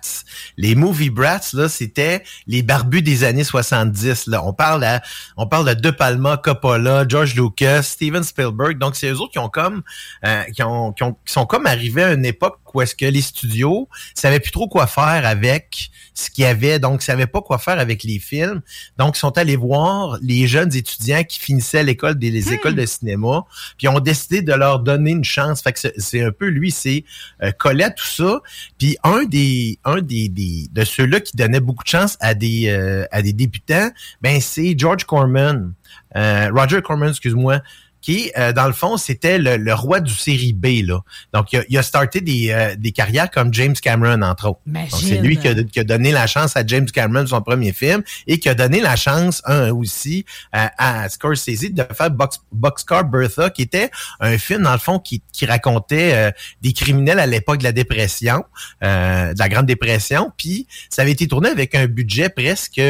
[0.56, 4.26] Les movie brats là, c'était les barbus des années 70.
[4.26, 5.02] Là, on parle à,
[5.36, 8.78] on parle de De Palma, Coppola, George Lucas, Steven Spielberg.
[8.78, 9.82] Donc c'est eux autres qui ont comme,
[10.24, 13.06] euh, qui ont, qui ont, qui sont comme arrivés à une époque où est-ce que
[13.06, 17.40] les studios savaient plus trop quoi faire avec ce qu'il y avait, donc savaient pas
[17.40, 18.60] quoi faire avec les films.
[18.98, 22.84] Donc, ils sont allés voir les jeunes étudiants qui finissaient l'école des les écoles de
[22.86, 23.44] cinéma,
[23.78, 25.62] puis ont décidé de leur donner une chance.
[25.62, 27.04] Fait que c'est- un peu lui, c'est
[27.42, 28.40] euh, collé à tout ça.
[28.78, 32.68] Puis un des un des, des de ceux-là qui donnait beaucoup de chance à des
[32.68, 35.72] euh, à des débutants, ben c'est George Corman,
[36.16, 37.60] euh, Roger Corman, excuse-moi
[38.02, 40.86] qui, euh, dans le fond, c'était le, le roi du série B.
[40.86, 41.00] Là.
[41.32, 44.60] Donc, il a, il a starté des, euh, des carrières comme James Cameron, entre autres.
[44.66, 47.72] Donc, c'est lui qui a, qui a donné la chance à James Cameron, son premier
[47.72, 52.40] film, et qui a donné la chance un, aussi euh, à Scorsese de faire Box,
[52.52, 53.90] Boxcar Bertha, qui était
[54.20, 56.30] un film, dans le fond, qui, qui racontait euh,
[56.60, 58.44] des criminels à l'époque de la dépression,
[58.82, 62.80] euh, de la Grande Dépression, puis ça avait été tourné avec un budget presque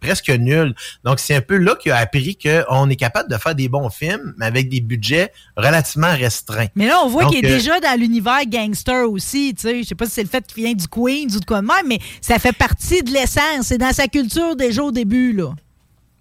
[0.00, 0.74] presque nul.
[1.04, 3.90] Donc, c'est un peu là qu'il a appris qu'on est capable de faire des bons
[3.90, 6.68] films, mais avec des budgets relativement restreints.
[6.74, 9.54] Mais là, on voit qu'il est euh, déjà dans l'univers gangster aussi.
[9.54, 11.44] Tu sais, je sais pas si c'est le fait qu'il vient du Queens ou de
[11.44, 13.66] quoi de même, mais ça fait partie de l'essence.
[13.66, 15.52] C'est dans sa culture déjà au début, là.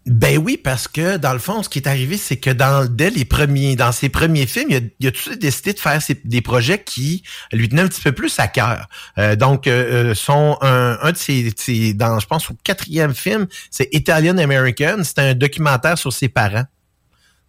[0.06, 3.26] Ben oui, parce que dans le fond, ce qui est arrivé, c'est que dans les
[3.26, 5.99] premiers, dans ses premiers films, il a, il a tout de suite décidé de faire
[6.26, 8.88] des projets qui lui tenaient un petit peu plus à cœur.
[9.18, 13.16] Euh, donc, euh, euh, son un, un de ses, ses- dans, je pense, au quatrième
[13.16, 14.97] film, c'est Italian American.
[15.03, 16.66] C'est un documentaire sur ses parents.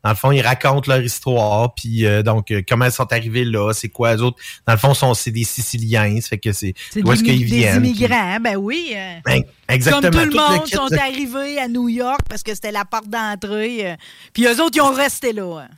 [0.06, 3.44] Dans le fond, ils racontent leur histoire, puis euh, donc euh, comment ils sont arrivés
[3.44, 4.38] là, c'est quoi les autres.
[4.66, 7.30] Dans le fond, sont c'est des Siciliens, ça fait que c'est C'est d'où est-ce des,
[7.30, 7.80] qu'ils des viennent.
[7.82, 8.92] puis- immigrants, ben oui.
[8.94, 10.02] euh, Ben, exactement.
[10.12, 12.84] Comme tout le Tout monde kit, sont arrivés à New York parce que c'était la
[12.84, 13.96] porte d'entrée.
[14.32, 15.62] puis eux autres, ils ont resté là.
[15.62, 15.68] hein.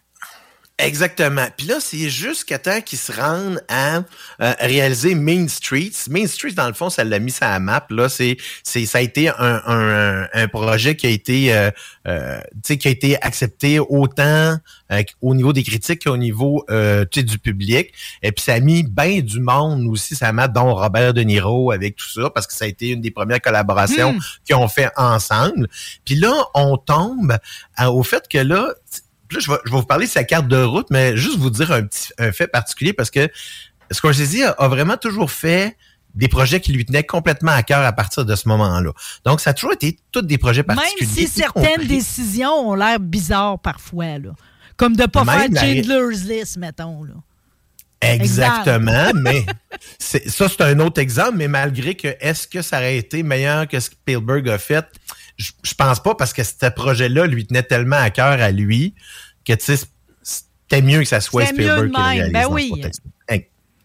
[0.80, 1.46] Exactement.
[1.56, 3.96] Puis là, c'est jusqu'à temps qu'ils se rendent à
[4.40, 5.90] euh, réaliser Main Street.
[6.08, 7.84] Main Street, dans le fond, ça l'a mis sur la map.
[7.90, 9.34] Là, c'est, c'est, ça a été un,
[9.66, 11.70] un, un projet qui a été, euh,
[12.06, 14.56] euh, qui a été accepté autant
[14.92, 17.92] euh, au niveau des critiques qu'au niveau, euh, du public.
[18.22, 21.72] Et puis ça a mis bien du monde aussi la map, dont Robert De Niro
[21.72, 24.20] avec tout ça, parce que ça a été une des premières collaborations Mm.
[24.44, 25.66] qu'ils ont fait ensemble.
[26.04, 27.36] Puis là, on tombe
[27.76, 28.74] à- au fait que là,
[29.32, 31.50] là, je vais, je vais vous parler de sa carte de route, mais juste vous
[31.50, 33.28] dire un petit un fait particulier parce que
[33.90, 35.76] Scorsese a, a vraiment toujours fait
[36.14, 38.90] des projets qui lui tenaient complètement à cœur à partir de ce moment-là.
[39.24, 41.06] Donc, ça a toujours été tous des projets Même particuliers.
[41.10, 44.30] si y certaines décisions ont l'air bizarres parfois, là.
[44.76, 47.04] Comme de pas Même la- faire Chandler's List, mettons.
[47.04, 47.14] Là.
[48.00, 49.44] Exactement, mais
[49.98, 50.18] ça,
[50.48, 53.90] c'est un autre exemple, mais malgré que est-ce que ça aurait été meilleur que ce
[53.90, 54.86] que Spielberg a fait,
[55.38, 58.94] je, je pense pas parce que ce projet-là lui tenait tellement à cœur à lui
[59.44, 59.84] que tu sais,
[60.22, 62.72] c'était mieux que ça soit Spielberg qui le réalise ben oui.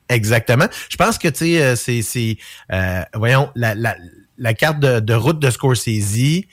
[0.09, 0.67] Exactement.
[0.89, 2.37] Je pense que tu sais, euh, c'est,
[2.71, 3.95] euh, voyons, la, la,
[4.37, 6.43] la carte de, de route de Scorsese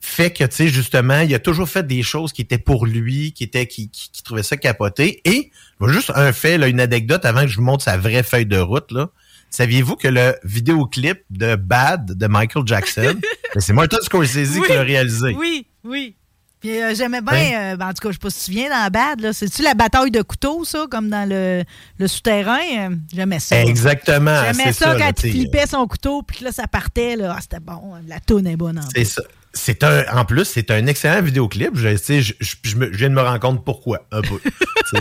[0.00, 3.32] fait que, tu sais, justement, il a toujours fait des choses qui étaient pour lui,
[3.32, 5.20] qui étaient, qui, qui, qui trouvait ça capoté.
[5.26, 5.50] Et,
[5.88, 8.58] juste un fait, là, une anecdote avant que je vous montre sa vraie feuille de
[8.58, 9.10] route, là.
[9.50, 13.16] Saviez-vous que le vidéoclip de Bad de Michael Jackson,
[13.58, 15.34] c'est Martin Scorsese Oui, qui l'a réalisé?
[15.36, 16.14] Oui, oui.
[16.60, 17.54] Puis euh, j'aimais bien, Oui.
[17.56, 19.20] euh, ben, en tout cas, je sais pas si tu te souviens dans la bad,
[19.20, 19.32] là.
[19.32, 21.64] C'est-tu la bataille de couteaux, ça, comme dans le,
[21.98, 22.58] le souterrain?
[22.78, 23.62] Euh, J'aimais ça.
[23.62, 26.66] Exactement, J'aimais ça, ça, quand là, tu il flippait son couteau, puis que là, ça
[26.66, 27.34] partait, là.
[27.36, 27.94] Ah, c'était bon.
[28.06, 29.22] La toune est bonne en C'est ça.
[29.54, 31.70] C'est un, en plus, c'est un excellent vidéoclip.
[31.74, 34.38] Je, je, je, je me- je viens de me rendre compte pourquoi, un peu.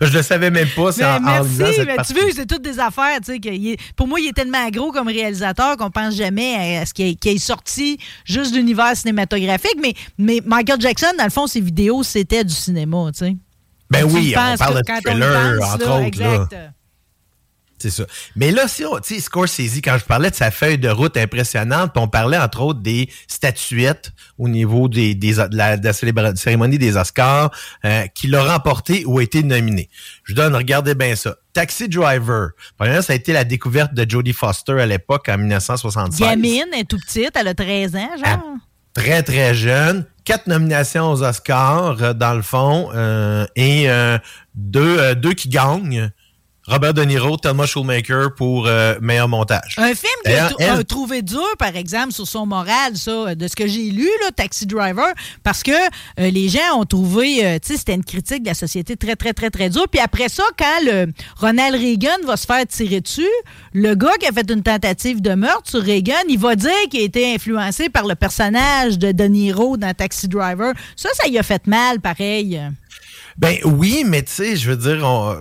[0.00, 0.92] Je le savais même pas.
[0.92, 3.38] C'est en, en lisant merci, cette mais tu veux, c'est toutes des affaires, tu sais,
[3.38, 6.86] que il est- pour moi, il est tellement gros comme réalisateur qu'on pense jamais à
[6.86, 11.46] ce qu'il est, sorti juste de l'univers cinématographique, mais, mais Michael Jackson, dans le fond,
[11.46, 13.36] ses vidéos, c'était du cinéma, tu sais.
[13.90, 16.04] Ben tu oui, on parle de thriller, pense, entre là, autres.
[16.06, 16.52] exact.
[16.52, 16.58] Là.
[17.80, 18.04] C'est ça.
[18.36, 21.16] Mais là, si on, tu sais, Scorsese, quand je parlais de sa feuille de route
[21.16, 25.92] impressionnante, on parlait entre autres des statuettes au niveau des, des- de, la, de la
[25.92, 27.50] célébra- cérémonie des Oscars,
[27.84, 29.88] euh, qu'il a remporté ou a été nominé.
[30.24, 31.36] Je vous donne, regardez bien ça.
[31.52, 32.50] Taxi Driver.
[32.76, 36.20] Premièrement, ça a été la découverte de Jodie Foster à l'époque, en 1976.
[36.20, 38.42] Gamine, elle est tout petite, elle a 13 ans, genre.
[38.94, 40.04] Très, très jeune.
[40.24, 44.18] Quatre nominations aux Oscars, euh, dans le fond, euh, et euh,
[44.54, 46.10] deux, deux qui gagnent.
[46.70, 49.74] Robert De Niro, Thelma Shoemaker pour euh, meilleur montage.
[49.76, 53.66] Un film qui a, trouvé dur, par exemple, sur son moral, ça, de ce que
[53.66, 55.08] j'ai lu, là, Taxi Driver,
[55.42, 58.54] parce que euh, les gens ont trouvé, euh, tu sais, c'était une critique de la
[58.54, 59.88] société très, très, très, très dure.
[59.90, 61.06] Puis après ça, quand le
[61.40, 63.26] Ronald Reagan va se faire tirer dessus,
[63.74, 67.00] le gars qui a fait une tentative de meurtre sur Reagan, il va dire qu'il
[67.00, 70.72] a été influencé par le personnage de De Niro dans Taxi Driver.
[70.94, 72.62] Ça, ça y a fait mal, pareil.
[73.36, 75.36] Ben oui, mais tu sais, je veux dire, on-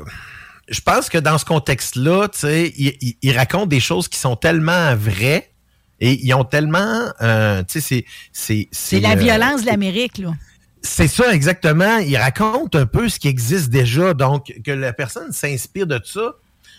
[0.69, 4.19] je pense que dans ce contexte-là, tu sais, il, il- il raconte des choses qui
[4.19, 5.51] sont tellement vraies
[5.99, 10.17] et ils ont tellement, euh, tu sais, c'est c'est C'est la euh, violence de l'Amérique,
[10.19, 10.33] là.
[10.81, 11.97] C'est ça, exactement.
[11.97, 14.13] Il raconte un peu ce qui existe déjà.
[14.13, 16.35] Donc, que la personne s'inspire de ça,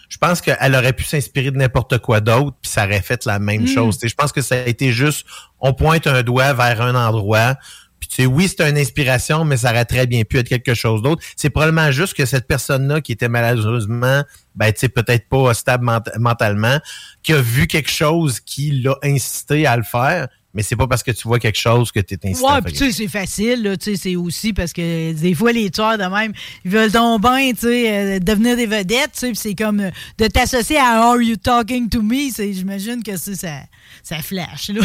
[0.08, 3.38] je pense qu'elle aurait pu s'inspirer de n'importe quoi d'autre, puis ça aurait fait la
[3.38, 3.68] même Mm.
[3.68, 3.96] chose.
[3.98, 5.26] Tu sais, Je pense que ça a été juste,
[5.60, 7.56] on pointe un doigt vers un endroit,
[8.00, 10.74] puis tu sais, oui, c'est une inspiration, mais ça aurait très bien pu être quelque
[10.74, 11.22] chose d'autre.
[11.36, 14.24] C'est probablement juste que cette personne-là, qui était malheureusement,
[14.56, 16.78] ben, tu sais, peut-être pas stable ment- mentalement,
[17.22, 21.04] qui a vu quelque chose qui l'a incité à le faire, mais c'est pas parce
[21.04, 22.92] que tu vois quelque chose que tu es incité à Ouais, faire puis tu sais,
[22.92, 26.32] c'est facile, là, tu sais, c'est aussi parce que des fois, les tueurs de même,
[26.64, 29.90] ils veulent donc bien, tu sais, euh, devenir des vedettes, tu sais, c'est comme euh,
[30.18, 33.32] de t'associer à Are You Talking to Me, c'est, j'imagine que ça,
[34.02, 34.82] ça flash, là.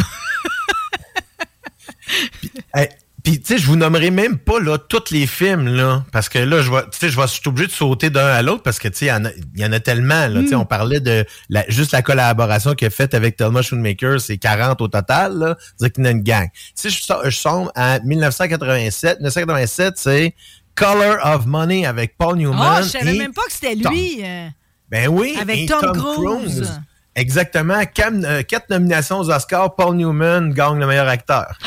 [2.72, 2.88] Hey,
[3.26, 6.38] Puis, tu sais, je vous nommerai même pas là, tous les films, là, parce que
[6.38, 8.78] là, je vais, tu sais, je vais, suis obligé de sauter d'un à l'autre parce
[8.78, 10.42] que, tu sais, il y en a- il y, en a tellement, là.
[10.42, 10.60] Tu sais, Mm.
[10.60, 14.80] on parlait de la, juste la collaboration qu'il a faite avec Thelma Schoonmaker, c'est 40
[14.80, 15.56] au total, là.
[15.76, 16.46] C'est qu'il y en a une gang.
[16.80, 19.18] Tu sais, je, je sombre à 1987.
[19.18, 20.32] 1987, c'est
[20.76, 22.76] Color of Money avec Paul Newman.
[22.78, 24.20] Oh, je savais et même pas que c'était Tom- lui.
[24.22, 24.46] euh,
[24.88, 25.36] ben oui.
[25.42, 26.80] Avec et Tom Cruise.
[27.16, 27.80] Exactement.
[27.80, 29.74] Euh, quatre nominations aux Oscars.
[29.74, 31.58] Paul Newman gagne le meilleur acteur.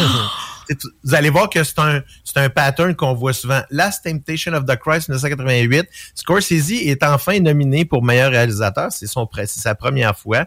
[1.04, 3.62] Vous allez voir que c'est un, c'est un pattern qu'on voit souvent.
[3.70, 5.88] Last Temptation of the Christ 1988.
[6.16, 8.92] Scorsese est enfin nominé pour meilleur réalisateur.
[8.92, 10.46] C'est son sa première fois.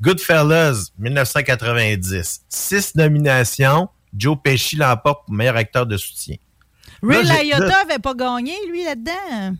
[0.00, 2.42] Goodfellas 1990.
[2.48, 3.88] Six nominations.
[4.16, 6.36] Joe Pesci l'emporte pour meilleur acteur de soutien.
[7.02, 9.56] Ray Liotta là- avait pas gagné, lui, là-dedans.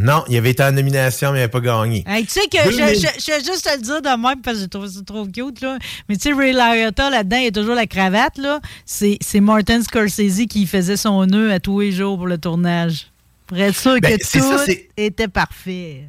[0.00, 2.04] Non, il avait été en nomination, mais il n'avait pas gagné.
[2.06, 2.94] Hey, tu sais que je, 2000.
[2.94, 5.26] je, je vais juste te le dire de même parce que j'ai trouvé ça trop
[5.26, 5.60] cute.
[5.60, 5.76] Là.
[6.08, 8.38] Mais tu sais, Ray Liotta, là-dedans, il y a toujours la cravate.
[8.38, 8.60] là.
[8.86, 13.08] C'est Martin Scorsese qui faisait son nœud à tous les jours pour le tournage.
[13.48, 14.64] Pour être sûr Ben, que tout ça,
[14.96, 16.04] était parfait.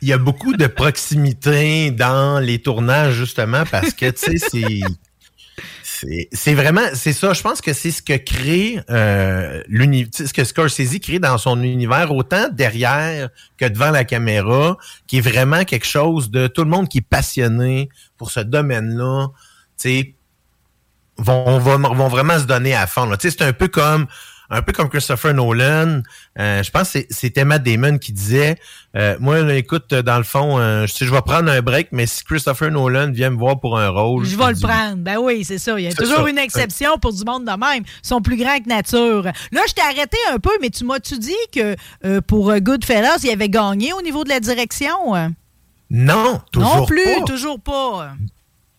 [0.00, 4.80] Il y a beaucoup de proximité dans les tournages, justement, parce que, tu sais, c'est.
[6.32, 7.32] C'est- vraiment, c'est ça.
[7.32, 12.12] Je pense que c'est ce que crée euh, ce que Scorsese crée dans son univers,
[12.12, 14.76] autant derrière que devant la caméra,
[15.06, 19.28] qui est vraiment quelque chose de tout le monde qui est passionné pour ce domaine-là.
[19.78, 20.14] Tu sais,
[21.18, 23.10] vont, vont, vraiment se donner à fond.
[23.18, 24.06] c'est un peu comme
[24.52, 26.02] un peu comme Christopher Nolan.
[26.38, 28.56] Euh, je pense que c'est- c'était Matt Damon qui disait
[28.96, 32.06] euh, Moi, écoute, dans le fond, euh, je sais, je vais prendre un break, mais
[32.06, 34.24] si Christopher Nolan vient me voir pour un rôle.
[34.24, 34.96] Je vais le dis- prendre.
[34.98, 35.78] Ben oui, c'est ça.
[35.80, 36.30] Il y a toujours ça.
[36.30, 37.82] une exception pour du monde de même.
[38.04, 39.22] Ils sont plus grands que nature.
[39.24, 41.74] Là, je t'ai arrêté un peu, mais tu m'as-tu dit que
[42.04, 45.16] euh, pour euh, Goodfellas, il avait gagné au niveau de la direction?
[45.16, 45.28] euh?
[45.90, 47.24] Non, toujours non plus, pas.
[47.26, 48.12] toujours pas.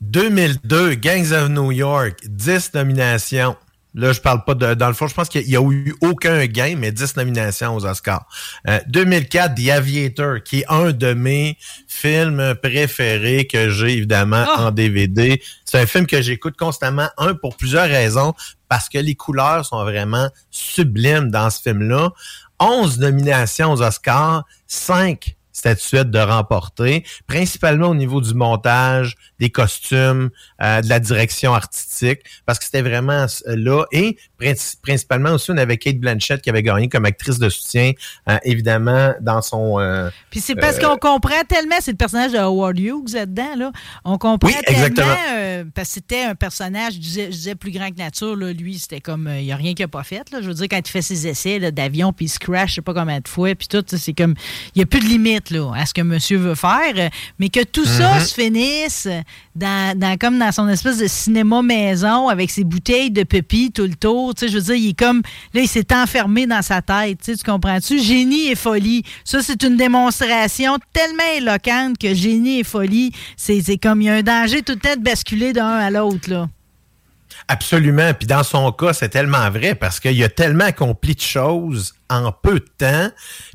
[0.02, 3.56] 2002, Gangs of New York, 10 nominations.
[3.96, 4.74] Là, je parle pas de.
[4.74, 7.86] Dans le fond, je pense qu'il n'y a eu aucun gain, mais 10 nominations aux
[7.86, 8.26] Oscars.
[8.68, 11.58] Euh, 2004, The Aviator, qui est un de mes
[11.88, 14.68] films préférés que j'ai évidemment Ah!
[14.68, 15.42] en DVD.
[15.66, 18.34] C'est un film que j'écoute constamment, un pour plusieurs raisons,
[18.68, 22.12] parce que les couleurs sont vraiment sublimes dans ce film-là.
[22.60, 30.30] 11 nominations aux Oscars, 5 statuettes de remporter, principalement au niveau du montage, des costumes,
[30.62, 33.86] euh, de la direction artistique, parce que c'était vraiment euh, là.
[33.92, 37.92] Et princi- principalement aussi, on avait Kate Blanchett qui avait gagné comme actrice de soutien,
[38.30, 39.80] euh, évidemment, dans son...
[39.80, 43.56] euh, Puis c'est parce euh, qu'on comprend tellement, c'est le personnage de Howard Hughes là-dedans,
[43.56, 43.72] là.
[44.04, 47.72] On comprend Oui, tellement, euh, parce que c'était un personnage, je disais, je disais plus
[47.72, 48.52] grand que nature, là.
[48.52, 50.42] Lui, c'était comme, il n'y a rien qu'il n'a pas fait, là.
[50.42, 52.82] Je veux dire, quand il fait ses essais d'avion, puis il se crash, je sais
[52.82, 54.34] pas combien de fois, puis tout, tu sais, c'est comme,
[54.76, 57.10] il n'y a plus de limite, là, à ce que monsieur veut faire,
[57.40, 58.20] mais que tout ça Mhm.
[58.22, 59.08] se finisse
[59.56, 63.84] dans, dans- comme dans son espèce de cinéma maison, avec ses bouteilles de pépi tout
[63.84, 65.22] le tour, tu sais, je veux dire, il est comme,
[65.54, 68.00] là, il s'est enfermé dans sa tête, tu sais, tu comprends-tu?
[68.00, 69.04] Génie et folie.
[69.24, 74.10] Ça, c'est une démonstration tellement éloquente que génie et folie, c'est c'est comme, il y
[74.10, 76.48] a un danger tout le temps de basculer d'un à l'autre, là.
[77.48, 78.14] Absolument.
[78.14, 82.32] Puis dans son cas, c'est tellement vrai parce qu'il a tellement accompli de choses en
[82.32, 83.10] peu de temps.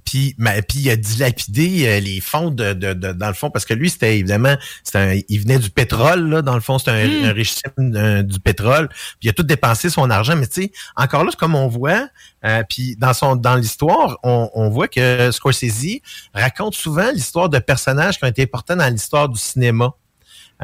[0.05, 3.51] Puis, mais- puis il a dilapidé euh, les fonds de, de- de- dans le fond
[3.51, 6.43] parce que lui, c'était évidemment, c'était un- il venait du pétrole là.
[6.43, 7.24] Dans le fond, c'était un, Mm.
[7.27, 8.89] un richissime euh, du pétrole.
[8.89, 10.36] Puis il a tout dépensé son argent.
[10.36, 12.09] Mais tu sais, encore là, comme on voit.
[12.44, 16.01] euh, puis dans son dans l'histoire, on, on voit que Scorsese
[16.32, 19.93] raconte souvent l'histoire de personnages qui ont été importants dans l'histoire du cinéma.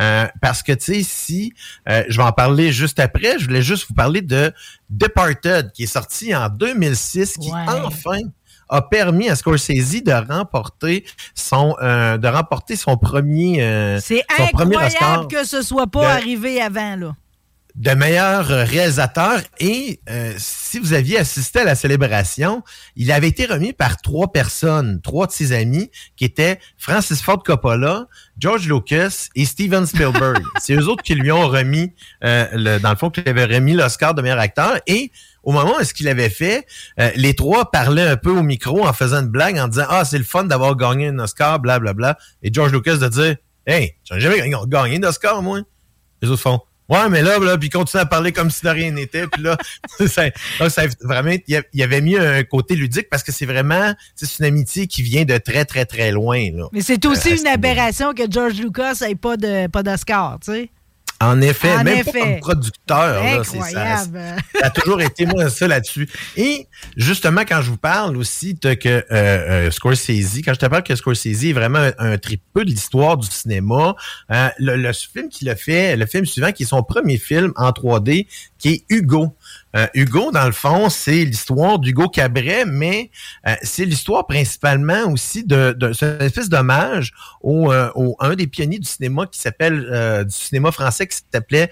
[0.00, 1.52] Euh, parce que, tu sais, si,
[1.88, 4.52] euh, je vais en parler juste après, je voulais juste vous parler de
[4.90, 7.60] Departed, qui est sorti en 2006, qui Ouais.
[7.84, 8.18] enfin
[8.70, 11.04] a permis à Scorsese de remporter
[11.34, 14.88] son euh, de remporter son premier euh, C'est son premier Oscar
[15.20, 17.14] incroyable que ce soit pas de- arrivé avant, là.
[17.74, 19.40] De meilleur euh, réalisateur.
[19.58, 22.62] Et euh, si vous aviez assisté à la célébration,
[22.94, 27.42] il avait été remis par trois personnes, trois de ses amis, qui étaient Francis Ford
[27.42, 28.06] Coppola,
[28.38, 30.42] George Lucas et Steven Spielberg.
[30.60, 31.92] C'est eux autres qui lui ont remis,
[32.22, 34.78] euh, le, dans le fond, qui lui avaient remis l'Oscar de meilleur acteur.
[34.86, 35.10] Et
[35.42, 36.66] au moment où est-ce qu'il avait fait,
[37.00, 40.04] euh, les trois parlaient un peu au micro en faisant une blague, en disant «Ah,
[40.04, 42.16] c'est le fun d'avoir gagné un Oscar, blablabla.
[42.42, 43.36] Et George Lucas de dire
[43.66, 45.60] «Hey, j'en ai jamais gagné d'Oscar, moi.»
[46.22, 48.68] Les autres font Ouais, mais là, là puis il continue à parler comme si de
[48.68, 49.26] rien n'était.
[49.26, 49.56] Puis là,
[50.06, 53.46] ça, vraiment, il y a- il y avait mis un côté ludique parce que c'est
[53.46, 56.50] vraiment, c'est une amitié qui vient de très, très, très loin.
[56.52, 56.68] Là.
[56.72, 60.52] Mais c'est aussi Euh, une aberration que George Lucas n'ait pas de pas d'Oscar, tu
[60.52, 60.70] sais.
[61.24, 62.12] En effet, En même effet.
[62.12, 63.22] pas comme producteur.
[63.22, 63.64] là, c'est ça.
[63.64, 64.20] Incroyable.
[64.60, 66.08] Ça a toujours été moi ça là-dessus.
[66.36, 70.66] Et justement, quand je vous parle aussi de que euh, euh, Scorsese, quand je te
[70.66, 73.94] parle que Scorsese est vraiment un, un tripeux de l'histoire du cinéma,
[74.30, 77.52] euh, le, le film qu'il a fait, le film suivant, qui est son premier film
[77.56, 78.26] en 3D,
[78.58, 79.36] qui est Hugo.
[79.76, 83.10] Euh, Hugo, dans le fond, c'est l'histoire d'Hugo Cabret, mais
[83.46, 88.46] euh, c'est l'histoire principalement aussi de, de une espèce d'hommage au, euh, au un des
[88.46, 91.70] pionniers du cinéma qui s'appelle du cinéma français qui s'appelait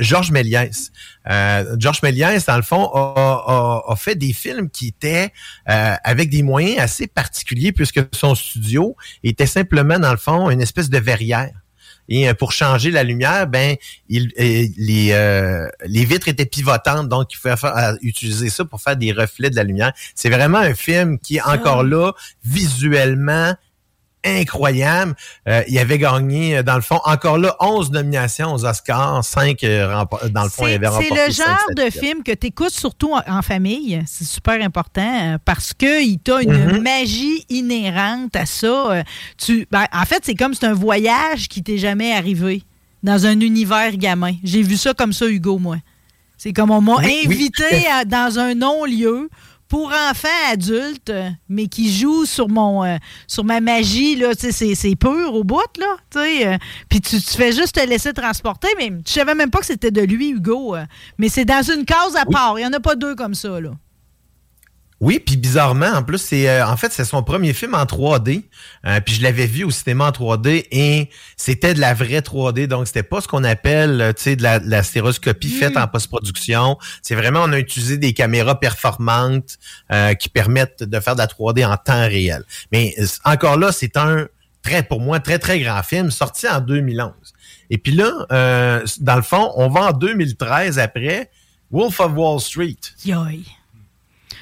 [0.00, 0.92] Georges Méliès.
[1.26, 5.32] Georges Méliès, dans le fond, a, fait des films qui étaient
[5.66, 10.90] avec des moyens assez particuliers puisque son studio était simplement, dans le fond, une espèce
[10.90, 11.59] de verrière.
[12.10, 13.76] Et euh, pour changer la lumière, ben
[14.08, 18.80] il, euh, les, euh, les vitres étaient pivotantes, donc il fallait faire- utiliser ça pour
[18.82, 19.92] faire des reflets de la lumière.
[20.14, 22.12] C'est vraiment un film qui est encore là,
[22.44, 23.54] visuellement
[24.24, 25.14] incroyable.
[25.48, 29.60] Euh, il avait gagné, euh, dans le fond, encore là, 11 nominations aux Oscars, 5
[29.62, 33.12] dans le fond, il avait remporté C'est le genre de film que tu écoutes surtout
[33.12, 34.02] en, en famille.
[34.06, 36.82] C'est super important euh, parce qu'il t'a une Mhm.
[36.82, 38.66] magie inhérente à ça.
[38.92, 39.02] Euh,
[39.38, 42.62] Tu, ben, en fait, c'est comme c'est un voyage qui t'est jamais arrivé
[43.02, 44.32] dans un univers gamin.
[44.44, 45.76] J'ai vu ça comme ça, Hugo, moi.
[46.36, 49.28] C'est comme on m'a Oui, invité à- dans un non-lieu
[49.70, 51.12] pour enfants adultes,
[51.48, 52.96] mais qui joue sur mon euh,
[53.28, 54.16] sur ma magie.
[54.16, 54.32] là.
[54.36, 55.60] C'est c'est pur au bout.
[55.78, 55.96] là.
[56.10, 58.68] tu sais, euh, Puis tu, tu fais juste te laisser transporter.
[58.76, 60.74] Mais je savais même pas que c'était de lui, Hugo.
[60.74, 60.84] euh.
[61.18, 62.58] mais c'est dans une case à part.
[62.58, 63.60] Il n'y en a pas deux comme ça.
[63.60, 63.70] Là.
[65.00, 68.42] Oui, puis bizarrement, en plus, c'est euh, en fait c'est son premier film en 3D.
[68.84, 71.08] Euh, puis je l'avais vu au cinéma en 3D et
[71.38, 72.66] c'était de la vraie 3D.
[72.66, 75.78] Donc c'était pas ce qu'on appelle, euh, tu sais, de la, de la stéroscopie faite
[75.78, 76.76] en post-production.
[77.00, 79.58] C'est vraiment on a utilisé des caméras performantes
[79.90, 82.44] euh, qui permettent de faire de la 3D en temps réel.
[82.70, 82.94] Mais
[83.24, 84.28] encore là, c'est un
[84.62, 87.12] très pour moi très très grand film sorti en 2011.
[87.70, 91.30] Et puis là, euh, dans le fond, on va en 2013 après
[91.70, 92.76] Wolf of Wall Street.
[93.04, 93.44] Yoï.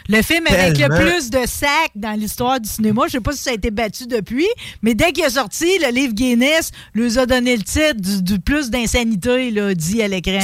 [0.09, 3.43] Le film avec le plus de sacs dans l'histoire du cinéma, je sais pas si
[3.43, 4.47] ça a été battu depuis,
[4.83, 8.39] mais dès qu'il est sorti, le livre Guinness lui a donné le titre du, du
[8.41, 10.39] plus d'insanité dit à l'écran.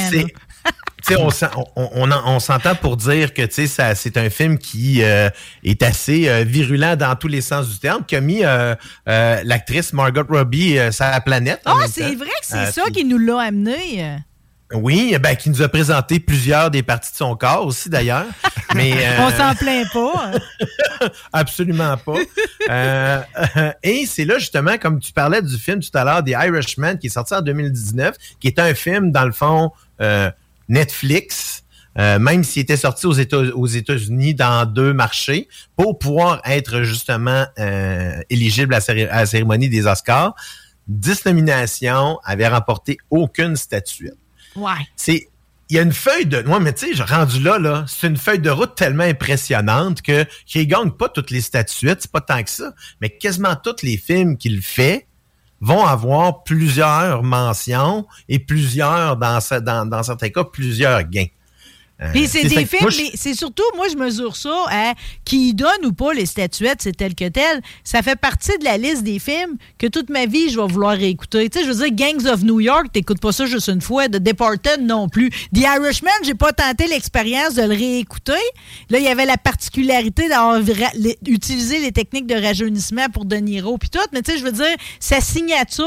[1.11, 1.29] on,
[1.77, 5.29] on, on, en- on s'entend pour dire que c'est un film qui euh,
[5.63, 8.75] est assez euh, virulent dans tous les sens du terme, qui a mis euh,
[9.07, 11.61] l'actrice Margot Robbie sur la planète.
[11.65, 14.17] Ah, c'est vrai que c'est ça qui nous l'a amené.
[14.75, 18.27] Oui, ben, qui nous a présenté plusieurs des parties de son corps aussi d'ailleurs.
[18.75, 20.33] Mais euh, On s'en plaint pas.
[21.33, 22.17] Absolument pas.
[22.69, 23.21] Euh,
[23.57, 26.97] euh, et c'est là, justement, comme tu parlais du film tout à l'heure, The Irishman,
[26.97, 29.71] qui est sorti en 2019, qui est un film, dans le fond,
[30.01, 30.31] euh,
[30.69, 31.63] Netflix,
[31.99, 36.83] euh, même s'il était sorti aux États- aux États-Unis dans deux marchés, pour pouvoir être
[36.83, 40.35] justement euh, éligible à, la céré- à la cérémonie des Oscars.
[40.89, 44.15] 10 nominations, avait remporté aucune statuette
[44.57, 44.87] Ouais.
[44.97, 45.29] c'est
[45.71, 48.17] il y a une feuille de moi mais tu sais rendu là là c'est une
[48.17, 52.43] feuille de route tellement impressionnante que qu'il gagne pas toutes les statuettes c'est pas tant
[52.43, 55.07] que ça mais quasiment tous les films qu'il fait
[55.61, 61.29] vont avoir plusieurs mentions et plusieurs dans dans, dans certains cas plusieurs gains
[62.13, 64.95] Puis c'est des films, mais c'est surtout, moi, je mesure ça à
[65.25, 67.63] qui donne ou pas les statuettes, c'est tel que tel.
[67.85, 70.97] Ça fait partie de la liste des films que toute ma vie, je vais vouloir
[70.97, 71.49] réécouter.
[71.49, 74.09] Tu sais, je veux dire, Gangs of New York, t'écoutes pas ça juste une fois.
[74.09, 75.31] The Departed non plus.
[75.55, 78.33] The Irishman, j'ai pas tenté l'expérience de le réécouter.
[78.91, 80.61] Là, il y avait la particularité d'avoir
[81.27, 83.99] utilisé les techniques de rajeunissement pour De Niro puis tout.
[84.13, 85.87] Mais tu sais, je veux dire, sa signature,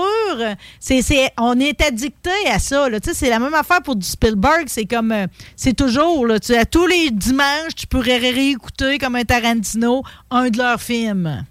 [0.79, 1.01] c'est,
[1.37, 2.87] on est addicté à ça.
[2.89, 4.65] Tu sais, c'est la même affaire pour du Spielberg.
[4.67, 8.97] C'est comme, euh, c'est toujours, là, tu, à tous les dimanches, tu pourrais ré- réécouter
[8.97, 11.45] comme un Tarantino un de leurs films.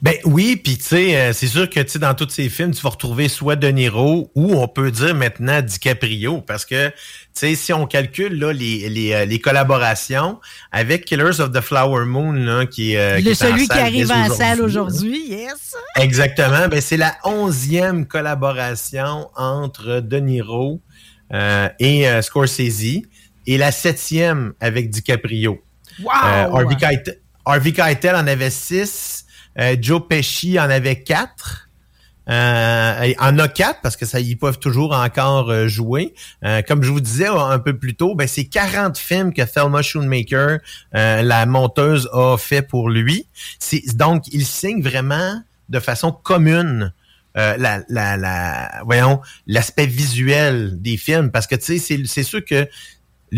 [0.00, 2.80] Ben oui, puis tu sais, euh, c'est sûr que tu dans tous ces films, tu
[2.80, 6.94] vas retrouver soit De Niro ou on peut dire maintenant DiCaprio, parce que tu
[7.34, 10.40] sais si on calcule là les, les, euh, les collaborations
[10.72, 13.68] avec Killers of the Flower Moon là, qui est euh, qui Le, est en celui
[13.68, 15.74] qui arrive en salle aujourd'hui, yes.
[15.96, 16.68] Exactement.
[16.68, 20.80] Ben, c'est la onzième collaboration entre De Niro
[21.34, 23.02] euh, et Scorsese
[23.46, 25.62] et la septième avec DiCaprio.
[26.02, 26.10] Wow!
[26.12, 29.24] Euh, Harvey, Keitel, Harvey Keitel en avait six.
[29.58, 31.62] euh, Joe Pesci en avait quatre.
[32.28, 36.12] Euh, en a quatre parce que ça ils peuvent toujours encore euh, jouer.
[36.44, 39.80] Euh, comme je vous disais un peu plus tôt, ben c'est 40 films que Thelma
[39.80, 40.58] Schoonmaker,
[40.96, 43.28] euh, la monteuse, a fait pour lui.
[43.94, 46.92] Donc il signe vraiment de façon commune
[47.36, 52.22] euh, la, la, la, voyons, l'aspect visuel des films parce que tu sais, c'est, c'est
[52.22, 52.66] sûr que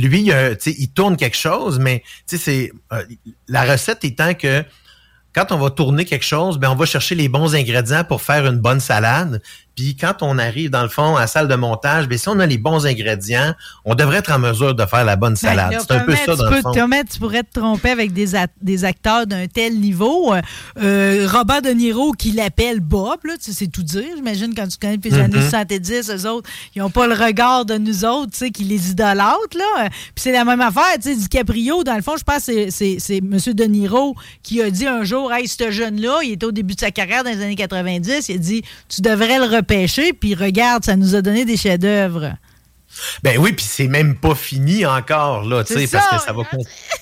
[0.06, 3.02] lui, il tourne quelque chose, mais c'est euh,
[3.48, 4.64] la recette étant que
[5.34, 8.46] quand on va tourner quelque chose, ben on va chercher les bons ingrédients pour faire
[8.46, 9.42] une bonne salade.
[9.78, 12.40] Puis quand on arrive dans le fond à la salle de montage, ben si on
[12.40, 15.76] a les bons ingrédients, on devrait être en mesure de faire la bonne Ben, salade.
[15.78, 16.72] c'est un peu ça dans peux- le fond.
[17.12, 18.30] tu pourrais te tromper avec des,
[18.60, 20.34] des acteurs d'un tel niveau?
[20.34, 20.42] Euh,
[20.82, 24.02] euh, Robert De Niro qui l'appelle Bob, là, tu sais, c'est tout dire.
[24.16, 25.34] J'imagine quand tu connais depuis les Mhm.
[25.36, 28.64] années 70, eux autres, ils n'ont pas le regard de nous autres, tu sais, qui
[28.64, 29.38] les idolâtrent.
[29.56, 29.88] Là.
[29.90, 32.70] Puis c'est la même affaire, tu sais, DiCaprio, dans le fond, je pense que c'est-
[32.72, 33.38] c'est c'est M.
[33.54, 36.80] De Niro qui a dit un jour, hey, ce jeune-là, il était au début de
[36.80, 40.84] sa carrière dans les années 90, il a dit, tu devrais le repêcher, puis regarde,
[40.84, 42.32] ça nous a donné des chefs-d'œuvre.
[43.22, 46.42] Ben oui, puis c'est même pas fini encore là, tu sais, parce que ça va,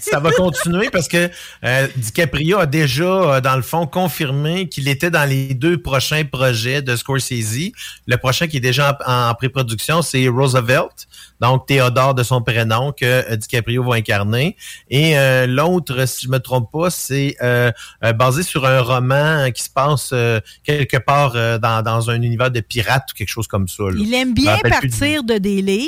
[0.01, 1.31] ça va continuer parce que
[1.65, 6.25] euh, DiCaprio a déjà, euh, dans le fond, confirmé qu'il était dans les deux prochains
[6.25, 7.73] projets de Scorsese.
[8.07, 11.07] Le prochain qui est déjà en, en pré-production, c'est Roosevelt,
[11.41, 14.57] donc Théodore de son prénom, que euh, DiCaprio va incarner.
[14.91, 15.15] Et
[15.47, 17.37] l'autre, si je me trompe pas, c'est
[18.17, 20.13] basé sur un roman qui se passe
[20.65, 23.85] quelque part dans, dans un univers de pirates ou quelque chose comme ça.
[23.85, 23.97] là.
[23.99, 25.86] Il aime bien partir de des livres.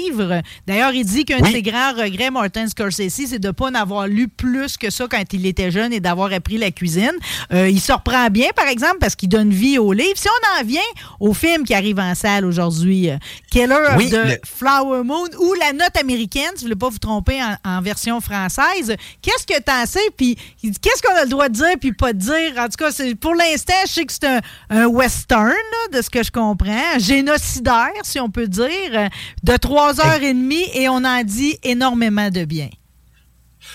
[0.66, 1.50] D'ailleurs, il dit qu'un Oui.
[1.50, 4.90] de ses grands regrets, Martin Scorsese, c'est de ne pas en avoir lu plus que
[4.90, 7.12] ça quand il était jeune et d'avoir appris la cuisine.
[7.52, 10.16] Euh, il se reprend bien, par exemple, parce qu'il donne vie aux livres.
[10.16, 10.80] Si on en vient
[11.20, 13.16] au film qui arrive en salle aujourd'hui, euh,
[13.50, 16.78] Killer Oui, of the le- Flower Moon ou La Note américaine, si vous ne voulez
[16.78, 20.00] pas vous tromper en, en version française, qu'est-ce que t'en sais?
[20.16, 22.52] Puis qu'est-ce qu'on a le droit de dire puis pas de dire?
[22.58, 26.10] En tout cas, pour l'instant, je sais que c'est un, un western, là, de ce
[26.10, 29.08] que je comprends, génocidaire, si on peut dire,
[29.42, 32.68] de trois heures et demie, et on en dit énormément de bien.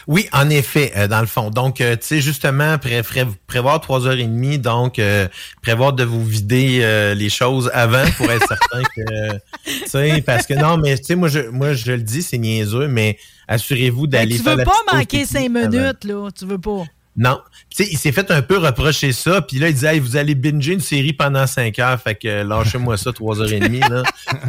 [0.08, 1.50] Oui, en effet, euh, dans le fond.
[1.50, 5.28] Donc, euh, tu sais, justement, pré- pré- prévoir trois heures et demie, donc euh,
[5.62, 9.34] prévoir de vous vider les choses avant pour être certain que,
[9.66, 12.38] tu sais, parce que non, mais tu sais, moi je, moi je le dis, c'est
[12.38, 13.18] niaiseux, mais
[13.48, 15.70] assurez-vous d'aller tu veux pas manquer cinq avant.
[15.70, 16.30] minutes, là.
[16.38, 16.84] Tu veux pas.
[17.16, 17.40] Non.
[17.70, 20.18] Tu sais, il s'est fait un peu reprocher ça, puis là, il disait, hey, vous
[20.18, 23.82] allez binger une série pendant cinq heures, fait que lâchez-moi ça, trois heures et demie,
[23.82, 24.04] là.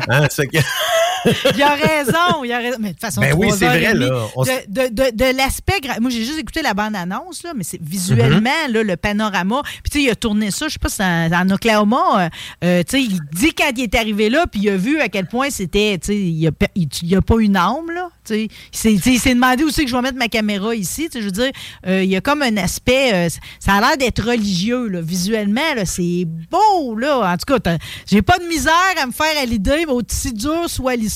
[0.09, 0.59] Hein, c'est que...
[1.55, 2.77] Il a raison, il a raison.
[2.81, 4.27] Mais de toute façon, Ben oui, c'est vrai, là.
[4.37, 5.75] On De, de, de, de l'aspect.
[6.01, 8.73] Moi, j'ai juste écouté la bande-annonce, là, mais c'est visuellement, Mm-hmm.
[8.73, 9.63] là, le panorama.
[9.83, 12.25] Puis, tu sais, il a tourné ça, je sais pas en, en Oklahoma.
[12.25, 12.29] euh,
[12.65, 15.09] euh, tu sais, il dit quand il est arrivé là, puis il a vu à
[15.09, 15.99] quel point c'était.
[15.99, 18.09] Tu sais, il n'y a, il- a pas une âme, là.
[18.27, 21.05] Tu sais, il s'est- demandé c'est que je vais mettre ma caméra ici.
[21.07, 21.51] Tu sais, je veux dire,
[21.87, 23.11] euh, il y a comme un aspect.
[23.13, 23.29] euh,
[23.61, 25.01] ça a l'air d'être religieux, là.
[25.01, 27.33] Visuellement, là, c'est beau, là.
[27.33, 27.77] En tout cas,
[28.11, 28.73] j'ai pas de misère
[29.03, 31.14] à me faire à l'idée, mais aussi dur soit l'histoire,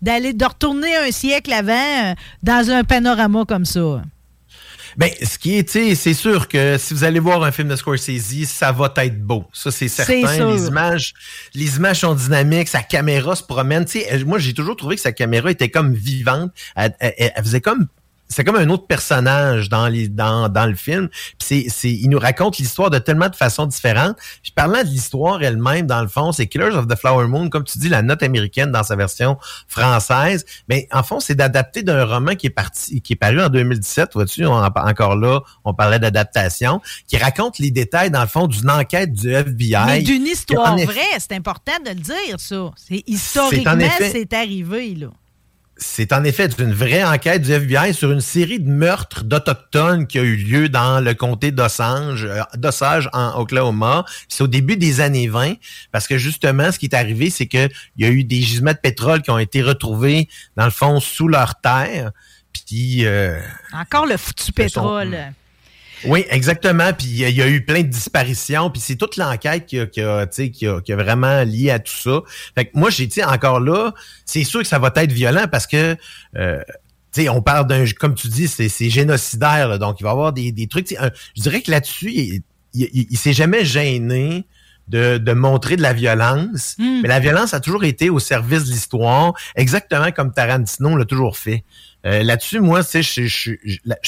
[0.00, 1.72] d'aller de retourner un siècle avant
[2.10, 4.02] euh, dans un panorama comme ça?
[4.96, 7.68] Ben, ce qui est, tu sais, c'est sûr que si vous allez voir un film
[7.68, 9.46] de Scorsese, ça va être beau.
[9.52, 10.26] Ça, c'est certain.
[10.26, 10.52] sûr.
[10.52, 11.14] Les images,
[11.54, 13.86] les images sont dynamiques, sa caméra se promène.
[13.86, 16.52] Tu sais, elle- moi, j'ai toujours trouvé que sa caméra était comme vivante.
[16.76, 17.86] Elle, elle- elle- elle faisait comme
[18.32, 21.08] c'est comme un autre personnage dans les dans, dans le film.
[21.38, 24.16] C'est c'est il nous raconte l'histoire de tellement de façons différentes.
[24.42, 27.64] Puis parlant de l'histoire elle-même dans le fond, c'est Killers of the Flower Moon comme
[27.64, 29.36] tu dis la note américaine dans sa version
[29.68, 30.44] française.
[30.68, 34.10] Mais en fond, c'est d'adapter d'un roman qui est parti qui est paru en 2017,
[34.14, 38.70] vois-tu, on- encore là, on parlait d'adaptation qui raconte les détails dans le fond d'une
[38.70, 39.76] enquête du FBI.
[39.86, 42.70] Mais d'une histoire vraie, c'est important de le dire, ça.
[42.76, 43.72] C'est historiquement,
[44.12, 45.08] c'est arrivé, là.
[45.84, 50.18] C'est en effet une vraie enquête du FBI sur une série de meurtres d'Autochtones qui
[50.18, 54.04] a eu lieu dans le comté d'Osage, euh, d'Osage en Oklahoma.
[54.28, 55.54] C'est au début des années 20,
[55.90, 57.68] parce que justement, ce qui est arrivé, c'est qu'il
[57.98, 61.26] y a eu des gisements de pétrole qui ont été retrouvés, dans le fond, sous
[61.26, 62.12] leur terre.
[62.52, 63.04] Puis...
[63.04, 63.40] euh,
[63.72, 65.18] Encore le foutu pétrole.
[66.04, 66.92] Oui, exactement.
[66.92, 68.70] Puis il y, a- il y a eu plein de disparitions.
[68.70, 71.42] Puis c'est toute l'enquête qui a, qui, a, tu sais, qui, a, qui a vraiment
[71.42, 72.20] lié à tout ça.
[72.54, 73.92] Fait que moi, j'ai dit encore là,
[74.24, 75.96] c'est sûr que ça va être violent parce que
[76.36, 76.60] euh,
[77.14, 79.68] tu sais, on parle d'un, comme tu dis, c'est génocidaire.
[79.68, 79.78] là.
[79.78, 80.92] donc il va y avoir des, des trucs.
[80.98, 82.42] un- je dirais que là-dessus, il,
[82.74, 84.44] il, il- il s'est jamais gêné.
[84.88, 86.74] De, de montrer de la violence.
[87.02, 91.38] Mais la violence a toujours été au service de l'histoire, exactement comme Tarantino l'a toujours
[91.38, 91.62] fait.
[92.04, 93.58] Euh, Là-dessus, moi, tu sais, je suis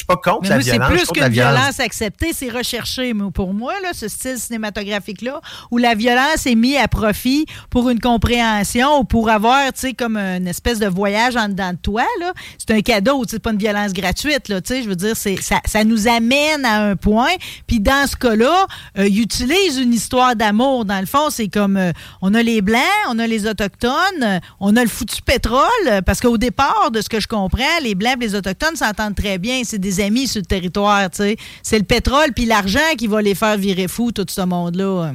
[0.07, 0.91] pas contre Mais la moi, c'est violence.
[0.91, 3.15] je plus qu'une violence acceptée, c'est recherché.
[3.15, 5.41] Mais pour moi, là, ce style cinématographique-là,
[5.71, 9.93] où la violence est mise à profit pour une compréhension ou pour avoir, tu sais,
[9.95, 13.53] comme une espèce de voyage en dedans de toi, là, c'est un cadeau, c'est pas
[13.53, 16.83] une violence gratuite, là, tu sais, je veux dire, c'est, ça, ça nous amène à
[16.83, 17.35] un point.
[17.67, 18.67] Puis dans ce cas-là,
[18.99, 20.85] euh, il utilise une histoire d'amour.
[20.85, 21.93] Dans le fond, c'est comme, euh,
[22.23, 26.39] on a les Blancs, on a les Autochtones, on a le foutu pétrole, parce qu'au
[26.39, 29.63] départ, de ce que je comprends, les Blancs les Autochtones s'entendent très bien.
[29.65, 31.37] C'est des amis sur le territoire, tu.
[31.63, 35.13] C'est le pétrole puis l'argent qui va les faire virer fou, tout ce monde-là.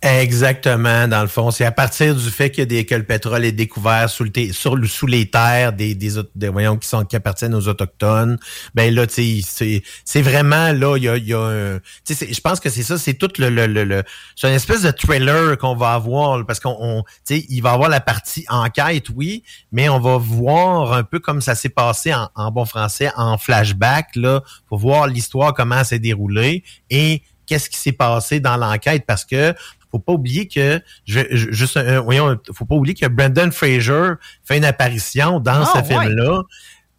[0.00, 1.50] Exactement, dans le fond.
[1.50, 5.96] C'est à partir du fait que, des, le pétrole est découvert sous, les terres des,
[5.96, 8.38] des, des- voyons, qui, sont, qui appartiennent aux Autochtones.
[8.76, 11.80] Ben là, c'est- vraiment, là, il y a, y a un...
[12.08, 13.50] Je pense que c'est ça, c'est tout le...
[13.50, 14.04] le, le, le-
[14.36, 17.02] c'est une espèce de thriller qu'on va avoir, parce qu'on...
[17.28, 19.42] il va avoir la partie enquête, oui,
[19.72, 24.14] mais on va voir un peu comme ça s'est passé en, bon français, en flashback,
[24.14, 29.24] là, pour voir l'histoire, comment s'est déroulée, et qu'est-ce qui s'est passé dans l'enquête, parce
[29.24, 29.54] que
[29.90, 34.58] faut pas oublier que je, je- juste voyons, faut pas oublier que Brendan Fraser fait
[34.58, 36.00] une apparition dans Ah, ce ouais.
[36.04, 36.42] film-là.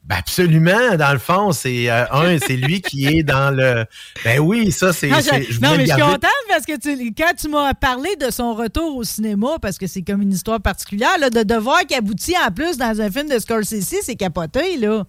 [0.05, 3.85] Ben absolument, dans le fond, c'est euh, un, c'est lui qui est dans le.
[4.23, 5.07] Ben oui, ça c'est.
[5.07, 8.31] Non, je, non, mais je suis contente parce que tu- quand tu m'as parlé de
[8.31, 11.81] son retour au cinéma, parce que c'est comme une histoire particulière, là, de, de voir
[11.81, 15.03] qu'il aboutit en plus dans un film de Scorsese, c'est capoté, là.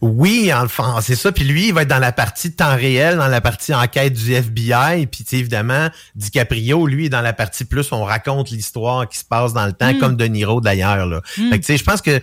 [0.00, 1.32] Oui, enfin, c'est ça.
[1.32, 4.32] Puis lui, il va être dans la partie temps réel, dans la partie enquête du
[4.32, 5.06] FBI.
[5.06, 9.52] Puis évidemment, DiCaprio, lui, est dans la partie plus, on raconte l'histoire qui se passe
[9.52, 9.98] dans le temps, Mm.
[9.98, 11.06] comme De Niro d'ailleurs.
[11.06, 11.20] Là.
[11.36, 11.50] Mm.
[11.50, 12.20] Fait que tu sais, je pense que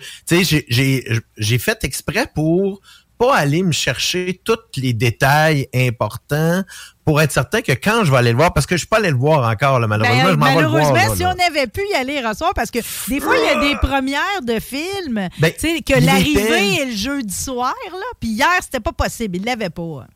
[1.36, 2.80] j'ai fait exprès pour
[3.18, 6.62] pas aller me chercher tous les détails importants
[7.04, 8.96] pour être certain que quand je vais aller le voir, parce que je suis pas
[8.98, 11.16] allé le voir encore, là, malheureusement, Ben, je m'en vais le malheureusement, voir.
[11.16, 11.34] si là.
[11.36, 14.42] on avait pu y aller recevoir, parce que des fois, il y a des premières
[14.42, 18.48] de films, Ben, tu sais, que l'arrivée était- est le jeudi soir, là, puis hier,
[18.60, 20.06] c'était pas possible, il l'avait pas.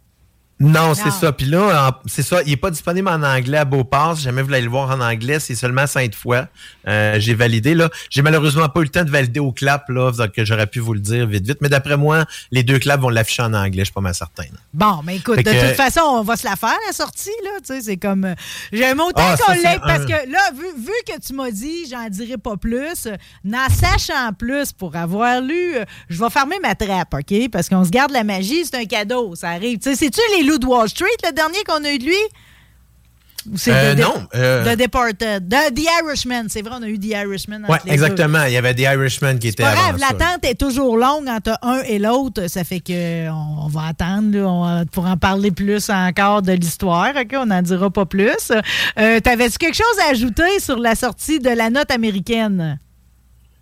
[0.60, 1.32] Non, c'est ça.
[1.32, 2.42] Puis là, c'est ça.
[2.44, 4.16] Il est pas disponible en anglais à Beauport.
[4.18, 6.48] Si jamais vous voulez le voir en anglais, c'est seulement cinq fois.
[6.86, 7.88] Euh, j'ai validé là.
[8.10, 10.78] J'ai malheureusement pas eu le temps de valider au clap là, donc que j'aurais pu
[10.80, 11.58] vous le dire vite vite.
[11.62, 13.80] Mais d'après moi, les deux claps vont l'afficher en anglais.
[13.80, 14.42] Je suis pas mal certain.
[14.44, 14.58] là.
[14.74, 17.30] Bon, mais écoute, Fait de que- toute façon, on va se la faire, la sortie,
[17.42, 18.24] là, tu sais, c'est comme...
[18.26, 18.34] euh,
[18.72, 21.86] J'aime autant Ah, qu'on l'ait, parce un- que là, vu, vu que tu m'as dit,
[21.90, 26.56] j'en dirai pas plus, euh, n'en sachant plus pour avoir lu, euh, je vais fermer
[26.62, 27.48] ma trappe, OK?
[27.50, 29.78] Parce qu'on se garde la magie, c'est un cadeau, ça arrive.
[29.78, 32.14] Tu sais, c'est-tu les de Wall Street, le dernier qu'on a eu de lui?
[33.56, 35.48] C'est Euh, The- non, euh, The Departed.
[35.48, 37.60] The, The Irishman, c'est vrai, on a eu The Irishman.
[37.60, 37.90] deux.
[37.90, 38.44] exactement.
[38.44, 40.08] Il y avait des Irishmen qui étaient Pas grave, ça.
[40.12, 42.48] l'attente est toujours longue entre un et l'autre.
[42.48, 47.12] Ça fait que on, va attendre là, on pour en parler plus encore de l'histoire.
[47.18, 47.30] OK?
[47.34, 48.52] On n'en dira pas plus.
[48.98, 52.78] Euh, T'avais-tu quelque chose à ajouter sur la sortie de la note américaine?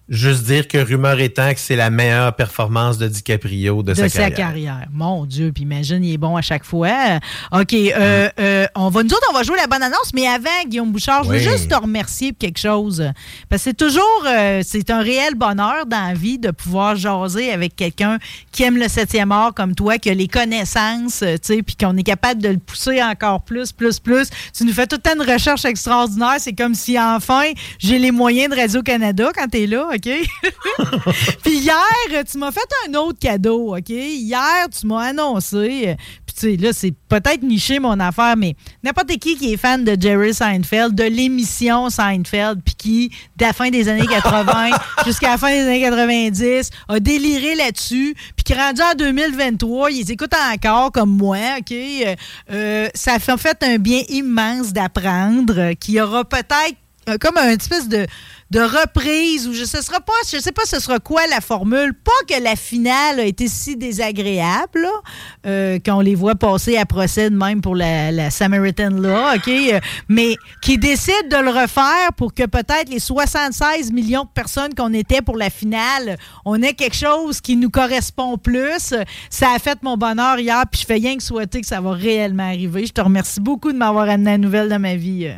[0.08, 4.30] Juste dire que rumeur étant que c'est la meilleure performance de DiCaprio de, de, sa,
[4.30, 4.86] carrière.
[4.90, 7.18] Mon Dieu, puis imagine, il est bon à chaque fois.
[7.52, 10.48] OK, euh, euh, on va, nous autres, on va jouer la bonne annonce, mais avant,
[10.66, 13.04] Guillaume Bouchard, je veux juste te remercier pour quelque chose.
[13.50, 17.52] Parce que c'est toujours, euh, c'est un réel bonheur dans la vie de pouvoir jaser
[17.52, 18.18] avec quelqu'un
[18.50, 21.94] qui aime le septième art comme toi, qui a les connaissances, tu sais, puis qu'on
[21.98, 24.30] est capable de le pousser encore plus, plus, plus.
[24.56, 26.36] Tu nous fais tout le temps de recherches extraordinaires.
[26.38, 27.42] C'est comme si, enfin,
[27.78, 30.08] j'ai les moyens de Radio-Canada quand t'es là, OK?
[31.42, 33.90] Puis hier, tu m'as fait un autre cadeau, OK?
[33.90, 35.96] Hier, tu m'as annoncé,
[36.26, 39.84] puis tu sais, là, c'est peut-être niché mon affaire, mais n'importe qui qui est fan
[39.84, 44.70] de Jerry Seinfeld, de l'émission Seinfeld, puis qui, de la fin des années 80
[45.06, 50.10] jusqu'à la fin des années 90, a déliré là-dessus, puis qui, rendu en 2023, ils
[50.10, 51.72] écoutent encore comme moi, OK?
[51.72, 52.14] Euh,
[52.50, 56.76] euh, ça fait en fait un bien immense d'apprendre, euh, qu'il y aura peut-être
[57.16, 58.06] comme un espèce de,
[58.50, 61.92] de reprise ou je sera pas je sais pas ce sera quoi la formule.
[61.92, 64.86] Pas que la finale a été si désagréable
[65.46, 69.48] euh, qu'on les voit passer à procès de même pour la, la Samaritan Law ok?
[69.48, 74.74] Euh, mais qui décide de le refaire pour que peut-être les 76 millions de personnes
[74.74, 78.94] qu'on était pour la finale on ait quelque chose qui nous correspond plus.
[79.30, 81.92] Ça a fait mon bonheur hier puis je fais rien que souhaiter que ça va
[81.92, 82.86] réellement arriver.
[82.86, 85.36] Je te remercie beaucoup de m'avoir amené la nouvelle dans ma vie euh.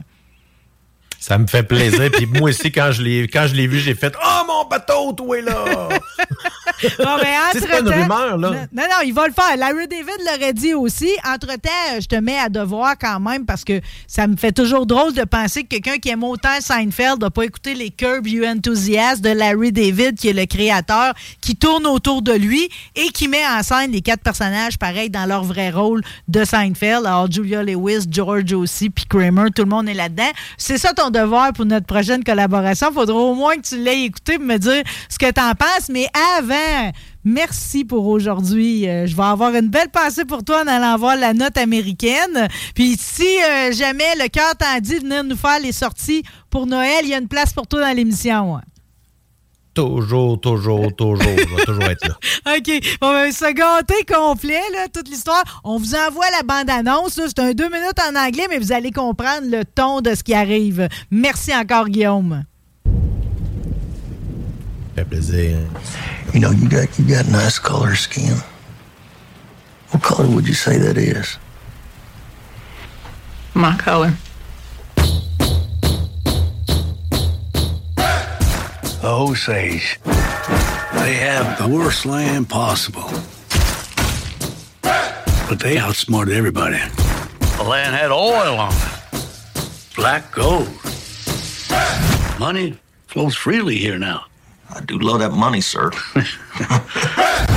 [1.20, 2.10] Ça me fait plaisir.
[2.10, 5.12] Puis moi aussi, quand je l'ai quand je l'ai vu, j'ai fait Oh mon bateau,
[5.12, 5.64] toi est là!
[6.98, 8.50] Bon, ben, C'est pas une rumeur, là.
[8.72, 9.54] Non, non, il va le faire.
[9.56, 11.10] Larry David l'aurait dit aussi.
[11.26, 15.12] Entre-temps, je te mets à devoir quand même parce que ça me fait toujours drôle
[15.12, 19.28] de penser que quelqu'un qui aime autant Seinfeld n'a pas écouté les Curb You de
[19.36, 23.62] Larry David, qui est le créateur, qui tourne autour de lui et qui met en
[23.62, 27.04] scène les quatre personnages pareils dans leur vrai rôle de Seinfeld.
[27.04, 30.30] Alors, Julia Lewis, George aussi, puis Kramer, tout le monde est là-dedans.
[30.56, 32.92] C'est ça ton devoir pour notre prochaine collaboration.
[32.92, 35.88] Faudra au moins que tu l'aies écouté pour me dire ce que t'en penses.
[35.90, 36.06] Mais
[36.38, 36.92] avant,
[37.24, 38.88] merci pour aujourd'hui.
[38.88, 42.48] Euh, je vais avoir une belle pensée pour toi en allant voir la note américaine.
[42.74, 47.00] Puis si euh, jamais le cœur t'en dit venir nous faire les sorties pour Noël,
[47.02, 48.60] il y a une place pour toi dans l'émission.
[49.74, 51.22] Toujours, toujours, toujours.
[51.22, 52.16] Je vais toujours être là.
[52.56, 52.98] OK.
[53.00, 55.60] Bon, ben, se gâter complet, là, toute l'histoire.
[55.64, 57.14] On vous envoie la bande-annonce.
[57.14, 60.34] C'est un deux minutes en anglais, mais vous allez comprendre le ton de ce qui
[60.34, 60.88] arrive.
[61.10, 62.44] Merci encore, Guillaume.
[62.84, 62.90] Ça
[64.96, 65.58] fait plaisir.
[66.34, 68.36] You know, you got you got nice color skin.
[69.92, 71.38] What color would you say that is?
[73.54, 74.12] My color.
[79.00, 79.98] The Osage.
[80.04, 83.10] They have the worst land possible.
[84.82, 86.78] But they outsmarted everybody.
[87.56, 89.96] The land had oil on it.
[89.96, 90.68] Black gold.
[92.38, 94.26] Money flows freely here now.
[94.68, 95.90] I do love that money, sir.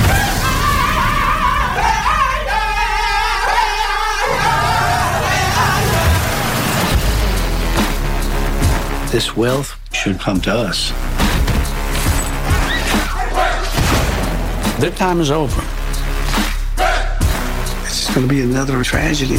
[9.14, 10.92] This wealth should come to us.
[14.78, 15.62] Their time is over.
[17.84, 19.38] It's going to be another tragedy.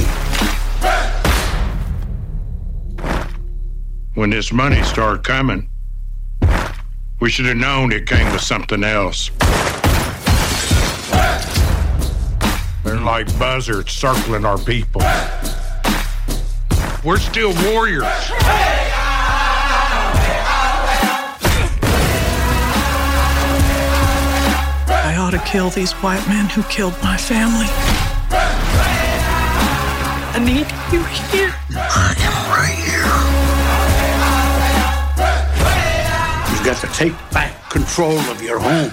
[4.13, 5.69] When this money started coming,
[7.19, 9.29] we should have known it came with something else.
[12.85, 15.01] They're like buzzards circling our people.
[17.03, 18.05] We're still warriors.
[25.37, 27.65] To kill these white men who killed my family.
[30.31, 31.53] I need you here.
[31.71, 33.05] I am right here.
[36.51, 38.91] You've got to take back control of your home.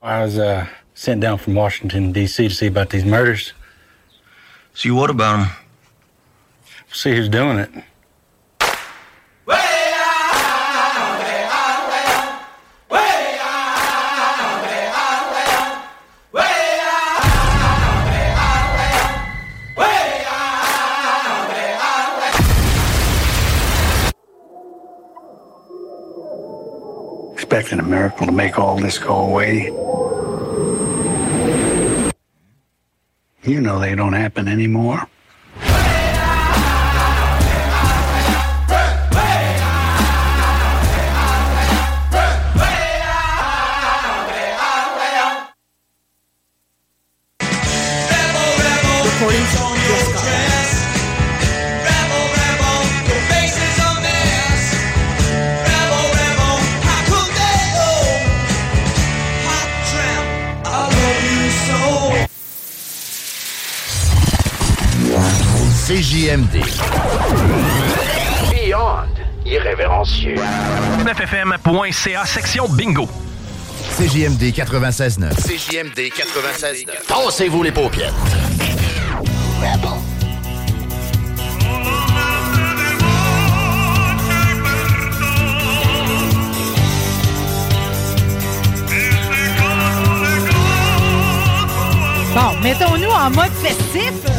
[0.00, 2.48] I was uh, sent down from Washington, D.C.
[2.48, 3.52] to see about these murders.
[4.74, 5.48] See what about them?
[6.92, 7.70] See who's doing it.
[27.52, 29.66] Expecting a miracle to make all this go away.
[33.42, 35.06] You know they don't happen anymore.
[66.12, 66.60] CJMD.
[68.50, 69.08] Beyond
[69.46, 70.36] irrévérencieux.
[71.06, 73.08] 9fm.ca section bingo.
[73.96, 75.32] CJMD 96.9.
[75.36, 77.06] CJMD 96.9.
[77.06, 78.12] Tassez-vous les paupières.
[92.34, 94.31] Bon, mettons-nous en mode festif.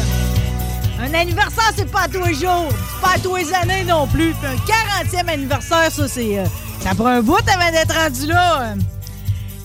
[1.14, 2.68] Anniversaire, c'est pas à tous les jours.
[3.00, 4.34] Pas à tous les années non plus.
[4.44, 6.38] Un 40e anniversaire, ça, c'est.
[6.38, 6.44] euh,
[6.80, 8.74] ça prend un bout avant d'être rendu là.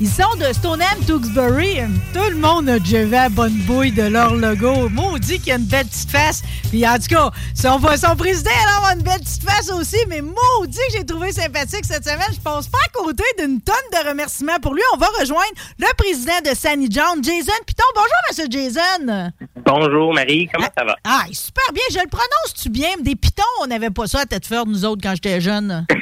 [0.01, 1.80] Ils sont de Stoneham, Tewksbury.
[2.13, 4.88] Tout le monde a déjà vu la bonne bouille de leur logo.
[4.88, 6.41] Maudit qu'il y a une belle petite face.
[6.69, 10.21] Puis en tout cas, son, son président elle avoir une belle petite face aussi, mais
[10.21, 12.30] maudit que j'ai trouvé sympathique cette semaine.
[12.34, 14.81] Je pense pas à côté d'une tonne de remerciements pour lui.
[14.93, 17.84] On va rejoindre le président de Sunny John, Jason Piton.
[17.93, 19.31] Bonjour, Monsieur Jason.
[19.65, 20.95] Bonjour Marie, comment ça va?
[21.03, 21.84] Ah, super bien.
[21.91, 22.89] Je le prononce-tu bien?
[23.01, 25.85] Des pitons, on n'avait pas ça à tête faire nous autres quand j'étais jeune.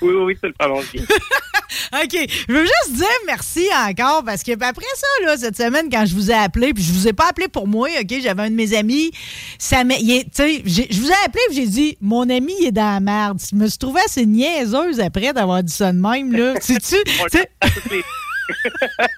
[0.00, 1.02] Oui, oui, oui, tu le prononces bien.
[2.02, 2.28] OK.
[2.48, 6.14] Je veux juste dire merci encore parce que après ça, là, cette semaine, quand je
[6.14, 8.14] vous ai appelé, puis je vous ai pas appelé pour moi, OK?
[8.22, 9.12] J'avais un de mes amis.
[9.58, 13.40] Ça je vous ai appelé et j'ai dit Mon ami, il est dans la merde.
[13.50, 16.54] Je me suis trouvé assez niaiseuse après d'avoir dit ça de même, là.
[16.62, 16.72] Tu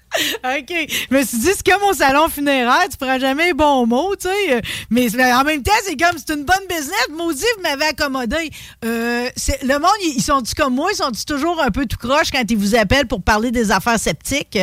[0.44, 0.74] OK.
[1.10, 4.14] Je me suis dit, c'est comme au salon funéraire, tu prends jamais les bons mots,
[4.14, 4.60] tu sais.
[4.90, 7.08] Mais en même temps, c'est comme, c'est une bonne business.
[7.12, 8.50] Maudit, vous m'avez accommodé.
[8.84, 9.28] Euh,
[9.62, 10.90] le monde, ils ils sont-tu comme moi?
[10.92, 13.98] Ils sont-tu toujours un peu tout croche quand ils vous appellent pour parler des affaires
[13.98, 14.58] sceptiques?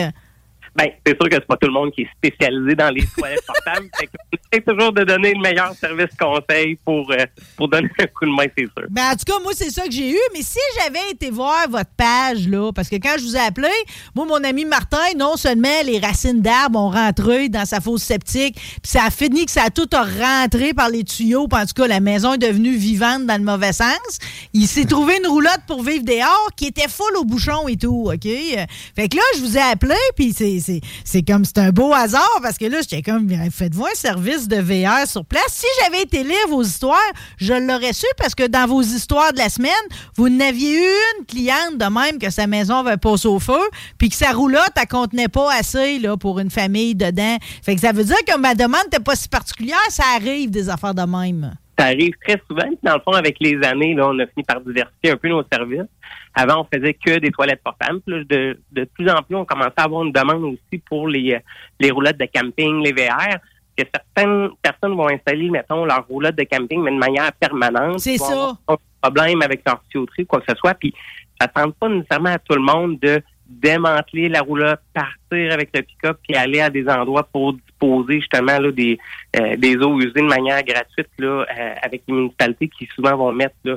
[0.74, 3.46] Ben, c'est sûr que c'est pas tout le monde qui est spécialisé dans les toilettes
[3.46, 3.90] portables.
[4.00, 4.10] fait
[4.54, 7.26] essaie toujours de donner le meilleur service conseil pour, euh,
[7.58, 8.88] pour donner un coup de main, c'est sûr.
[8.90, 10.20] Ben, en tout cas, moi, c'est ça que j'ai eu.
[10.34, 13.68] Mais si j'avais été voir votre page, là, parce que quand je vous ai appelé,
[14.16, 18.56] moi, mon ami Martin, non seulement les racines d'arbres ont rentré dans sa fosse septique,
[18.56, 21.66] puis ça a fini que ça a tout a rentré par les tuyaux, puis en
[21.66, 24.20] tout cas, la maison est devenue vivante dans le mauvais sens.
[24.54, 28.10] Il s'est trouvé une roulotte pour vivre dehors qui était full au bouchon et tout,
[28.14, 28.24] OK?
[28.24, 32.40] Fait que là, je vous ai appelé, puis c'est- c'est comme, c'est un beau hasard,
[32.42, 35.48] parce que là, j'étais comme, faites-vous un service de VR sur place.
[35.50, 37.00] Si j'avais été lire vos histoires,
[37.38, 39.72] je l'aurais su, parce que dans vos histoires de la semaine,
[40.16, 43.62] vous n'aviez eu une cliente de même que sa maison avait passé au feu,
[43.98, 47.38] puis que sa roulotte, elle contenait pas assez là, pour une famille dedans.
[47.64, 50.94] Fait ça veut dire que ma demande n'était pas si particulière, ça arrive des affaires
[50.94, 51.56] de même.
[51.78, 52.70] Ça arrive très souvent.
[52.84, 55.44] Dans le fond, avec les années, là, on a fini par diversifier un peu nos
[55.52, 55.88] services.
[56.34, 58.02] Avant, on faisait que des toilettes portables.
[58.08, 61.38] Là, de, de plus en plus, on commençait à avoir une demande aussi pour les,
[61.80, 63.38] les roulottes de camping, les VR.
[63.78, 68.00] Que certaines personnes vont installer, mettons, leur roulotte de camping, mais de manière permanente.
[68.00, 68.58] C'est ça.
[68.68, 70.74] avoir problème avec leur tuyauterie, quoi que ce soit.
[70.76, 70.94] Puis
[71.40, 73.22] ça ne tente pas nécessairement à tout le monde de
[73.52, 78.58] démanteler la roulotte, partir avec le pick-up, puis aller à des endroits pour disposer justement
[78.58, 78.98] là, des,
[79.36, 83.34] euh, des eaux usées de manière gratuite là, euh, avec les municipalités qui souvent vont
[83.34, 83.76] mettre là,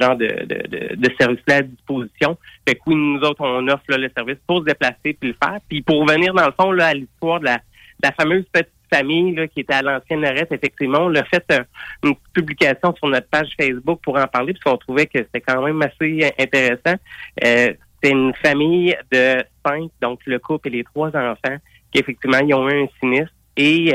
[0.00, 2.36] genre de, de, de, service-là à disposition.
[2.66, 5.58] Fait que oui, nous autres, on offre le service pour se déplacer puis le faire.
[5.68, 7.58] Puis pour revenir dans le fond là, à l'histoire de la,
[8.02, 11.64] la fameuse petite famille là, qui était à l'ancienne Lorette, effectivement, on a fait euh,
[12.02, 15.62] une publication sur notre page Facebook pour en parler, parce qu'on trouvait que c'était quand
[15.62, 16.98] même assez euh, intéressant.
[17.44, 21.56] Euh, c'est une famille de cinq, donc le couple et les trois enfants,
[21.92, 23.92] qu'effectivement, ils ont eu un sinistre et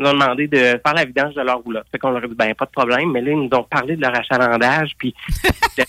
[0.00, 1.86] nous ont demandé de faire la vidange de leur roulotte.
[1.92, 3.96] Fait qu'on leur a dit, ben, pas de problème, mais là, ils nous ont parlé
[3.96, 5.14] de leur achalandage, puis
[5.78, 5.84] de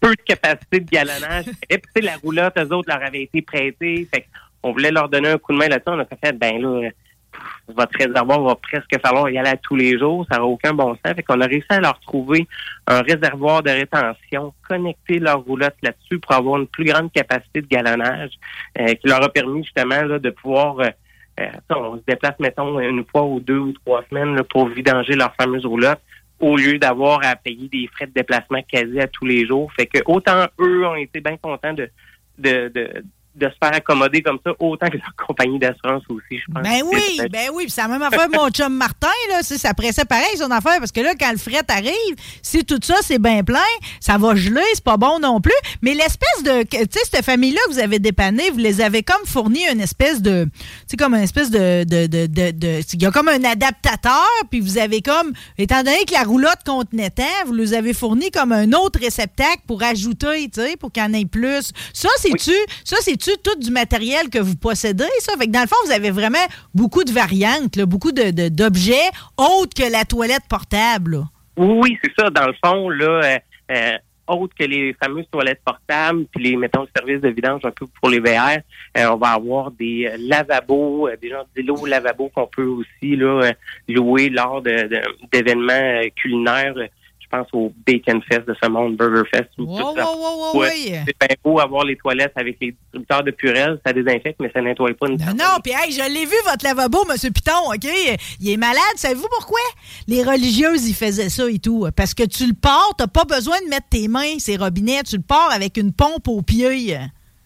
[0.00, 1.46] peu de capacité de galonnage.
[1.68, 4.08] Et puis, la roulotte, eux autres, leur avait été prêtée.
[4.12, 4.26] Fait
[4.60, 5.88] qu'on voulait leur donner un coup de main là-dessus.
[5.88, 6.90] On a fait, ben là,
[7.68, 10.26] votre réservoir va presque falloir y aller à tous les jours.
[10.30, 11.14] Ça n'aura aucun bon sens.
[11.14, 12.46] Fait qu'on a réussi à leur trouver
[12.86, 17.66] un réservoir de rétention, connecter leur roulotte là-dessus pour avoir une plus grande capacité de
[17.66, 18.32] galonnage
[18.78, 20.80] euh, qui leur a permis justement là, de pouvoir...
[20.80, 20.90] euh,
[21.36, 25.14] ça, on se déplace, mettons, une fois ou deux ou trois semaines là, pour vidanger
[25.14, 26.00] leur fameuse roulotte
[26.40, 29.72] au lieu d'avoir à payer des frais de déplacement quasi à tous les jours.
[29.72, 31.88] Fait que autant eux ont été bien contents de,
[32.38, 33.04] de, de,
[33.36, 36.62] de se faire accommoder comme ça, autant que leur compagnie d'assurance aussi, je pense.
[36.62, 37.64] Ben oui, ben oui.
[37.64, 39.42] Puis c'est la même affaire mon chum Martin, là.
[39.42, 42.96] Ça pressait pareil, son affaire, parce que là, quand le fret arrive, si tout ça,
[43.02, 43.58] c'est bien plein,
[44.00, 45.52] ça va geler, c'est pas bon non plus.
[45.82, 46.62] Mais l'espèce de.
[46.62, 50.20] Tu sais, cette famille-là que vous avez dépanné, vous les avez comme fourni une espèce
[50.22, 50.44] de.
[50.44, 51.84] Tu sais, comme une espèce de.
[51.84, 55.32] de, de, de- de- il y a comme un adaptateur, puis vous avez comme.
[55.58, 59.60] Étant donné que la roulotte contenait tant, vous les avez fourni comme un autre réceptacle
[59.66, 61.70] pour ajouter, tu sais, pour qu'il y en ait plus.
[61.92, 62.52] Ça, c'est-tu.
[62.84, 65.32] Ça, c'est-tu tout du matériel que vous possédez, ça?
[65.38, 66.44] Fait que dans le fond, vous avez vraiment
[66.74, 71.24] beaucoup de variantes, beaucoup de- de- d'objets autres que la toilette portable.
[71.56, 72.30] Oui, c'est ça.
[72.30, 73.38] Dans le fond, là, euh,
[73.72, 73.92] euh,
[74.28, 77.86] autre que les fameuses toilettes portables, puis les, mettons, le service de vidange un peu
[78.00, 78.58] pour les VR,
[78.98, 83.16] euh, on va avoir des euh, lavabos, des genres d'îlots lavabos qu'on peut aussi
[83.88, 86.74] louer lors de- de- d'événements euh, culinaires.
[87.32, 89.50] Je pense au Bacon Fest de ce monde, Burger Fest.
[89.58, 90.92] ou Wow, tout wow, wow, oui.
[91.06, 94.60] C'est bien beau avoir les toilettes avec les distributeurs de purelles, ça désinfecte, mais ça
[94.60, 97.32] nettoie pas une Non, non, puis hey, je l'ai vu, votre lavabo, M.
[97.32, 97.88] Piton, OK?
[98.40, 98.80] Il est malade.
[98.94, 99.58] Savez-vous pourquoi?
[100.06, 101.88] Les religieuses, ils faisaient ça et tout.
[101.96, 105.02] Parce que tu le pars, t'as pas besoin de mettre tes mains, ces robinets.
[105.02, 106.98] Tu le pars avec une pompe aux pieds.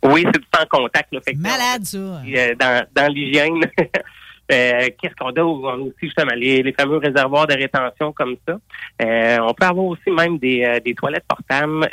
[0.02, 1.12] Oui, c'est du sans contact.
[1.12, 1.97] Là, fait Malade, ça.
[1.98, 3.61] Euh, dans, dans l'hygiène.
[4.51, 5.43] Euh, Qu'est-ce qu'on a?
[5.43, 8.59] Aussi justement les, les fameux réservoirs de rétention comme ça?
[9.02, 11.89] Euh, on peut avoir aussi même des, euh, des toilettes portables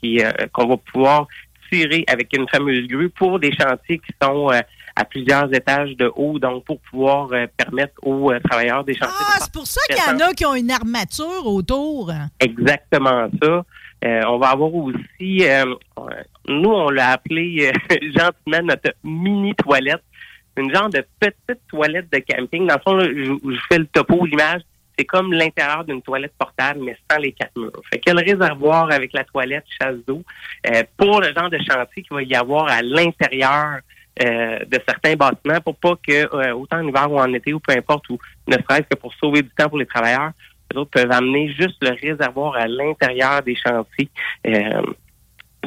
[0.00, 0.20] qui
[0.52, 1.26] qu'on va pouvoir
[1.70, 4.50] tirer avec une fameuse grue pour des chantiers qui sont
[4.96, 9.14] à plusieurs étages de haut, donc pour pouvoir euh, permettre aux euh, travailleurs des chantiers
[9.18, 12.12] Ah, c'est pour ça qu'il y en a qui ont une armature autour.
[12.38, 13.64] Exactement ça.
[14.02, 15.42] Euh, on va avoir aussi,
[16.48, 20.02] nous, on l'a appelé gentiment notre mini toilette.
[20.56, 22.66] Une genre de petite toilette de camping.
[22.66, 24.62] Dans le fond, là, je, je fais le topo, l'image.
[24.98, 27.72] C'est comme l'intérieur d'une toilette portable, mais sans les quatre murs.
[27.90, 30.22] Fait le réservoir avec la toilette chasse d'eau
[30.66, 33.78] euh, pour le genre de chantier qu'il va y avoir à l'intérieur
[34.22, 37.60] euh, de certains bâtiments pour pas que, euh, autant en hiver ou en été ou
[37.60, 40.32] peu importe, ou ne serait-ce que pour sauver du temps pour les travailleurs,
[40.70, 44.10] les autres peuvent amener juste le réservoir à l'intérieur des chantiers.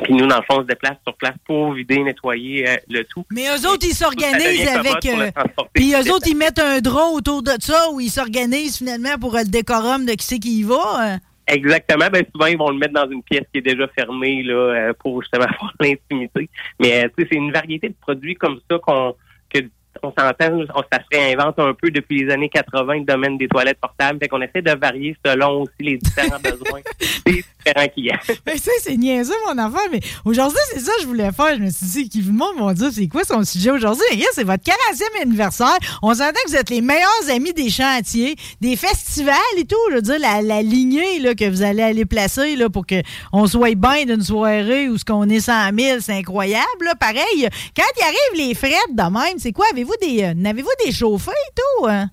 [0.02, 3.03] Puis nous, dans le fond, on se déplace sur place pour vider, nettoyer euh, le
[3.03, 3.24] tout.
[3.32, 5.06] Mais eux autres, ils s'organisent avec.
[5.06, 5.30] euh.
[5.74, 9.36] Puis eux autres, ils mettent un drap autour de ça où ils s'organisent finalement pour
[9.36, 11.20] euh, le décorum de qui c'est qui y va.
[11.48, 12.07] Exactement.
[12.11, 15.22] Ben souvent, ils vont le mettre dans une pièce qui est déjà fermée là, pour
[15.22, 16.49] justement avoir l'intimité.
[16.80, 19.15] Mais tu sais, c'est une variété de produits comme ça qu'on
[19.53, 19.60] que
[20.02, 23.48] on s'entend, on, ça se réinvente un peu depuis les années 80 le domaine des
[23.48, 24.20] toilettes portables.
[24.20, 26.82] Fait qu'on essaie de varier selon aussi les différents besoins
[27.26, 28.19] des différents clients.
[28.45, 29.88] Mais ça, c'est niaiseux, mon affaire.
[29.91, 31.56] Mais aujourd'hui, c'est ça que je voulais faire.
[31.57, 34.06] Je me suis dit, qui vous montre, mon Dieu, c'est quoi son sujet aujourd'hui?
[34.34, 35.77] C'est votre 40e anniversaire.
[36.02, 39.76] On s'entend que vous êtes les meilleurs amis des chantiers, des festivals et tout.
[39.91, 43.48] Je veux dire, la, la lignée là, que vous allez aller placer là, pour qu'on
[43.48, 46.64] soit bien d'une soirée où ce qu'on est 100 000, c'est incroyable.
[46.81, 46.95] Là.
[46.95, 49.65] Pareil, quand il arrive les frettes de même, c'est quoi?
[49.72, 51.88] Avez-vous des, euh, avez-vous des chauffeurs et tout?
[51.88, 52.10] hein?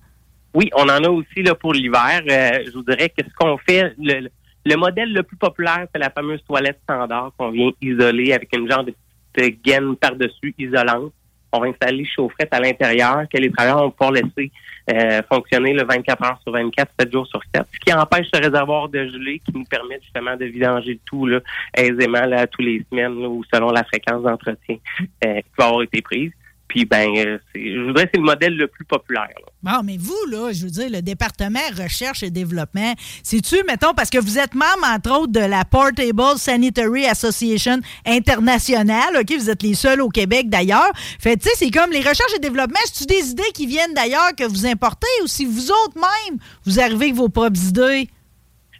[0.53, 2.21] Oui, on en a aussi là pour l'hiver.
[2.29, 4.29] Euh, je vous dirais que ce qu'on fait, le,
[4.65, 8.69] le modèle le plus populaire, c'est la fameuse toilette standard qu'on vient isoler avec une
[8.69, 8.93] genre de
[9.33, 11.13] petite gaine par-dessus isolante.
[11.53, 14.51] On va installer chaufferette à l'intérieur que les travailleurs vont pouvoir laisser
[14.89, 17.65] euh, fonctionner le 24 heures sur 24, 7 jours sur 7.
[17.73, 21.39] Ce qui empêche ce réservoir de gelée qui nous permet justement de vidanger tout là,
[21.75, 24.77] aisément là, tous les semaines ou selon la fréquence d'entretien
[25.25, 26.31] euh, qui va avoir été prise.
[26.73, 29.27] Puis ben, je voudrais que c'est le modèle le plus populaire.
[29.27, 29.51] là.
[29.61, 32.93] Bon, mais vous, là, je veux dire, le département recherche et développement,
[33.23, 39.17] c'est-tu, mettons, parce que vous êtes membre, entre autres, de la Portable Sanitary Association internationale,
[39.19, 39.33] OK?
[39.37, 40.91] Vous êtes les seuls au Québec, d'ailleurs.
[41.19, 44.33] Fait, tu sais, c'est comme les recherches et développement, c'est-tu des idées qui viennent d'ailleurs
[44.37, 48.07] que vous importez ou si vous autres même, vous arrivez avec vos propres idées?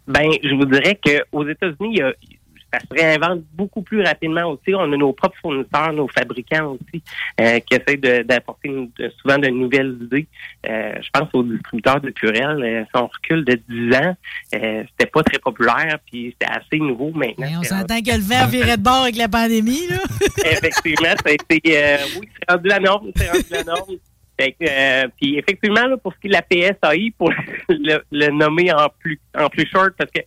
[0.08, 2.14] Ben, je vous dirais qu'aux États-Unis, il y a-
[2.74, 4.74] ça se réinvente beaucoup plus rapidement aussi.
[4.76, 7.04] On a nos propres fournisseurs, nos fabricants aussi,
[7.40, 8.70] euh, qui essaient de- d'apporter
[9.22, 10.28] souvent de nouvelles idées.
[10.70, 12.64] Euh, je pense aux distributeurs de Purel.
[12.64, 14.16] Euh, si on recule de 10 ans,
[14.56, 17.48] euh, c'était pas très populaire, puis c'était assez nouveau maintenant.
[17.50, 19.98] Mais on s'entend que le verre virait de bord avec la pandémie, là.
[20.52, 23.96] effectivement, ça a été, euh, oui, c'est rendu la norme, c'est rendu la norme.
[24.42, 27.32] Euh, puis effectivement, là, pour ce qui est de la PSAI, pour
[27.70, 30.22] le, le nommer en plus en plus short, parce que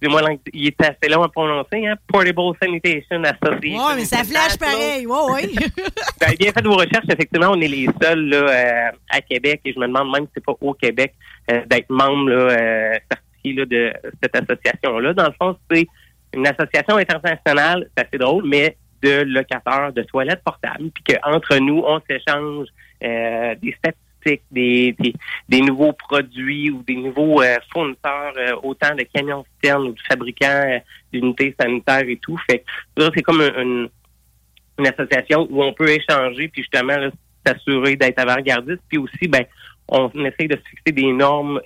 [0.00, 3.86] excusez-moi, il est assez long à prononcer, hein, Portable Sanitation Association.
[3.86, 5.06] Ouais, mais ça flash pareil.
[5.06, 7.06] Vous avez bien fait vos recherches.
[7.08, 10.32] Effectivement, on est les seuls là, euh, à Québec et je me demande même si
[10.34, 11.14] c'est pas au Québec
[11.50, 13.92] euh, d'être membre là, euh, certifié là, de
[14.22, 15.14] cette association-là.
[15.14, 15.86] Dans le fond, c'est
[16.34, 21.82] une association internationale, c'est assez drôle, mais de locateurs de toilettes portables, puis qu'entre nous,
[21.86, 22.68] on s'échange
[23.02, 24.05] euh, des statistiques,
[24.50, 24.96] des,
[25.50, 30.46] nouveaux produits ou des nouveaux euh, fournisseurs, euh, autant de camions citernes ou de fabricants
[30.46, 30.78] euh,
[31.12, 32.38] d'unités sanitaires et tout.
[32.48, 32.64] Fait
[32.96, 33.62] c'est comme un-
[34.78, 36.96] une, association où on peut échanger puis justement
[37.46, 38.82] s'assurer d'être avant-gardiste.
[38.88, 39.44] Puis aussi, ben,
[39.88, 41.60] on essaye de se fixer des normes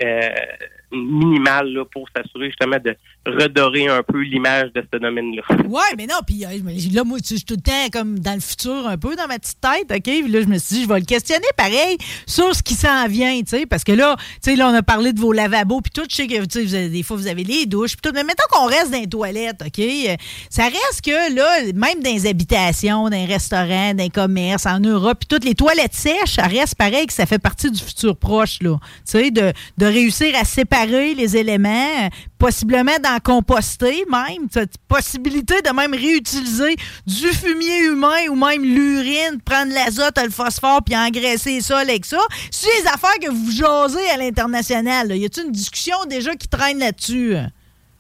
[0.93, 2.97] minimales là, pour s'assurer justement de
[3.27, 5.43] redorer un peu l'image de ce domaine-là.
[5.69, 6.49] Ouais, mais non, puis euh,
[6.93, 9.39] là, moi, je suis tout le temps comme dans le futur un peu dans ma
[9.39, 10.03] petite tête, OK?
[10.03, 13.07] Puis là, je me suis dit, je vais le questionner pareil sur ce qui s'en
[13.09, 15.81] vient, tu sais, parce que là, tu sais, là, on a parlé de vos lavabos,
[15.83, 18.15] puis tout, je sais que, tu sais, des fois, vous avez les douches, puis tout,
[18.15, 19.79] mais mettons qu'on reste dans les toilettes, OK?
[19.79, 20.17] Euh,
[20.49, 24.81] Ça reste que, là, même dans les habitations, dans les restaurants, dans les commerces, en
[24.81, 28.17] Europe, puis toutes les toilettes sèches, ça reste pareil que ça fait partie du futur
[28.17, 28.79] proche, là.
[29.05, 35.75] Tu sais, de, de réussir à séparer les éléments, possiblement composter même, cette possibilité de
[35.75, 36.77] même réutiliser
[37.07, 42.21] du fumier humain ou même l'urine, prendre l'azote, le phosphore, puis engraisser sols avec ça.
[42.51, 45.09] C'est les affaires que vous jasez à l'international.
[45.09, 45.17] là.
[45.17, 47.35] Y a-t-il une discussion déjà qui traîne là-dessus?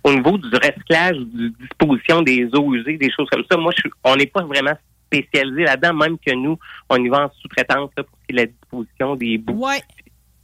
[0.05, 3.89] Au niveau du recyclage, du disposition des eaux usées, des choses comme ça, moi, je
[4.05, 4.77] on n'est pas vraiment
[5.07, 6.59] spécialisé là-dedans, même que nous,
[6.89, 9.67] on y va en sous-traitance là, pour la disposition des bouts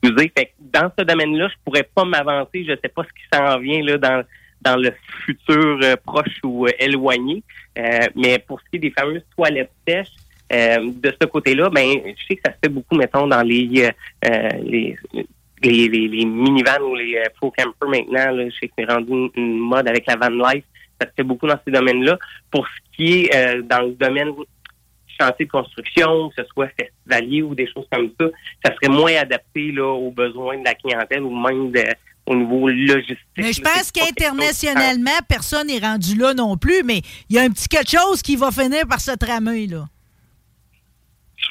[0.03, 0.33] usés.
[0.37, 2.65] Fait que dans ce domaine-là, je pourrais pas m'avancer.
[2.65, 4.25] Je sais pas ce qui s'en vient là dans
[4.63, 4.93] dans le
[5.25, 7.43] futur euh, proche ou euh, éloigné.
[7.79, 10.13] Euh, mais pour ce qui est des fameuses toilettes sèches,
[10.53, 13.65] euh, de ce côté-là, ben, je sais que ça se fait beaucoup, mettons, dans les
[13.65, 14.97] les,
[15.63, 18.31] les, les, les minivans ou les faux campers maintenant.
[18.33, 20.65] Là, je sais que c'est rendu une, une mode avec la van life.
[21.01, 22.19] Ça se fait beaucoup dans ces domaines-là.
[22.51, 24.33] Pour ce qui est dans le domaine
[25.21, 28.27] chantier de construction, que ce soit festivalier ou des choses comme ça,
[28.65, 31.85] ça serait moins adapté là, aux besoins de la clientèle ou même de,
[32.27, 33.19] au niveau logistique.
[33.37, 37.51] Mais je pense qu'internationalement, personne n'est rendu là non plus, mais il y a un
[37.51, 39.89] petit quelque chose qui va finir par se tramer, là.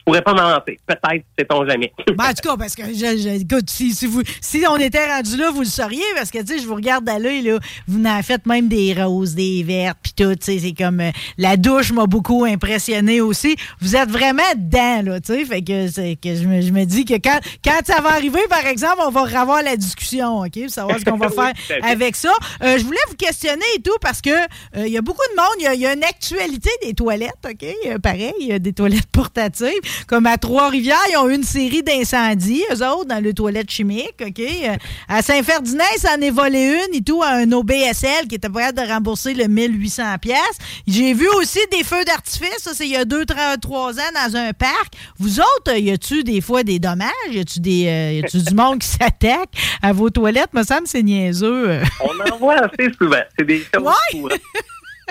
[0.06, 0.78] Pourrais pas m'avancer.
[0.86, 1.92] Peut-être, sait-on jamais.
[2.16, 5.08] Ben, en tout cas, parce que, je, je- écoute, si, si, vous, si on était
[5.12, 7.58] rendu là, vous le sauriez, parce que, tu sais, je vous regarde à l'œil, là,
[7.88, 11.10] vous en faites même des roses, des vertes, puis tout, tu sais, c'est comme, euh,
[11.40, 13.56] la douche m'a beaucoup impressionné aussi.
[13.82, 17.04] Vous êtes vraiment dedans, là, tu sais, fait que, que je me, je me dis
[17.04, 20.70] que quand, quand ça va arriver, par exemple, on va revoir la discussion, OK, pour
[20.70, 21.54] savoir ce qu'on va faire
[21.84, 22.32] avec ça.
[22.64, 25.36] Euh, je voulais vous questionner et tout, parce que, euh, il y a beaucoup de
[25.42, 28.48] monde, il y a- il y, a une actualité des toilettes, OK, euh, pareil, il
[28.48, 29.72] y a des toilettes portatives,
[30.08, 34.16] comme à Trois-Rivières, ils ont eu une série d'incendies, eux autres, dans les toilettes chimiques,
[34.22, 34.40] OK?
[34.40, 34.76] Euh,
[35.08, 38.72] À Saint-Ferdinand, ça en est volé une et tout à un OBSL qui était prêt
[38.74, 40.58] de rembourser le 1800 pièces.
[40.88, 44.12] J'ai vu aussi des feux d'artifice, ça c'est il y a deux, trois, trois ans
[44.14, 44.94] dans un parc.
[45.18, 47.10] Vous autres, y a-tu des fois des dommages?
[47.32, 49.50] Y a-tu des, euh, y a-tu du monde qui s'attaque
[49.82, 50.54] à vos toilettes?
[50.54, 51.70] Me semble que c'est niaiseux.
[51.70, 51.84] euh.
[52.02, 53.18] On en voit assez souvent.
[53.38, 53.68] C'est des choses
[54.12, 54.40] courantes.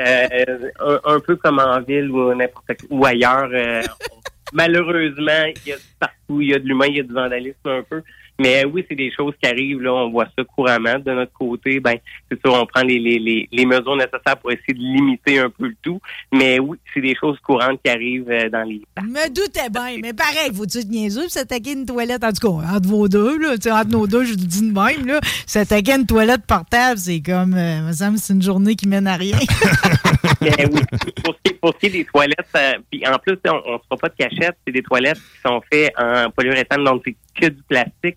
[0.00, 3.48] Euh, un, un peu comme en ville ou n'importe ou ailleurs.
[3.52, 3.82] euh,
[4.52, 7.68] malheureusement, il y a partout, il y a de l'humain, il y a du vandalisme
[7.68, 8.02] un peu.
[8.38, 10.98] Mais oui, c'est des choses qui arrivent, là, on voit ça couramment.
[10.98, 11.96] De notre côté, ben,
[12.30, 15.50] c'est sûr, on prend les, les, les, les mesures nécessaires pour essayer de limiter un
[15.50, 16.00] peu le tout.
[16.32, 19.98] Mais oui, c'est des choses courantes qui arrivent euh, dans les Je me doutais bien,
[20.02, 22.24] mais pareil, faut-tu être niaiseux s'attaquer une toilette?
[22.24, 25.06] En tout cas, entre vos deux, là, entre nos deux, je vous dis de même,
[25.06, 28.88] là, s'attaquer une toilette portable, c'est comme, euh, me semble que c'est une journée qui
[28.88, 29.38] mène à rien.
[30.40, 30.80] Mais oui,
[31.22, 33.72] pour ce, qui est, pour ce qui est des toilettes, euh, puis en plus, on
[33.72, 37.02] ne se fera pas de cachette, c'est des toilettes qui sont faites en polyuréthane, donc
[37.04, 38.16] c'est que du plastique,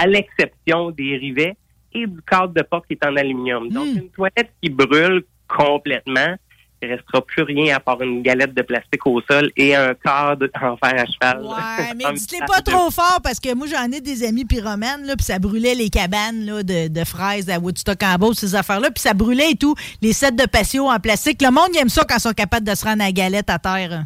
[0.00, 1.56] à l'exception des rivets
[1.92, 3.68] et du cadre de porte qui est en aluminium.
[3.68, 6.36] Donc, une toilette qui brûle complètement,
[6.82, 9.92] il ne restera plus rien à part une galette de plastique au sol et un
[9.94, 11.44] cadre en fer à cheval.
[11.44, 15.16] Ouais, mais dites-les pas trop fort parce que moi, j'en ai des amis pyromanes, là,
[15.16, 18.90] puis ça brûlait les cabanes là, de, de fraises à Woodstock en Beauce, ces affaires-là,
[18.90, 21.42] puis ça brûlait et tout, les sets de patio en plastique.
[21.42, 23.50] Le monde, il aime ça quand ils sont capables de se rendre à la galette
[23.50, 24.04] à terre.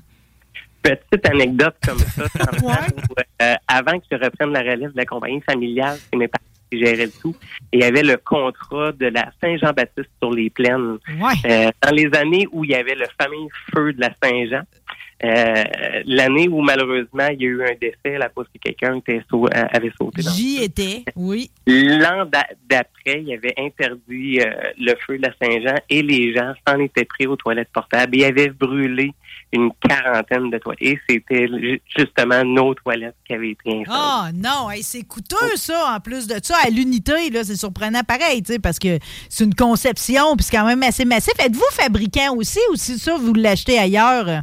[0.85, 2.25] Petite anecdote comme ça,
[2.63, 6.45] où, euh, avant que je reprenne la relève de la compagnie familiale, c'est mes parents
[6.71, 7.35] qui gérait le tout.
[7.73, 10.99] Et il y avait le contrat de la Saint-Jean-Baptiste sur les plaines.
[11.47, 14.61] Euh, dans les années où il y avait le fameux feu de la Saint-Jean,
[16.07, 19.65] l'année où malheureusement il y a eu un décès là parce que quelqu'un sau- euh,
[19.73, 21.51] avait sauté J'y étais, oui.
[21.67, 26.53] L'an d'a- d'après, il avait interdit euh, le feu de la Saint-Jean et les gens
[26.67, 28.17] s'en étaient pris aux toilettes portables.
[28.17, 29.13] Ils avaient brûlé
[29.53, 30.83] une quarantaine de toilettes.
[30.83, 33.85] Et c'était ju- justement nos toilettes qui avaient été incendiées.
[33.91, 36.57] Ah non, hey, c'est coûteux ça, en plus de ça.
[36.67, 37.13] À l'unité,
[37.45, 38.99] c'est surprenant pareil, parce que
[39.29, 41.35] c'est une conception, puis c'est quand même assez massif.
[41.39, 44.43] Êtes-vous fabricant aussi ou si ça, vous l'achetez ailleurs?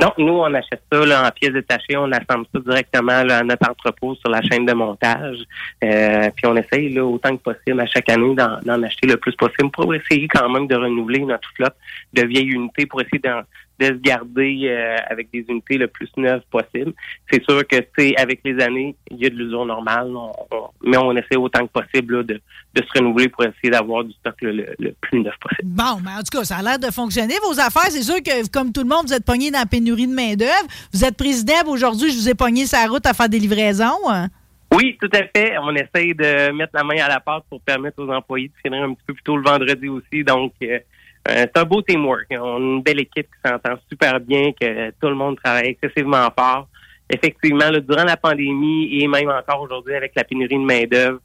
[0.00, 1.96] Non, nous, on achète ça là, en pièces détachées.
[1.96, 5.38] On assemble ça directement là, à notre entrepôt sur la chaîne de montage.
[5.84, 9.34] Euh, puis on essaye là, autant que possible à chaque année d'en, acheter le plus
[9.36, 11.76] possible pour essayer quand même de renouveler notre flotte
[12.14, 13.20] de vieilles unités pour essayer
[13.90, 16.92] de se garder euh, avec des unités le plus neuves possible.
[17.30, 20.68] C'est sûr que sais, avec les années, il y a de l'usure normale, on- on-
[20.84, 22.34] mais on essaie autant que possible là, de,
[22.74, 25.62] de se renouveler pour essayer d'avoir du stock là, le, le plus neuf possible.
[25.68, 27.34] Bon, mais en tout cas, ça a l'air de fonctionner.
[27.44, 30.06] Vos affaires, c'est sûr que, comme tout le monde, vous êtes pogné dans la pénurie
[30.06, 30.66] de main-d'œuvre.
[30.92, 34.08] Vous êtes président, aujourd'hui, je vous ai pogné sa route à faire des livraisons.
[34.08, 34.28] hein?
[34.74, 35.52] Oui, tout à fait.
[35.58, 38.82] On essaye de mettre la main à la pâte pour permettre aux employés de finir
[38.82, 40.24] un petit peu plus tôt le vendredi aussi.
[40.24, 40.78] Donc, euh,
[41.26, 42.26] c'est un beau teamwork.
[42.30, 46.28] On a une belle équipe qui s'entend super bien, que tout le monde travaille excessivement
[46.36, 46.68] fort.
[47.08, 51.20] Effectivement, là, durant la pandémie et même encore aujourd'hui avec la pénurie de main-d'œuvre,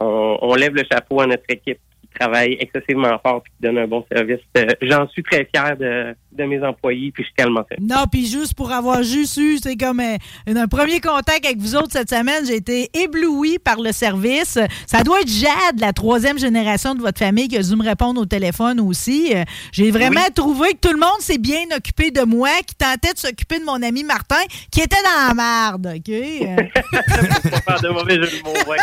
[0.00, 1.78] on, on lève le chapeau à notre équipe
[2.12, 4.40] qui travaille excessivement fort et qui donne un bon service.
[4.56, 7.78] Euh, J'en suis très fier de, de mes employés, puis je suis tellement fier.
[7.80, 10.16] Non, puis juste pour avoir juste eu, c'est comme euh,
[10.46, 14.58] un premier contact avec vous autres cette semaine, j'ai été ébloui par le service.
[14.86, 18.20] Ça doit être Jade, la troisième génération de votre famille, qui a dû me répondre
[18.20, 19.32] au téléphone aussi.
[19.34, 23.12] Euh, J'ai vraiment trouvé que tout le monde s'est bien occupé de moi, qui tentait
[23.12, 24.36] de s'occuper de mon ami Martin,
[24.70, 26.14] qui était dans la marde, OK?
[26.92, 28.76] Pas faire de mauvais jeu de mots, ouais.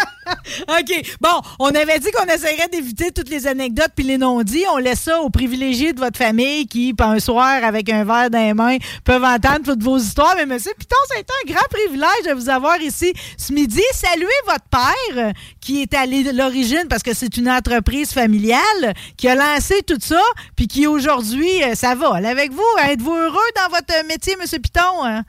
[0.80, 1.18] OK.
[1.22, 4.66] Bon, on avait dit qu'on essaierait d'éviter toutes les anecdotes puis les non-dits.
[4.72, 8.40] On laisse ça aux privilégiés de votre famille qui, un soir, avec un verre dans
[8.40, 10.36] les mains, peuvent entendre toutes vos histoires.
[10.38, 13.82] Mais monsieur Piton, été un grand privilège de vous avoir ici ce midi.
[13.94, 15.32] Saluez votre père, euh,
[15.62, 20.22] qui est à l'origine, parce que c'est une entreprise familiale, qui a lancé tout ça,
[20.56, 22.26] puis qui aujourd'hui, euh, ça vole.
[22.26, 25.04] Avec vous, êtes-vous heureux dans votre métier, monsieur Piton?
[25.04, 25.24] hein?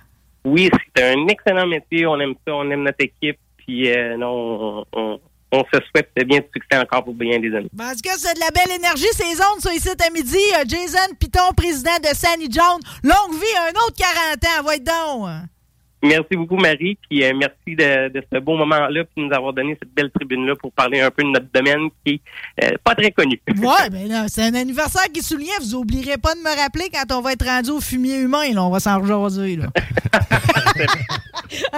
[0.44, 2.06] Oui, c'est un excellent métier.
[2.06, 3.38] On aime ça, on aime notre équipe.
[3.58, 5.20] Puis euh, non, on, on-
[5.52, 7.70] on se souhaite bien de succès encore pour bien des années.
[7.78, 10.36] En tout cas, c'est de la belle énergie, ces ondes sont ici à midi.
[10.54, 12.80] Euh, Jason Piton, président de Sandy Jones.
[13.02, 15.55] Longue vie, un autre 40 ans, va être donc.
[16.02, 16.98] Merci beaucoup, Marie.
[17.08, 20.10] Puis euh, merci de, de ce beau moment-là, puis de nous avoir donné cette belle
[20.10, 22.20] tribune-là pour parler un peu de notre domaine qui
[22.60, 23.40] est euh, pas très connu.
[23.56, 25.48] Ouais, ben là, c'est un anniversaire qui souligne.
[25.60, 28.52] Vous oublierez pas de me rappeler quand on va être rendu au fumier humain.
[28.52, 29.56] Là, on va s'en rejaser.
[29.56, 29.66] Là.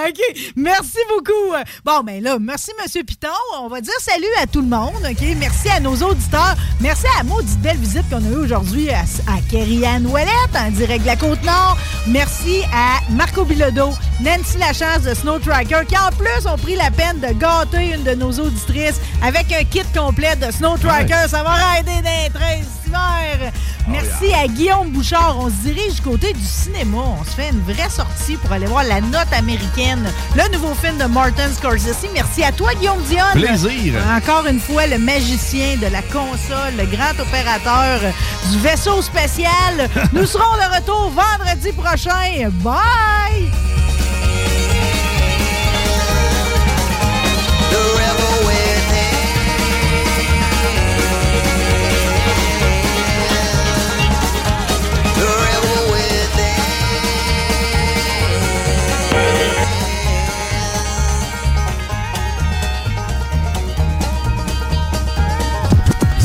[0.07, 0.53] OK.
[0.57, 1.55] Merci beaucoup.
[1.85, 3.05] Bon, ben là, merci, M.
[3.05, 3.29] Piton.
[3.61, 5.03] On va dire salut à tout le monde.
[5.09, 5.23] OK?
[5.39, 6.57] Merci à nos auditeurs.
[6.81, 11.03] Merci à maudite belle visite qu'on a eue aujourd'hui à, à Kerry-Anne Ouellette, en direct
[11.03, 11.79] de la Côte-Nord.
[12.09, 13.91] Merci à Marco Bilodeau,
[14.21, 18.03] Nancy Lachance de Snow Tracker, qui en plus ont pris la peine de gâter une
[18.03, 21.29] de nos auditrices avec un kit complet de Snow Tracker.
[21.29, 23.53] Ça va rider d'un train cet hiver.
[23.91, 25.37] Merci à Guillaume Bouchard.
[25.39, 26.99] On se dirige du côté du cinéma.
[27.21, 30.07] On se fait une vraie sortie pour aller voir La Note américaine,
[30.37, 32.07] le nouveau film de Martin Scorsese.
[32.13, 33.25] Merci à toi, Guillaume Dion.
[33.33, 33.95] Plaisir.
[34.15, 38.01] Encore une fois, le magicien de la console, le grand opérateur
[38.51, 39.89] du vaisseau spatial.
[40.13, 42.51] Nous serons de retour vendredi prochain.
[42.63, 43.49] Bye!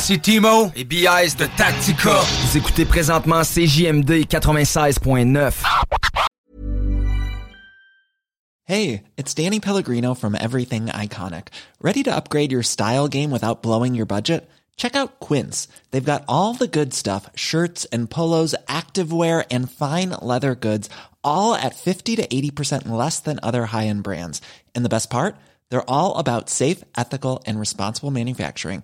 [0.03, 2.19] Ici Timo et BIS de Tactica.
[2.19, 5.63] Vous écoutez présentement CJMD 96.9.
[8.65, 11.47] Hey, it's Danny Pellegrino from Everything Iconic.
[11.81, 14.49] Ready to upgrade your style game without blowing your budget?
[14.75, 15.69] Check out Quince.
[15.91, 20.89] They've got all the good stuff shirts and polos, activewear, and fine leather goods,
[21.23, 24.41] all at 50 to 80% less than other high end brands.
[24.75, 25.37] And the best part?
[25.69, 28.83] They're all about safe, ethical, and responsible manufacturing.